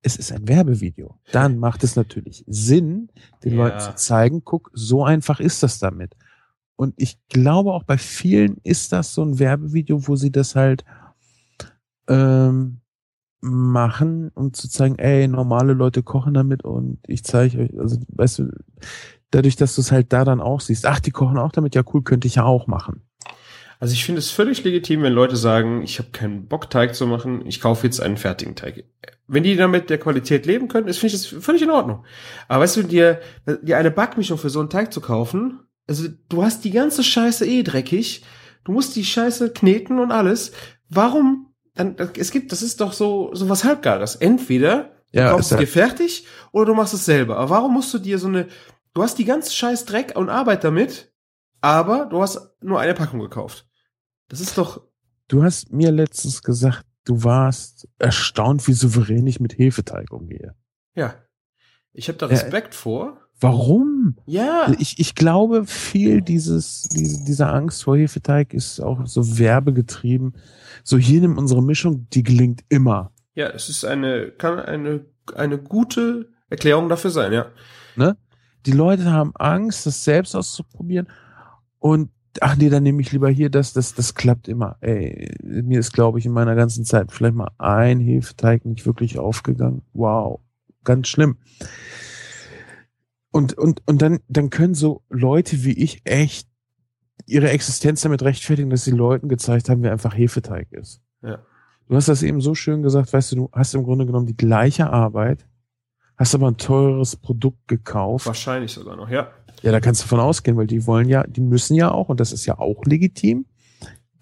[0.03, 1.19] es ist ein Werbevideo.
[1.31, 3.09] Dann macht es natürlich Sinn,
[3.45, 3.65] den Ja.
[3.65, 6.17] Leuten zu zeigen, guck, so einfach ist das damit.
[6.77, 10.85] Und ich glaube auch bei vielen ist das so ein Werbevideo, wo sie das halt
[12.09, 12.81] ähm,
[13.41, 18.39] machen, um zu zeigen, ey, normale Leute kochen damit und ich zeige euch, also weißt
[18.41, 18.51] du,
[19.31, 21.83] dadurch, dass du es halt da dann auch siehst, ach, die kochen auch damit, ja
[21.93, 23.03] cool, könnte ich ja auch machen.
[23.83, 27.05] Also ich finde es völlig legitim, wenn Leute sagen, ich habe keinen Bock, Teig zu
[27.05, 28.85] machen, ich kaufe jetzt einen fertigen Teig.
[29.27, 32.05] Wenn die damit der Qualität leben können, ist finde ich das völlig in Ordnung.
[32.47, 33.21] Aber weißt du, dir,
[33.61, 37.45] dir eine Backmischung für so einen Teig zu kaufen, also du hast die ganze Scheiße
[37.45, 38.23] eh dreckig,
[38.63, 40.53] du musst die Scheiße kneten und alles.
[40.89, 41.53] Warum?
[41.75, 44.15] Dann, es gibt, das ist doch so, so was Halbgares.
[44.15, 47.37] Entweder du Ja, kaufst ist es dir fertig oder du machst es selber.
[47.37, 48.47] Aber warum musst du dir so eine,
[48.95, 51.13] du hast die ganze Scheiß Dreck und Arbeit damit,
[51.61, 53.67] aber du hast nur eine Packung gekauft.
[54.33, 54.81] Das ist doch,
[55.29, 60.55] Du hast mir letztens gesagt, du warst erstaunt, wie souverän ich mit Hefeteig umgehe.
[60.95, 61.15] ja.
[61.95, 62.33] Ich habe da Ja.
[62.33, 63.19] Respekt vor.
[63.39, 64.17] Warum?
[64.25, 64.73] Ja.
[64.79, 70.35] Ich, ich glaube, viel dieses, diese, dieser Angst vor Hefeteig ist auch so werbegetrieben.
[70.85, 73.13] So hier nimm unsere Mischung, die gelingt immer.
[73.35, 75.05] Ja, es ist eine, kann eine,
[75.35, 77.47] eine gute Erklärung dafür sein, ja.
[77.97, 78.17] Ne?
[78.65, 81.09] Die Leute haben Angst, das selbst auszuprobieren.
[81.79, 82.09] Und
[82.41, 84.77] ach nee, dann nehme ich lieber hier das, das, das klappt immer.
[84.81, 89.19] Ey, mir ist, glaube ich, in meiner ganzen Zeit vielleicht mal ein Hefeteig nicht wirklich
[89.19, 89.83] aufgegangen.
[89.93, 90.41] Wow,
[90.85, 91.37] ganz schlimm.
[93.31, 96.49] Und, und, und dann, dann können so Leute wie ich echt
[97.27, 101.01] ihre Existenz damit rechtfertigen, dass sie Leuten gezeigt haben, wie einfach Hefeteig ist.
[101.23, 101.39] Ja.
[101.89, 104.37] Du hast das eben so schön gesagt, weißt du, du hast im Grunde genommen die
[104.37, 105.47] gleiche Arbeit,
[106.17, 108.27] hast aber ein teureres Produkt gekauft.
[108.27, 109.31] Wahrscheinlich sogar noch, ja.
[109.61, 112.21] Ja, da kannst du von ausgehen, weil die wollen ja, die müssen ja auch, und
[112.21, 113.47] das ist ja auch legitim,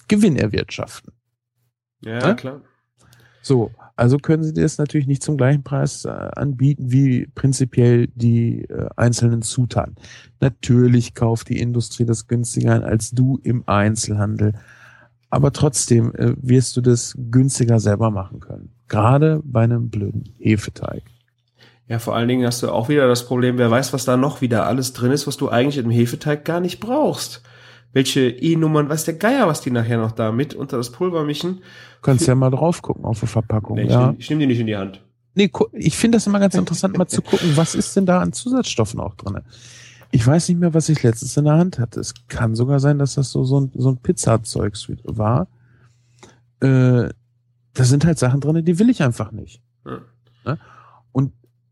[0.08, 1.12] Gewinn erwirtschaften.
[2.02, 2.34] Ja, Ja?
[2.34, 2.60] klar.
[3.42, 8.08] So, also können sie dir das natürlich nicht zum gleichen Preis äh, anbieten wie prinzipiell
[8.14, 9.96] die äh, einzelnen Zutaten.
[10.40, 14.54] Natürlich kauft die Industrie das günstiger ein als du im Einzelhandel.
[15.30, 18.72] Aber trotzdem äh, wirst du das günstiger selber machen können.
[18.88, 21.04] Gerade bei einem blöden Hefeteig.
[21.90, 24.40] Ja, vor allen Dingen hast du auch wieder das Problem, wer weiß, was da noch
[24.40, 27.42] wieder alles drin ist, was du eigentlich im Hefeteig gar nicht brauchst.
[27.92, 31.56] Welche E-Nummern, weiß der Geier, was die nachher noch da mit unter das Pulver mischen.
[31.56, 33.74] Du kannst ja mal drauf gucken auf der Verpackung.
[33.74, 34.06] Nee, ich, ja.
[34.06, 35.02] nehm, ich die nicht in die Hand.
[35.34, 38.32] Nee, ich finde das immer ganz interessant, mal zu gucken, was ist denn da an
[38.32, 39.40] Zusatzstoffen auch drin.
[40.12, 41.98] Ich weiß nicht mehr, was ich letztens in der Hand hatte.
[41.98, 45.48] Es kann sogar sein, dass das so, so ein, so ein Pizzazeug war.
[46.60, 47.08] Äh,
[47.74, 49.60] da sind halt Sachen drin, die will ich einfach nicht.
[49.84, 50.02] Ja.
[50.44, 50.58] Ne?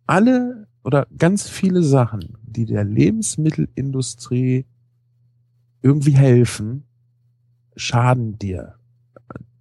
[0.08, 4.64] Alle oder ganz viele Sachen, die der Lebensmittelindustrie
[5.82, 6.84] irgendwie helfen,
[7.76, 8.76] schaden dir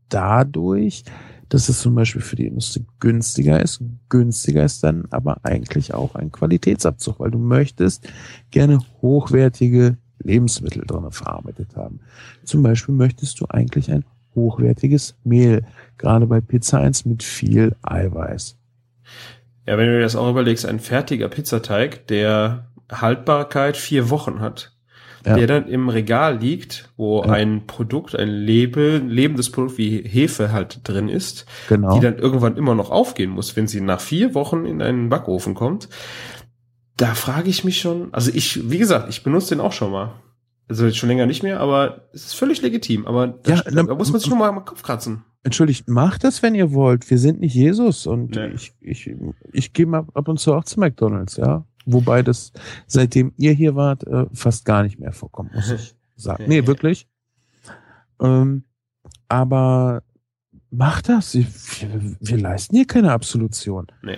[0.07, 1.03] dadurch,
[1.49, 3.83] dass es zum Beispiel für die Industrie günstiger ist.
[4.07, 8.07] Günstiger ist dann aber eigentlich auch ein Qualitätsabzug, weil du möchtest
[8.49, 11.99] gerne hochwertige Lebensmittel drin verarbeitet haben.
[12.45, 15.65] Zum Beispiel möchtest du eigentlich ein hochwertiges Mehl,
[15.97, 18.57] gerade bei Pizza 1 mit viel Eiweiß.
[19.67, 24.71] Ja, wenn du dir das auch überlegst, ein fertiger Pizzateig, der Haltbarkeit vier Wochen hat,
[25.25, 25.35] Ja.
[25.35, 27.31] der dann im Regal liegt, wo Ja.
[27.33, 31.93] ein Produkt, ein Lebe, lebendes Produkt wie Hefe halt drin ist, Genau.
[31.95, 35.53] die dann irgendwann immer noch aufgehen muss, wenn sie nach vier Wochen in einen Backofen
[35.53, 35.89] kommt.
[36.95, 40.13] Da frage ich mich schon, also ich, wie gesagt, ich benutze den auch schon mal.
[40.69, 43.05] Also jetzt schon länger nicht mehr, aber es ist völlig legitim.
[43.05, 45.23] Aber da, Ja, da na- muss man sich nur mal am Kopf kratzen.
[45.47, 47.09] Entschuldigt, macht das, wenn ihr wollt.
[47.09, 48.47] Wir sind nicht Jesus und Nee.
[48.47, 49.15] ich, ich,
[49.53, 51.65] ich gehe mal ab und zu auch zu McDonalds, ja.
[51.85, 52.51] Wobei das,
[52.85, 56.43] seitdem ihr hier wart, äh, fast gar nicht mehr vorkommt, muss ich sagen.
[56.47, 57.07] Nee, wirklich.
[58.19, 58.65] Ähm,
[59.29, 60.03] aber
[60.69, 61.33] macht das.
[61.33, 61.47] Wir,
[62.19, 63.87] wir leisten hier keine Absolution.
[64.03, 64.17] Nee.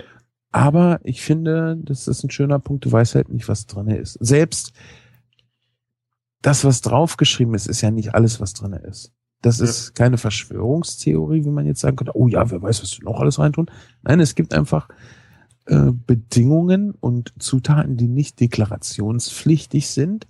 [0.50, 2.84] Aber ich finde, das ist ein schöner Punkt.
[2.84, 4.14] Du weißt halt nicht, was drin ist.
[4.20, 4.72] Selbst
[6.42, 9.12] das, was draufgeschrieben ist, ist ja nicht alles, was drin ist.
[9.42, 9.64] Das Ja.
[9.64, 12.12] ist keine Verschwörungstheorie, wie man jetzt sagen könnte.
[12.16, 13.70] Oh ja, wer weiß, was wir noch alles reintun.
[14.02, 14.88] Nein, es gibt einfach
[15.66, 20.26] äh, Bedingungen und Zutaten, die nicht deklarationspflichtig sind.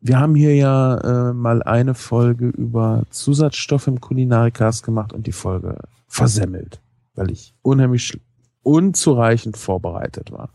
[0.00, 5.32] Wir haben hier ja äh, mal eine Folge über Zusatzstoffe im Kulinarikast gemacht und die
[5.32, 5.76] Folge
[6.08, 6.80] versemmelt,
[7.14, 8.18] weil ich unheimlich
[8.62, 10.50] unzureichend vorbereitet war.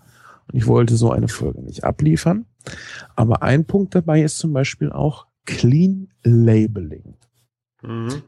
[0.52, 2.46] Und ich wollte so eine Folge nicht abliefern.
[3.16, 7.16] Aber ein Punkt dabei ist zum Beispiel auch Clean Labeling.
[7.88, 8.22] Mhm.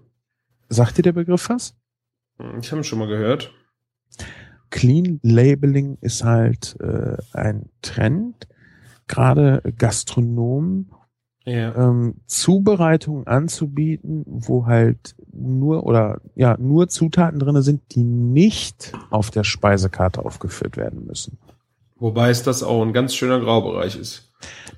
[0.69, 1.75] Sagt dir der Begriff was?
[2.61, 3.53] Ich habe ihn schon mal gehört.
[4.69, 8.47] Clean Labeling ist halt äh, ein Trend.
[9.07, 10.91] Gerade Gastronomen
[11.45, 11.73] Ja.
[11.75, 19.31] ähm, Zubereitungen anzubieten, wo halt nur oder ja nur Zutaten drinne sind, die nicht auf
[19.31, 21.37] der Speisekarte aufgeführt werden müssen.
[21.95, 24.26] Wobei es das auch ein ganz schöner Graubereich ist.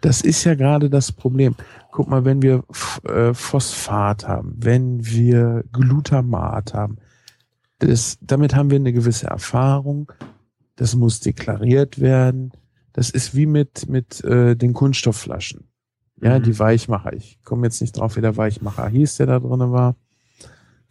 [0.01, 1.55] Das ist ja gerade das Problem.
[1.91, 2.63] Guck mal, wenn wir
[3.03, 6.97] äh, Phosphat haben, wenn wir Glutamat haben,
[7.79, 10.11] das, damit haben wir eine gewisse Erfahrung.
[10.75, 12.51] Das muss deklariert werden.
[12.93, 15.67] Das ist wie mit mit äh, den Kunststoffflaschen.
[16.21, 16.43] Ja, Mhm.
[16.43, 17.13] die Weichmacher.
[17.13, 19.95] Ich komme jetzt nicht drauf, wie der Weichmacher hieß, der da drinne war.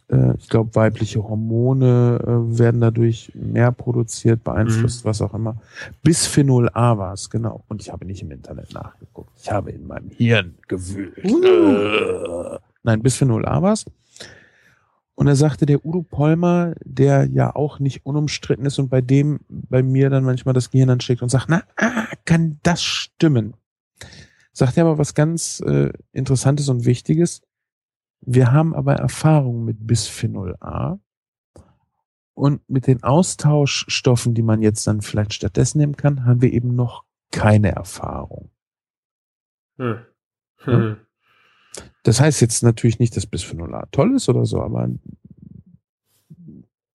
[0.09, 5.57] Äh, ich glaube, weibliche Hormone äh, werden dadurch mehr produziert, beeinflusst, was auch immer.
[6.03, 7.63] Bisphenol A war es, genau.
[7.67, 9.31] Und ich habe nicht im Internet nachgeguckt.
[9.41, 11.17] Ich habe in meinem Hirn gewühlt.
[11.23, 12.59] Äh.
[12.83, 13.85] Nein, Bisphenol A war es.
[15.19, 19.41] Und da sagte der Udo Polmer, der ja auch nicht unumstritten ist und bei dem
[19.49, 23.53] bei mir dann manchmal das Gehirn anschlägt und sagt, na, ah, kann das stimmen?
[24.53, 27.41] Sagt er aber was ganz äh, Interessantes und Wichtiges.
[28.21, 30.99] Wir haben aber Erfahrung mit Bisphenol A
[32.33, 36.75] und mit den Austauschstoffen, die man jetzt dann vielleicht stattdessen nehmen kann, haben wir eben
[36.75, 38.49] noch keine Erfahrung.
[39.77, 39.99] Hm.
[40.57, 40.97] Hm.
[42.03, 44.89] Das heißt jetzt natürlich nicht, dass Bisphenol A toll ist oder so, aber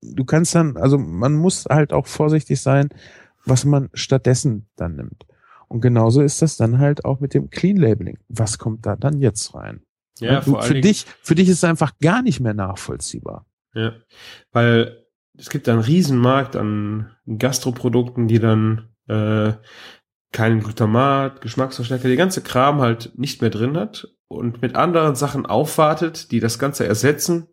[0.03, 2.89] du kannst dann, also man muss halt auch vorsichtig sein,
[3.45, 5.27] was man stattdessen dann nimmt.
[5.69, 8.19] Und genauso ist das dann halt auch mit dem Clean Labeling.
[8.29, 9.83] Was kommt da dann jetzt rein?
[10.21, 13.47] Ja, du, vor allen für dich, für dich ist es einfach gar nicht mehr nachvollziehbar.
[13.75, 13.93] Ja,
[14.53, 15.05] weil
[15.37, 19.53] es gibt einen Riesenmarkt an Gastroprodukten, die dann äh,
[20.33, 25.47] keinen Glutamat, Geschmacksverstärker, die ganze Kram halt nicht mehr drin hat und mit anderen Sachen
[25.47, 27.49] aufwartet, die das Ganze ersetzen,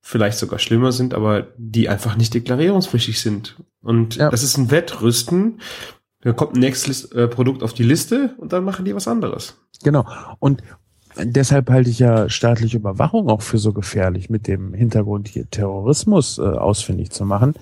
[0.00, 3.56] vielleicht sogar schlimmer sind, aber die einfach nicht deklarierungspflichtig sind.
[3.82, 4.30] Und Ja.
[4.30, 5.60] das ist ein Wettrüsten.
[6.20, 9.56] Da kommt ein nächstes äh, Produkt auf die Liste und dann machen die was anderes.
[9.82, 10.06] Genau.
[10.40, 10.62] Und
[11.22, 16.38] deshalb halte ich ja staatliche Überwachung auch für so gefährlich, mit dem Hintergrund hier Terrorismus
[16.38, 17.54] äh, ausfindig zu machen.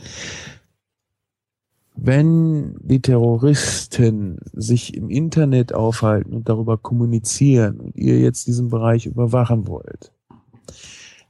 [1.95, 9.07] Wenn die Terroristen sich im Internet aufhalten und darüber kommunizieren und ihr jetzt diesen Bereich
[9.07, 10.13] überwachen wollt,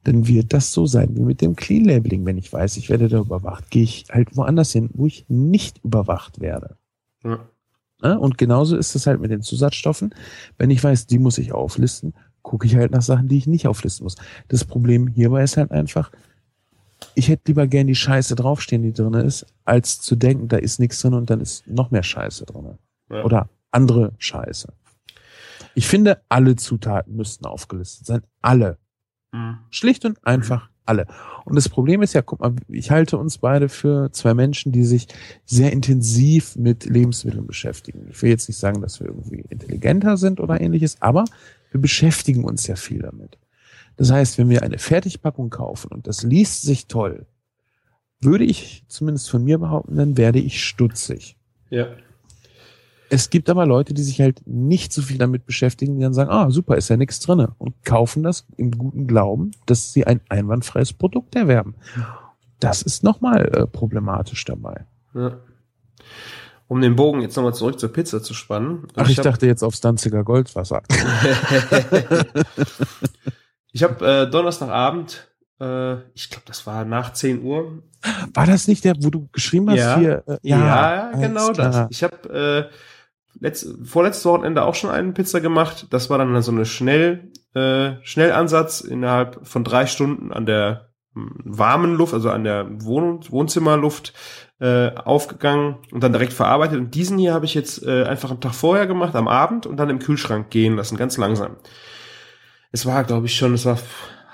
[0.03, 2.27] dann wird das so sein wie mit dem Clean Labeling.
[2.27, 5.85] Wenn ich weiß, ich werde da überwacht, gehe ich halt woanders hin, wo ich nicht
[5.85, 6.77] überwacht werde.
[7.24, 7.49] Ja.
[8.03, 8.18] Ne?
[8.18, 10.14] Und genauso ist es halt mit den Zusatzstoffen.
[10.59, 13.66] Wenn ich weiß, die muss ich auflisten, gucke ich halt nach Sachen, die ich nicht
[13.66, 14.16] auflisten muss.
[14.49, 16.11] Das Problem hierbei ist halt einfach,
[17.14, 20.78] ich hätte lieber gern die Scheiße draufstehen, die drin ist, als zu denken, da ist
[20.78, 22.78] nichts drin und dann ist noch mehr Scheiße drin.
[23.11, 23.24] Ja.
[23.24, 24.72] Oder andere Scheiße.
[25.74, 28.22] Ich finde, alle Zutaten müssten aufgelistet sein.
[28.40, 28.78] Alle.
[29.32, 29.59] Mhm.
[29.70, 31.07] Schlicht und einfach alle.
[31.45, 34.84] Und das Problem ist ja, guck mal, ich halte uns beide für zwei Menschen, die
[34.84, 35.09] sich
[35.45, 38.07] sehr intensiv mit Lebensmitteln beschäftigen.
[38.11, 41.24] Ich will jetzt nicht sagen, dass wir irgendwie intelligenter sind oder ähnliches, aber
[41.70, 43.39] wir beschäftigen uns ja viel damit.
[43.97, 47.26] Das heißt, wenn wir eine Fertigpackung kaufen und das liest sich toll,
[48.20, 51.37] würde ich zumindest von mir behaupten, dann werde ich stutzig.
[51.70, 51.89] Ja.
[53.11, 56.31] Es gibt aber Leute, die sich halt nicht so viel damit beschäftigen, die dann sagen,
[56.31, 60.21] ah, super, ist ja nichts drinne und kaufen das im guten Glauben, dass sie ein
[60.29, 61.75] einwandfreies Produkt erwerben.
[62.59, 64.87] Das ist nochmal äh, problematisch dabei.
[65.15, 65.39] ja.
[66.69, 68.89] Um den Bogen jetzt nochmal zurück zur Pizza zu spannen.
[68.97, 70.83] Ach, ich hab- dachte jetzt aufs Danziger Goldwasser.
[73.73, 75.29] ich habe äh, Donnerstagabend,
[75.61, 77.83] äh, ich glaube, das war nach 10 Uhr.
[78.35, 79.99] War das nicht der, wo du geschrieben hast Ja.
[79.99, 80.25] hier?
[80.27, 81.87] Äh, Ja, alles genau das.
[81.91, 82.71] Ich habe
[83.41, 85.87] letzt, vorletztes Wochenende auch schon eine Pizza gemacht.
[85.91, 91.32] Das war dann so eine Schnell, äh, Schnellansatz innerhalb von drei Stunden an der hm,
[91.45, 94.12] warmen Luft, also an der Wohn Wohnzimmerluft
[94.61, 96.78] äh, aufgegangen und dann direkt verarbeitet.
[96.78, 99.76] Und diesen hier habe ich jetzt äh, einfach am Tag vorher gemacht, am Abend und
[99.76, 101.57] dann im Kühlschrank gehen lassen, ganz langsam.
[102.72, 103.78] Es war, glaube ich, schon, es war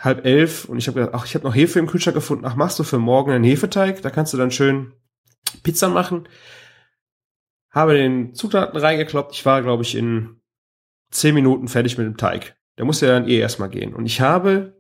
[0.01, 2.45] halb elf und ich habe gedacht, ach, ich habe noch Hefe im Kühlschrank gefunden.
[2.45, 4.03] Ach, machst du für morgen einen Hefeteig?
[4.03, 4.93] Da kannst du dann schön
[5.63, 6.29] Pizza machen.
[7.73, 9.35] Habe den Zutaten reingekloppt.
[9.35, 10.41] Ich war, glaube ich, in
[11.11, 12.55] zehn Minuten fertig mit dem Teig.
[12.79, 13.95] Der muss ja dann eh erstmal gehen.
[13.95, 14.79] Und ich habe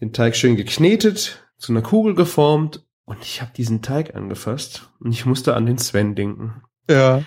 [0.00, 5.12] den Teig schön geknetet, zu einer Kugel geformt und ich habe diesen Teig angefasst und
[5.12, 6.62] ich musste an den Sven denken.
[6.90, 7.22] Ja.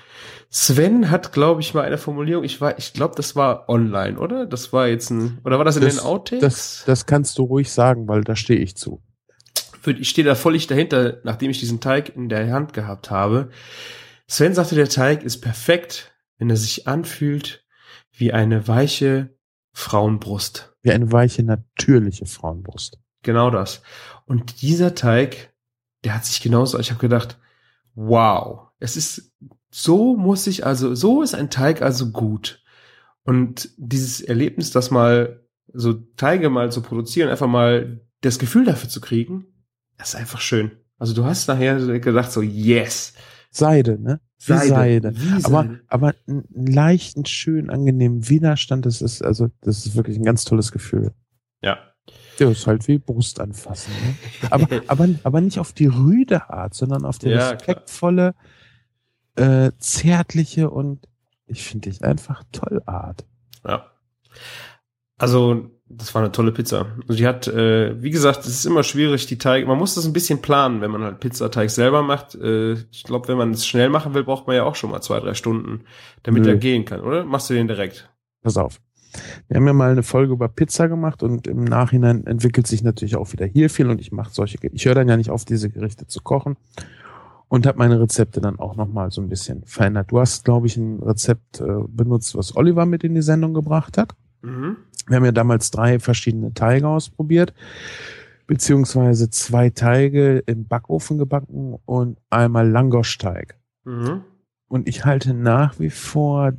[0.49, 2.43] Sven hat, glaube ich, mal eine Formulierung.
[2.43, 4.45] Ich war, ich glaube, das war online, oder?
[4.45, 6.41] Das war jetzt ein, oder war das in Das- den Outtakes?
[6.41, 9.01] Das, das kannst du ruhig sagen, weil da stehe ich zu.
[9.85, 13.49] Ich stehe da völlig dahinter, nachdem ich diesen Teig in der Hand gehabt habe.
[14.27, 17.65] Sven sagte, der Teig ist perfekt, wenn er sich anfühlt
[18.11, 19.37] wie eine weiche
[19.73, 20.75] Frauenbrust.
[20.81, 22.99] Wie eine weiche, natürliche Frauenbrust.
[23.23, 23.81] Genau das.
[24.25, 25.53] Und dieser Teig,
[26.03, 27.39] der hat sich genauso, ich habe gedacht,
[27.95, 29.33] wow, es ist,
[29.69, 32.63] so muss ich also, so ist ein Teig also gut.
[33.23, 38.89] Und dieses Erlebnis, das mal so Teige mal zu produzieren, einfach mal das Gefühl dafür
[38.89, 39.45] zu kriegen,
[39.97, 40.71] das ist einfach schön.
[40.97, 43.13] Also du hast nachher gedacht so, yes,
[43.57, 44.19] Seide, ne?
[44.39, 45.13] Wie Seide.
[45.15, 45.81] Wie Aber, Seide.
[45.87, 50.71] aber einen leichten, schön angenehmen Widerstand, das ist, also, das ist wirklich ein ganz tolles
[50.71, 51.13] Gefühl.
[51.61, 51.77] Ja.
[52.39, 53.91] Ja, ist halt wie Brust anfassen.
[53.93, 54.49] Ne?
[54.51, 58.35] Aber, aber, aber nicht auf die rüde Art, sondern auf die Ja, respektvolle,
[59.35, 61.07] äh, zärtliche und
[61.47, 63.25] ich finde dich einfach toll Art.
[63.65, 63.91] Ja.
[65.17, 66.87] Also, das war eine tolle Pizza.
[67.07, 70.05] Also die hat, äh, wie gesagt, es ist immer schwierig, die Teig, man muss das
[70.05, 72.35] ein bisschen planen, wenn man halt Pizzateig selber macht.
[72.35, 75.01] Äh, ich glaube, wenn man es schnell machen will, braucht man ja auch schon mal
[75.01, 75.81] zwei, drei Stunden,
[76.23, 76.49] damit Nö.
[76.49, 77.23] er gehen kann, oder?
[77.23, 78.09] Machst du den direkt?
[78.43, 78.79] Pass auf.
[79.47, 83.15] Wir haben ja mal eine Folge über Pizza gemacht und im Nachhinein entwickelt sich natürlich
[83.15, 85.69] auch wieder hier viel und ich mache solche, ich höre dann ja nicht auf, diese
[85.69, 86.57] Gerichte zu kochen
[87.47, 90.11] und habe meine Rezepte dann auch nochmal so ein bisschen verändert.
[90.11, 93.97] Du hast, glaube ich, ein Rezept äh, benutzt, was Oliver mit in die Sendung gebracht
[93.97, 94.13] hat.
[94.41, 94.77] Mhm.
[95.07, 97.53] Wir haben ja damals drei verschiedene Teige ausprobiert,
[98.45, 103.57] beziehungsweise zwei Teige im Backofen gebacken und einmal Langosch-Teig.
[103.85, 104.21] Mhm.
[104.67, 106.53] Und ich halte nach wie vor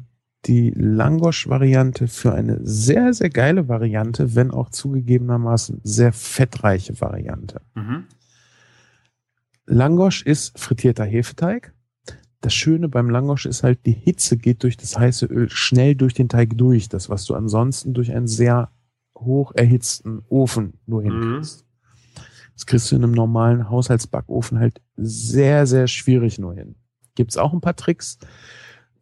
[0.46, 7.60] die Langosch-Variante für eine sehr, sehr geile Variante, wenn auch zugegebenermaßen sehr fettreiche Variante.
[7.74, 8.04] Mhm.
[9.66, 11.74] Langosch ist frittierter Hefeteig.
[12.40, 16.14] Das Schöne beim Langosch ist halt, die Hitze geht durch das heiße Öl schnell durch
[16.14, 16.88] den Teig durch.
[16.88, 18.70] Das, was du ansonsten durch einen sehr
[19.16, 21.22] hoch erhitzten Ofen nur Mhm.
[21.22, 21.64] hinkriegst.
[22.54, 26.74] Das kriegst du in einem normalen Haushaltsbackofen halt sehr, sehr schwierig nur hin.
[27.14, 28.18] Gibt's auch ein paar Tricks.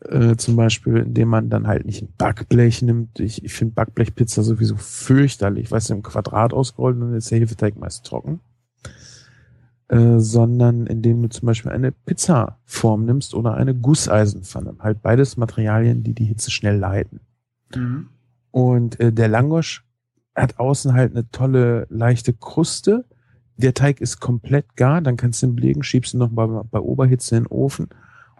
[0.00, 3.18] Äh, zum Beispiel, indem man dann halt nicht ein Backblech nimmt.
[3.18, 5.70] Ich, ich finde Backblechpizza sowieso fürchterlich.
[5.70, 8.40] Weißt du, im Quadrat ausgerollt und dann ist der Hefeteig meist trocken.
[9.88, 14.74] Äh, sondern indem du zum Beispiel eine Pizzaform nimmst oder eine Gusseisenpfanne.
[14.80, 17.20] Halt beides Materialien, die die Hitze schnell leiten.
[17.74, 18.08] Mhm.
[18.50, 19.84] Und äh, der Langosch
[20.34, 23.04] hat außen halt eine tolle, leichte Kruste.
[23.56, 26.80] Der Teig ist komplett gar, dann kannst du ihn belegen, schiebst ihn noch bei, bei
[26.80, 27.88] Oberhitze in den Ofen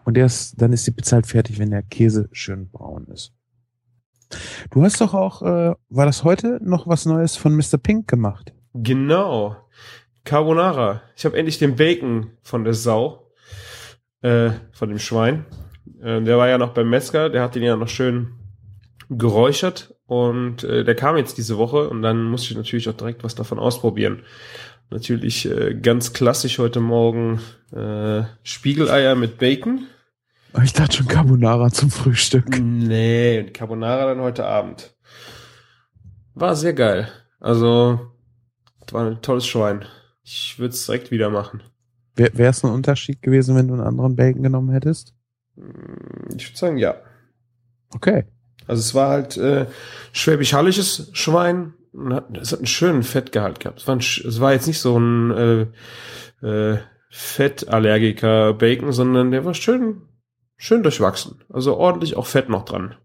[0.07, 3.33] und der ist, dann ist die Pizza halt fertig, wenn der Käse schön braun ist.
[4.69, 7.77] Du hast doch auch, äh, war das heute noch was Neues von Mr.
[7.77, 8.53] Pink gemacht?
[8.73, 9.57] Genau.
[10.27, 11.01] Carbonara.
[11.15, 13.31] Ich habe endlich den Bacon von der Sau,
[14.21, 15.45] äh, von dem Schwein.
[16.01, 18.33] Äh, der war ja noch beim Metzger, der hat den ja noch schön
[19.09, 23.23] geräuchert und äh, der kam jetzt diese Woche und dann musste ich natürlich auch direkt
[23.23, 24.23] was davon ausprobieren.
[24.89, 27.39] Natürlich äh, ganz klassisch heute Morgen
[27.73, 29.87] äh, Spiegeleier mit Bacon.
[30.53, 32.59] Oh, Ich dachte schon Carbonara zum Frühstück.
[32.59, 34.93] Nee, und Carbonara dann heute Abend.
[36.35, 37.07] War sehr geil.
[37.39, 38.11] Also,
[38.91, 39.85] war ein tolles Schwein.
[40.29, 41.63] Ich würde es direkt wieder machen.
[42.15, 45.13] Wäre es ein Unterschied gewesen, wenn du einen anderen Bacon genommen hättest?
[45.55, 46.95] Mm, Ich würde sagen, ja.
[47.95, 48.25] Okay.
[48.67, 49.67] Also es war halt äh,
[50.11, 51.75] schwäbisch-hallisches Schwein.
[52.33, 53.79] Es hat einen schönen Fettgehalt gehabt.
[53.79, 56.79] Es war, ein, es war jetzt nicht so ein äh, äh,
[57.09, 60.01] Fettallergiker-Bacon, sondern der war schön,
[60.57, 61.41] schön durchwachsen.
[61.47, 62.95] Also ordentlich auch Fett noch dran.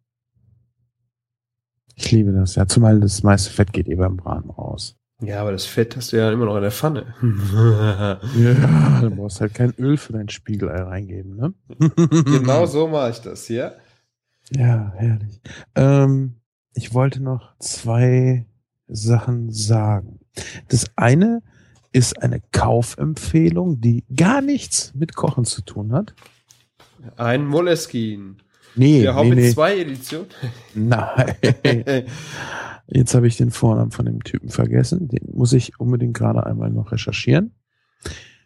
[1.94, 2.56] Ich liebe das.
[2.56, 4.98] Ja, zumal das meiste Fett geht eh beim Braten raus.
[5.22, 7.14] Ja, aber das Fett hast du ja immer noch in der Pfanne.
[8.36, 11.54] Ja, du brauchst halt kein Öl für dein Spiegelei reingeben, ne?
[12.24, 13.72] genau so mache ich das, ja.
[14.50, 15.40] Ja, herrlich.
[15.74, 16.34] Ähm,
[16.74, 18.46] ich wollte noch zwei
[18.88, 20.20] Sachen sagen.
[20.68, 21.42] Das eine
[21.92, 26.14] ist eine Kaufempfehlung, die gar nichts mit Kochen zu tun hat.
[27.16, 28.38] Ein Moleskin.
[28.74, 29.50] Nee, Der nee, Hobbit nee.
[29.52, 30.26] 2 Edition?
[30.74, 31.34] Nein.
[32.86, 35.08] Jetzt habe ich den Vornamen von dem Typen vergessen.
[35.08, 37.54] Den muss ich unbedingt gerade einmal noch recherchieren.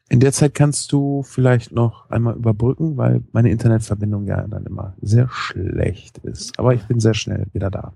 [0.09, 4.95] In der Zeit kannst du vielleicht noch einmal überbrücken, weil meine Internetverbindung ja dann immer
[5.01, 6.59] sehr schlecht ist.
[6.59, 7.95] Aber ich bin sehr schnell wieder da.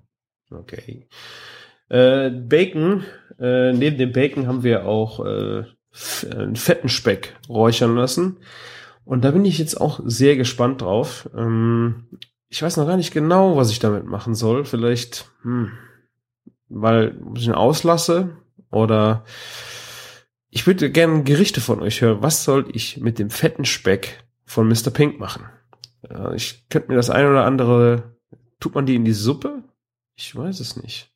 [0.51, 1.07] Okay.
[1.89, 3.05] Äh, Bacon,
[3.39, 5.65] äh, neben dem Bacon haben wir auch äh,
[6.31, 8.39] einen fetten Speck räuchern lassen.
[9.05, 11.29] Und da bin ich jetzt auch sehr gespannt drauf.
[11.37, 12.07] Ähm,
[12.49, 14.65] ich weiß noch gar nicht genau, was ich damit machen soll.
[14.65, 15.71] Vielleicht, hm,
[16.71, 18.37] weil ich ihn auslasse
[18.71, 19.25] oder
[20.51, 22.23] ich würde gerne Gerichte von euch hören.
[22.23, 24.91] Was soll ich mit dem fetten Speck von Mr.
[24.91, 25.45] Pink machen?
[26.35, 28.17] Ich könnte mir das ein oder andere,
[28.59, 29.63] tut man die in die Suppe?
[30.17, 31.13] Ich weiß es nicht.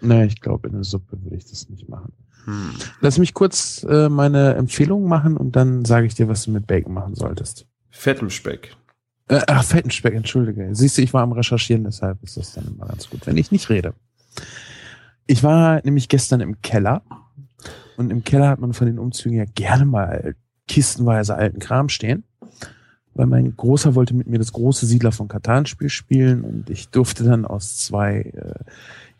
[0.00, 2.12] Nee, ich glaube, in der Suppe würde ich das nicht machen.
[2.44, 2.72] Hm.
[3.00, 6.66] Lass mich kurz äh, meine Empfehlung machen und dann sage ich dir, was du mit
[6.66, 7.66] Bacon machen solltest.
[7.90, 8.76] Fettem Speck.
[9.28, 10.68] Äh, ach, fetten Speck, entschuldige.
[10.74, 13.52] Siehst du, ich war am Recherchieren, deshalb ist das dann immer ganz gut, wenn ich
[13.52, 13.94] nicht rede.
[15.30, 17.02] Ich war nämlich gestern im Keller
[17.96, 20.34] und im Keller hat man von den Umzügen ja gerne mal
[20.66, 22.24] kistenweise alten Kram stehen,
[23.14, 26.88] weil mein Großer wollte mit mir das große Siedler von Katan Spiel spielen und ich
[26.88, 28.64] durfte dann aus zwei äh,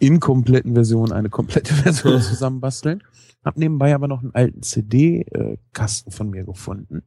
[0.00, 3.04] inkompletten Versionen eine komplette Version zusammenbasteln.
[3.44, 7.04] Hab nebenbei aber noch einen alten CD-Kasten von mir gefunden.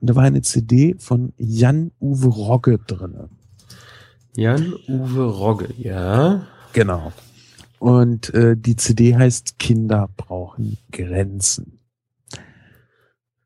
[0.00, 3.28] Und da war eine CD von Jan-Uwe Rogge drinne.
[4.34, 6.46] Jan-Uwe Rogge, ja.
[6.72, 7.12] Genau.
[7.84, 11.80] Und äh, die CD heißt Kinder brauchen Grenzen.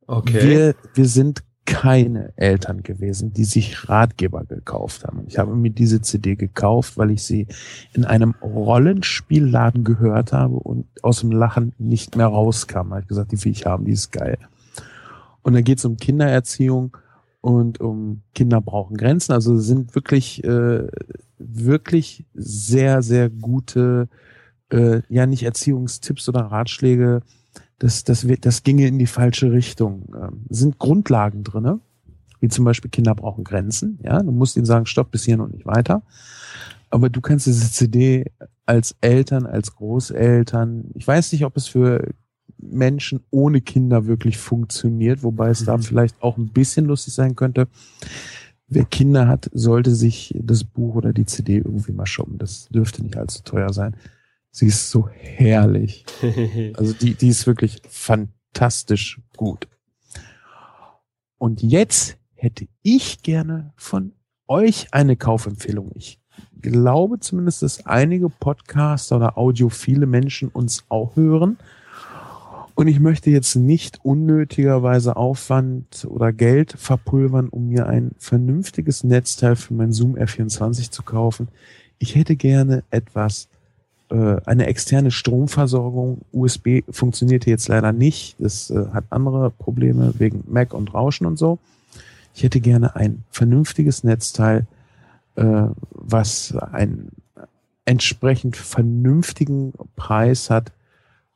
[0.06, 0.46] Okay.
[0.46, 5.24] Wir, wir sind keine Eltern gewesen, die sich Ratgeber gekauft haben.
[5.26, 7.48] Ich habe mir diese CD gekauft, weil ich sie
[7.94, 12.90] in einem Rollenspielladen gehört habe und aus dem Lachen nicht mehr rauskam.
[12.90, 14.38] Da habe ich gesagt, die will ich haben, die ist geil.
[15.42, 16.96] Und dann geht es um Kindererziehung
[17.40, 19.32] und um Kinder brauchen Grenzen.
[19.32, 20.86] Also sind wirklich, äh,
[21.38, 24.08] wirklich sehr, sehr gute,
[24.70, 27.22] äh, ja nicht Erziehungstipps oder Ratschläge,
[27.78, 30.08] das, das, wird, das ginge in die falsche Richtung.
[30.20, 31.80] Ähm, sind Grundlagen drinne,
[32.40, 33.98] wie zum Beispiel Kinder brauchen Grenzen.
[34.02, 36.02] Ja, du musst ihnen sagen, stopp bis hierhin und nicht weiter.
[36.90, 38.30] Aber du kannst diese CD
[38.66, 42.08] als Eltern, als Großeltern, ich weiß nicht, ob es für
[42.60, 45.82] Menschen ohne Kinder wirklich funktioniert, wobei es da Mhm.
[45.82, 47.68] vielleicht auch ein bisschen lustig sein könnte.
[48.66, 52.38] Wer Kinder hat, sollte sich das Buch oder die CD irgendwie mal shoppen.
[52.38, 53.94] Das dürfte nicht allzu teuer sein.
[54.50, 56.04] Sie ist so herrlich.
[56.76, 59.68] Also die, die ist wirklich fantastisch gut.
[61.38, 64.12] Und jetzt hätte ich gerne von
[64.48, 65.92] euch eine Kaufempfehlung.
[65.94, 66.20] Ich
[66.60, 71.58] glaube zumindest, dass einige Podcaster oder audiophile Menschen uns auch hören.
[72.74, 79.56] Und ich möchte jetzt nicht unnötigerweise Aufwand oder Geld verpulvern, um mir ein vernünftiges Netzteil
[79.56, 81.48] für mein Zoom R24 zu kaufen.
[81.98, 83.48] Ich hätte gerne etwas
[84.10, 86.22] äh, eine externe Stromversorgung.
[86.32, 88.36] USB funktionierte jetzt leider nicht.
[88.38, 91.58] Das äh, hat andere Probleme wegen Mac und Rauschen und so.
[92.34, 94.66] Ich hätte gerne ein vernünftiges Netzteil,
[95.36, 97.10] äh, was einen
[97.84, 100.72] entsprechend vernünftigen Preis hat,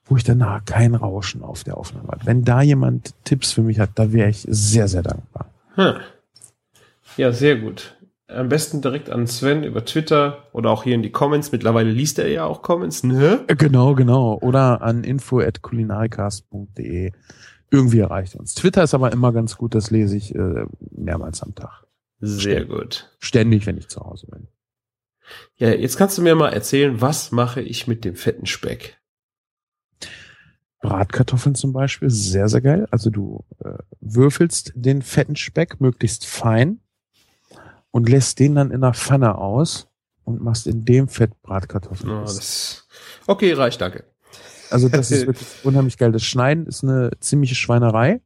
[0.05, 2.27] wo ich danach kein Rauschen auf der Aufnahme habe.
[2.27, 5.47] Wenn da jemand Tipps für mich hat, da wäre ich sehr, sehr dankbar.
[5.75, 5.95] Hm.
[7.17, 7.97] Ja, sehr gut.
[8.33, 11.51] Am besten direkt an Sven über Twitter oder auch hier in die Comments.
[11.53, 13.45] Mittlerweile liest er ja auch Comments, ne?
[13.47, 14.39] Äh, Genau, genau.
[14.41, 17.13] Oder an info.kulinarikast.de.
[17.71, 18.55] Irgendwie erreicht uns.
[18.55, 21.87] Twitter ist aber immer ganz gut, das lese ich äh, mehrmals am Tag.
[22.21, 23.11] Sehr gut.
[23.19, 24.49] Ständig, wenn ich zu Hause bin.
[25.57, 28.99] Ja, jetzt kannst du mir mal erzählen, was mache ich mit dem fetten Speck?
[30.83, 32.87] Bratkartoffeln zum Beispiel, sehr, sehr geil.
[32.91, 36.81] Also du äh, würfelst den fetten Speck möglichst fein
[37.93, 39.89] und lässt den dann in der Pfanne aus
[40.25, 42.11] und machst in dem Fett Bratkartoffeln.
[42.11, 42.27] Oh,
[43.27, 44.05] okay, reicht, danke.
[44.71, 46.11] also das ist wirklich unheimlich geil.
[46.13, 48.21] Das Schneiden ist eine ziemliche Schweinerei.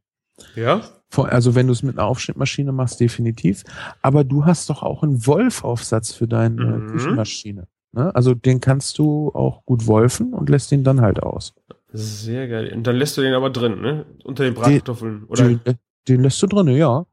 [0.55, 0.83] Ja?
[1.17, 3.65] Also wenn du es mit einer Aufschnittmaschine machst, definitiv.
[4.03, 6.87] Aber du hast doch auch einen Wolf-Aufsatz für deine Mhm.
[6.89, 7.69] Küchenmaschine.
[7.93, 8.15] Ne?
[8.15, 11.55] Also den kannst du auch gut wolfen und lässt ihn dann halt aus.
[11.93, 12.73] Sehr geil.
[12.75, 14.05] Und dann lässt du den aber drin, ne?
[14.25, 15.25] Unter den Bratkartoffeln.
[15.25, 15.49] Oder?
[15.49, 15.61] Den,
[16.09, 17.07] den lässt du drinne, ja.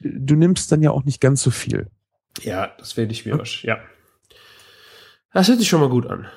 [0.00, 1.88] Du nimmst dann ja auch nicht ganz so viel.
[2.42, 3.64] Ja, das werde ich mir wasch.
[3.64, 3.78] Ja.
[5.32, 6.28] Das hört sich schon mal gut an.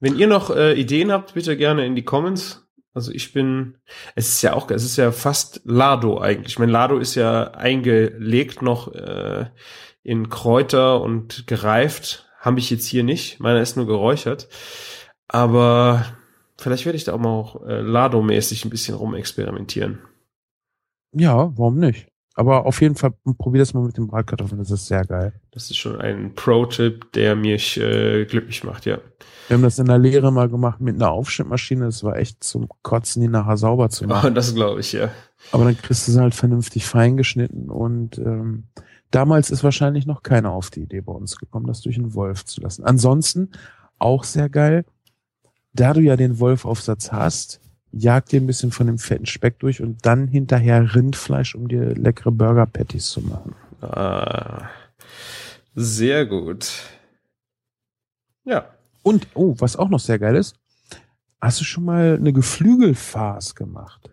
[0.00, 2.66] Wenn ihr noch äh, Ideen habt, bitte gerne in die Comments.
[2.92, 3.78] Also ich bin,
[4.14, 6.58] es ist ja auch, es ist ja fast Lado eigentlich.
[6.58, 9.46] Mein Lado ist ja eingelegt noch äh,
[10.02, 12.30] in Kräuter und gereift.
[12.38, 13.40] Habe ich jetzt hier nicht.
[13.40, 14.48] Meiner ist nur geräuchert.
[15.26, 16.04] Aber
[16.58, 20.00] vielleicht werde ich da auch mal auch, äh, Lado-mäßig ein bisschen rumexperimentieren.
[21.12, 22.06] Ja, warum nicht?
[22.36, 25.32] Aber auf jeden Fall probier das mal mit den Bratkartoffeln, das ist sehr geil.
[25.52, 28.98] Das ist schon ein Pro-Tipp, der mich äh, glücklich macht, ja.
[29.46, 31.84] Wir haben das in der Lehre mal gemacht mit einer Aufschnittmaschine.
[31.84, 34.32] Das war echt zum Kotzen, die nachher sauber zu machen.
[34.32, 35.10] Oh, das glaube ich, ja.
[35.52, 38.64] Aber dann kriegst du sie halt vernünftig feingeschnitten und ähm,
[39.10, 42.44] damals ist wahrscheinlich noch keiner auf die Idee bei uns gekommen, das durch einen Wolf
[42.46, 42.84] zu lassen.
[42.84, 43.50] Ansonsten
[43.98, 44.84] auch sehr geil,
[45.72, 47.60] da du ja den Wolfaufsatz hast,
[47.96, 51.94] jag dir ein bisschen von dem fetten Speck durch und dann hinterher Rindfleisch, um dir
[51.94, 53.54] leckere Burger Patties zu machen.
[53.80, 54.68] Ah,
[55.74, 56.72] sehr gut.
[58.44, 58.68] Ja.
[59.02, 60.56] Und, oh, was auch noch sehr geil ist,
[61.40, 64.10] hast du schon mal eine Geflügelfarce gemacht?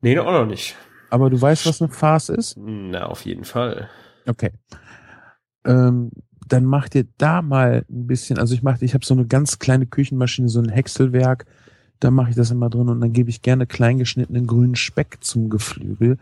[0.00, 0.76] Nee, auch noch nicht.
[1.10, 2.56] Aber du weißt, was eine Farce ist?
[2.56, 3.88] Na, auf jeden Fall.
[4.26, 4.52] Okay.
[5.64, 6.10] Ähm,
[6.46, 9.58] dann mach dir da mal ein bisschen, also ich mache, ich habe so eine ganz
[9.58, 11.46] kleine Küchenmaschine, so ein Häckselwerk,
[12.00, 15.50] da mache ich das immer drin und dann gebe ich gerne kleingeschnittenen grünen Speck zum
[15.50, 16.18] Geflügel,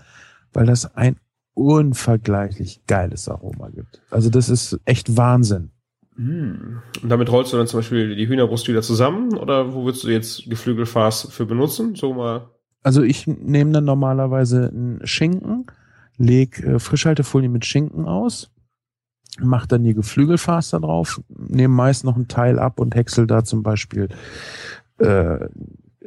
[0.53, 1.17] weil das ein
[1.55, 4.01] unvergleichlich geiles Aroma gibt.
[4.11, 5.71] Also das ist echt Wahnsinn.
[6.17, 6.79] Mm.
[7.03, 10.09] Und damit rollst du dann zum Beispiel die Hühnerbrust wieder zusammen oder wo würdest du
[10.09, 11.95] jetzt Geflügelfass für benutzen?
[11.95, 12.49] So mal.
[12.83, 15.67] Also ich nehme dann normalerweise einen Schinken,
[16.19, 18.51] leg äh, Frischhaltefolie mit Schinken aus,
[19.41, 23.45] mach dann die Geflügelfass da drauf, nehme meist noch ein Teil ab und häcksel da
[23.45, 24.09] zum Beispiel
[24.99, 25.49] äh,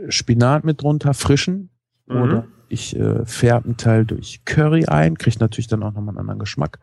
[0.10, 1.70] Spinat mit drunter, frischen.
[2.08, 2.22] Mhm.
[2.22, 6.20] Oder ich äh, färbe einen Teil durch Curry ein, kriegt natürlich dann auch nochmal einen
[6.20, 6.80] anderen Geschmack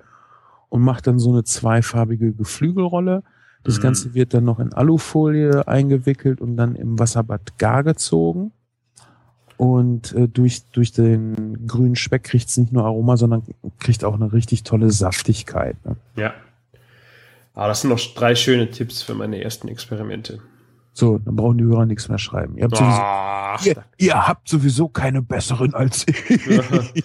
[0.69, 3.23] und mache dann so eine zweifarbige Geflügelrolle.
[3.63, 3.83] Das Mhm.
[3.83, 8.53] Ganze wird dann noch in Alufolie eingewickelt und dann im Wasserbad gar gezogen.
[9.57, 13.43] Und äh, durch, durch den grünen Speck kriegt es nicht nur Aroma, sondern
[13.79, 15.77] kriegt auch eine richtig tolle Saftigkeit.
[15.87, 15.97] Ne?
[16.17, 16.35] Ja.
[17.55, 20.41] Aber das sind noch drei schöne Tipps für meine ersten Experimente.
[20.97, 22.57] So, dann brauchen die Hörer nichts mehr schreiben.
[22.57, 26.41] Ihr habt, sowieso, Ach, ihr, ihr habt sowieso keine besseren als ich.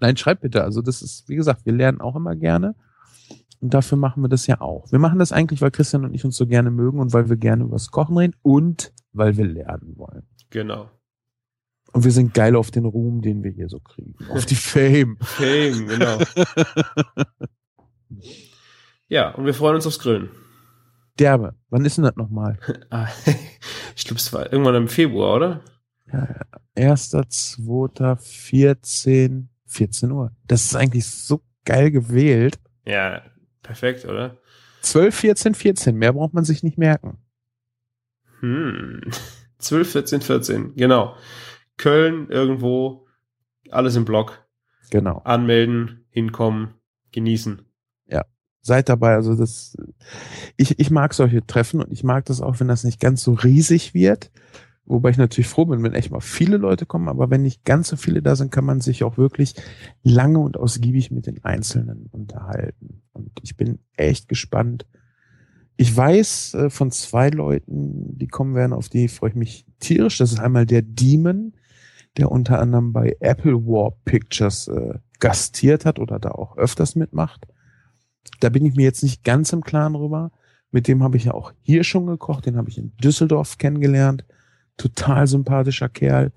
[0.00, 0.62] Nein, schreibt bitte.
[0.62, 2.76] Also das ist, wie gesagt, wir lernen auch immer gerne.
[3.60, 4.92] Und dafür machen wir das ja auch.
[4.92, 7.36] Wir machen das eigentlich, weil Christian und ich uns so gerne mögen und weil wir
[7.36, 10.22] gerne übers Kochen reden und weil wir lernen wollen.
[10.50, 10.88] genau.
[11.90, 14.14] Und wir sind geil auf den Ruhm, den wir hier so kriegen.
[14.30, 15.16] Auf die Fame.
[15.22, 16.18] Fame, genau.
[19.08, 20.28] ja, und wir freuen uns aufs Grillen.
[21.18, 21.54] Derbe.
[21.70, 22.58] Wann ist denn das nochmal?
[22.90, 23.08] Ah,
[23.96, 25.60] ich glaube, es war irgendwann im Februar, oder?
[26.74, 30.32] Erster, zweiter, 14, 14 Uhr.
[30.46, 32.58] Das ist eigentlich so geil gewählt.
[32.86, 33.22] Ja,
[33.62, 34.38] perfekt, oder?
[34.82, 35.96] 12, 14, 14.
[35.96, 37.18] Mehr braucht man sich nicht merken.
[38.40, 39.02] Hm.
[39.58, 41.16] 12, 14, 14, genau.
[41.76, 43.06] Köln irgendwo,
[43.70, 44.46] alles im Block.
[44.90, 45.20] Genau.
[45.24, 46.74] Anmelden, hinkommen,
[47.12, 47.67] genießen.
[48.60, 49.14] Seid dabei.
[49.14, 49.76] Also das,
[50.56, 53.32] ich, ich mag solche Treffen und ich mag das auch, wenn das nicht ganz so
[53.32, 54.30] riesig wird.
[54.84, 57.88] Wobei ich natürlich froh bin, wenn echt mal viele Leute kommen, aber wenn nicht ganz
[57.88, 59.54] so viele da sind, kann man sich auch wirklich
[60.02, 63.02] lange und ausgiebig mit den Einzelnen unterhalten.
[63.12, 64.86] Und ich bin echt gespannt.
[65.76, 70.16] Ich weiß äh, von zwei Leuten, die kommen werden, auf die freue ich mich tierisch.
[70.16, 71.52] Das ist einmal der Demon,
[72.16, 77.46] der unter anderem bei Apple War Pictures äh, gastiert hat oder da auch öfters mitmacht.
[78.40, 80.30] Da bin ich mir jetzt nicht ganz im Klaren drüber.
[80.70, 82.46] Mit dem habe ich ja auch hier schon gekocht.
[82.46, 84.24] Den habe ich in Düsseldorf kennengelernt.
[84.76, 86.32] Total sympathischer Kerl.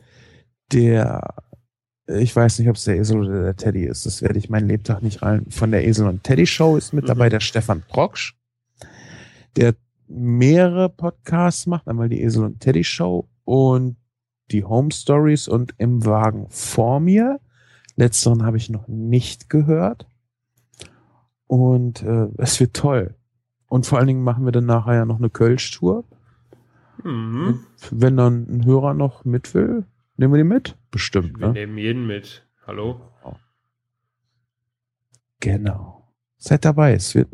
[0.71, 1.35] Der,
[2.07, 4.05] ich weiß nicht, ob es der Esel oder der Teddy ist.
[4.05, 5.45] Das werde ich meinen Lebtag nicht rein.
[5.49, 7.07] Von der Esel und Teddy Show ist mit Mhm.
[7.07, 8.35] dabei der Stefan Proksch,
[9.57, 9.75] der
[10.07, 11.87] mehrere Podcasts macht.
[11.87, 13.97] Einmal die Esel und Teddy Show und
[14.51, 17.39] die Home Stories und im Wagen vor mir.
[17.95, 20.07] Letzteren habe ich noch nicht gehört.
[21.51, 23.15] Und äh, es wird toll.
[23.67, 26.05] Und vor allen Dingen machen wir dann nachher ja noch eine Kölsch-Tour.
[27.03, 27.65] Mhm.
[27.89, 30.77] Wenn dann ein Hörer noch mit will, nehmen wir die mit?
[30.91, 31.53] Bestimmt, Wir ne?
[31.53, 32.45] nehmen jeden mit.
[32.65, 33.01] Hallo?
[35.41, 36.13] Genau.
[36.37, 36.93] Seid dabei.
[36.93, 37.27] Es wird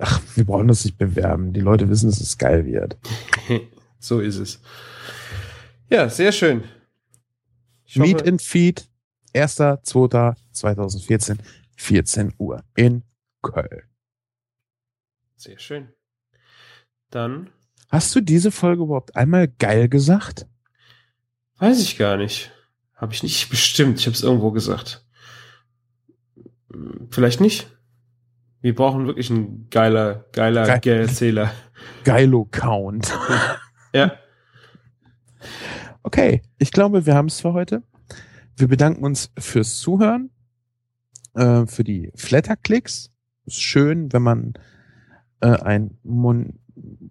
[0.00, 1.52] Ach, wir brauchen das nicht bewerben.
[1.52, 2.96] Die Leute wissen, dass es geil wird.
[4.00, 4.60] so ist es.
[5.88, 6.64] Ja, sehr schön.
[7.84, 8.88] Ich Meet hoffe- and Feed,
[9.34, 11.38] 1.2.2014,
[11.78, 13.02] 14 Uhr in
[13.42, 13.82] Köln.
[15.36, 15.88] Sehr schön.
[17.10, 17.50] Dann
[17.88, 20.46] Hast du diese Folge überhaupt einmal geil gesagt?
[21.60, 22.52] weiß ich gar nicht.
[22.94, 23.98] Habe ich nicht bestimmt.
[23.98, 25.04] Ich habe es irgendwo gesagt.
[27.10, 27.68] Vielleicht nicht.
[28.60, 31.00] Wir brauchen wirklich einen geiler, geiler Geil.
[31.00, 31.52] Erzähler.
[32.04, 33.16] Geilo-Count.
[33.94, 34.18] Ja.
[36.02, 37.82] Okay, ich glaube, wir haben es für heute.
[38.54, 40.30] Wir bedanken uns fürs Zuhören,
[41.34, 43.10] äh, für die Flatterklicks.
[43.46, 44.54] Ist schön, wenn man
[45.40, 46.58] äh, ein mon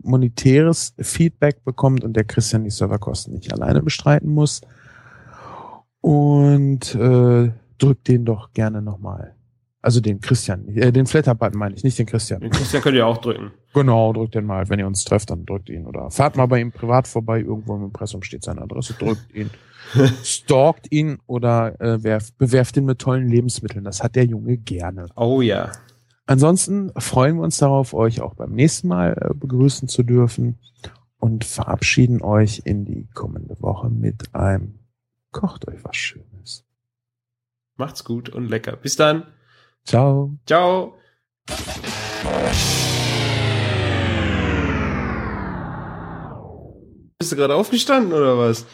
[0.01, 4.61] monetäres Feedback bekommt und der Christian die Serverkosten nicht alleine bestreiten muss.
[5.99, 9.35] Und äh, drückt den doch gerne nochmal.
[9.81, 12.41] Also den Christian, äh, den Flatter-Button meine ich, nicht den Christian.
[12.41, 13.51] Den Christian könnt ihr auch drücken.
[13.73, 14.67] Genau, drückt den mal.
[14.69, 15.85] Wenn ihr uns trefft, dann drückt ihn.
[15.85, 19.49] Oder fahrt mal bei ihm privat vorbei, irgendwo im Impressum steht seine Adresse, drückt ihn,
[20.23, 23.83] stalkt ihn oder äh, werft, bewerft ihn mit tollen Lebensmitteln.
[23.83, 25.07] Das hat der Junge gerne.
[25.15, 25.71] Oh ja.
[26.25, 30.57] Ansonsten freuen wir uns darauf, euch auch beim nächsten Mal äh, begrüßen zu dürfen
[31.19, 34.79] und verabschieden euch in die kommende Woche mit einem
[35.31, 36.65] Kocht euch was Schönes.
[37.75, 38.75] Macht's gut und lecker.
[38.75, 39.23] Bis dann.
[39.85, 40.37] Ciao.
[40.45, 40.97] Ciao.
[47.19, 48.65] Bist du gerade aufgestanden oder was?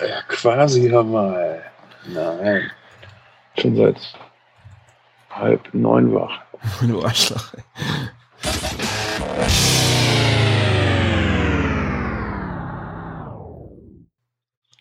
[0.00, 1.62] Ja, quasi mal.
[2.06, 2.70] Nein.
[3.58, 3.96] Schon seit
[5.30, 6.40] halb neun wach.
[6.82, 7.54] Du Arschloch.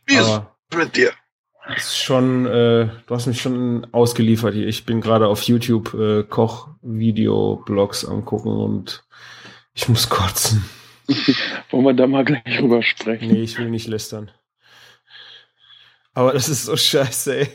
[0.06, 0.42] Wie ist
[0.76, 1.12] mit dir?
[1.76, 4.68] ist schon, äh, du hast mich schon ausgeliefert hier.
[4.68, 9.04] Ich bin gerade auf YouTube äh, Koch-Video-Blogs angucken und
[9.74, 10.66] ich muss kotzen.
[11.70, 13.32] Wollen wir da mal gleich drüber sprechen?
[13.32, 14.32] Nee, ich will nicht lästern.
[16.20, 17.48] Aber das ist so scheiße, ey.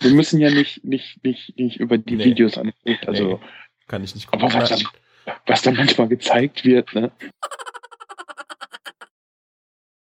[0.00, 2.24] Wir müssen ja nicht, nicht, nicht, nicht über die Nee.
[2.24, 2.96] Videos angucken.
[3.06, 3.38] Also, Nee,
[3.88, 4.46] kann ich nicht gucken.
[4.48, 4.82] aber was dann,
[5.46, 7.12] was dann manchmal gezeigt wird, ne?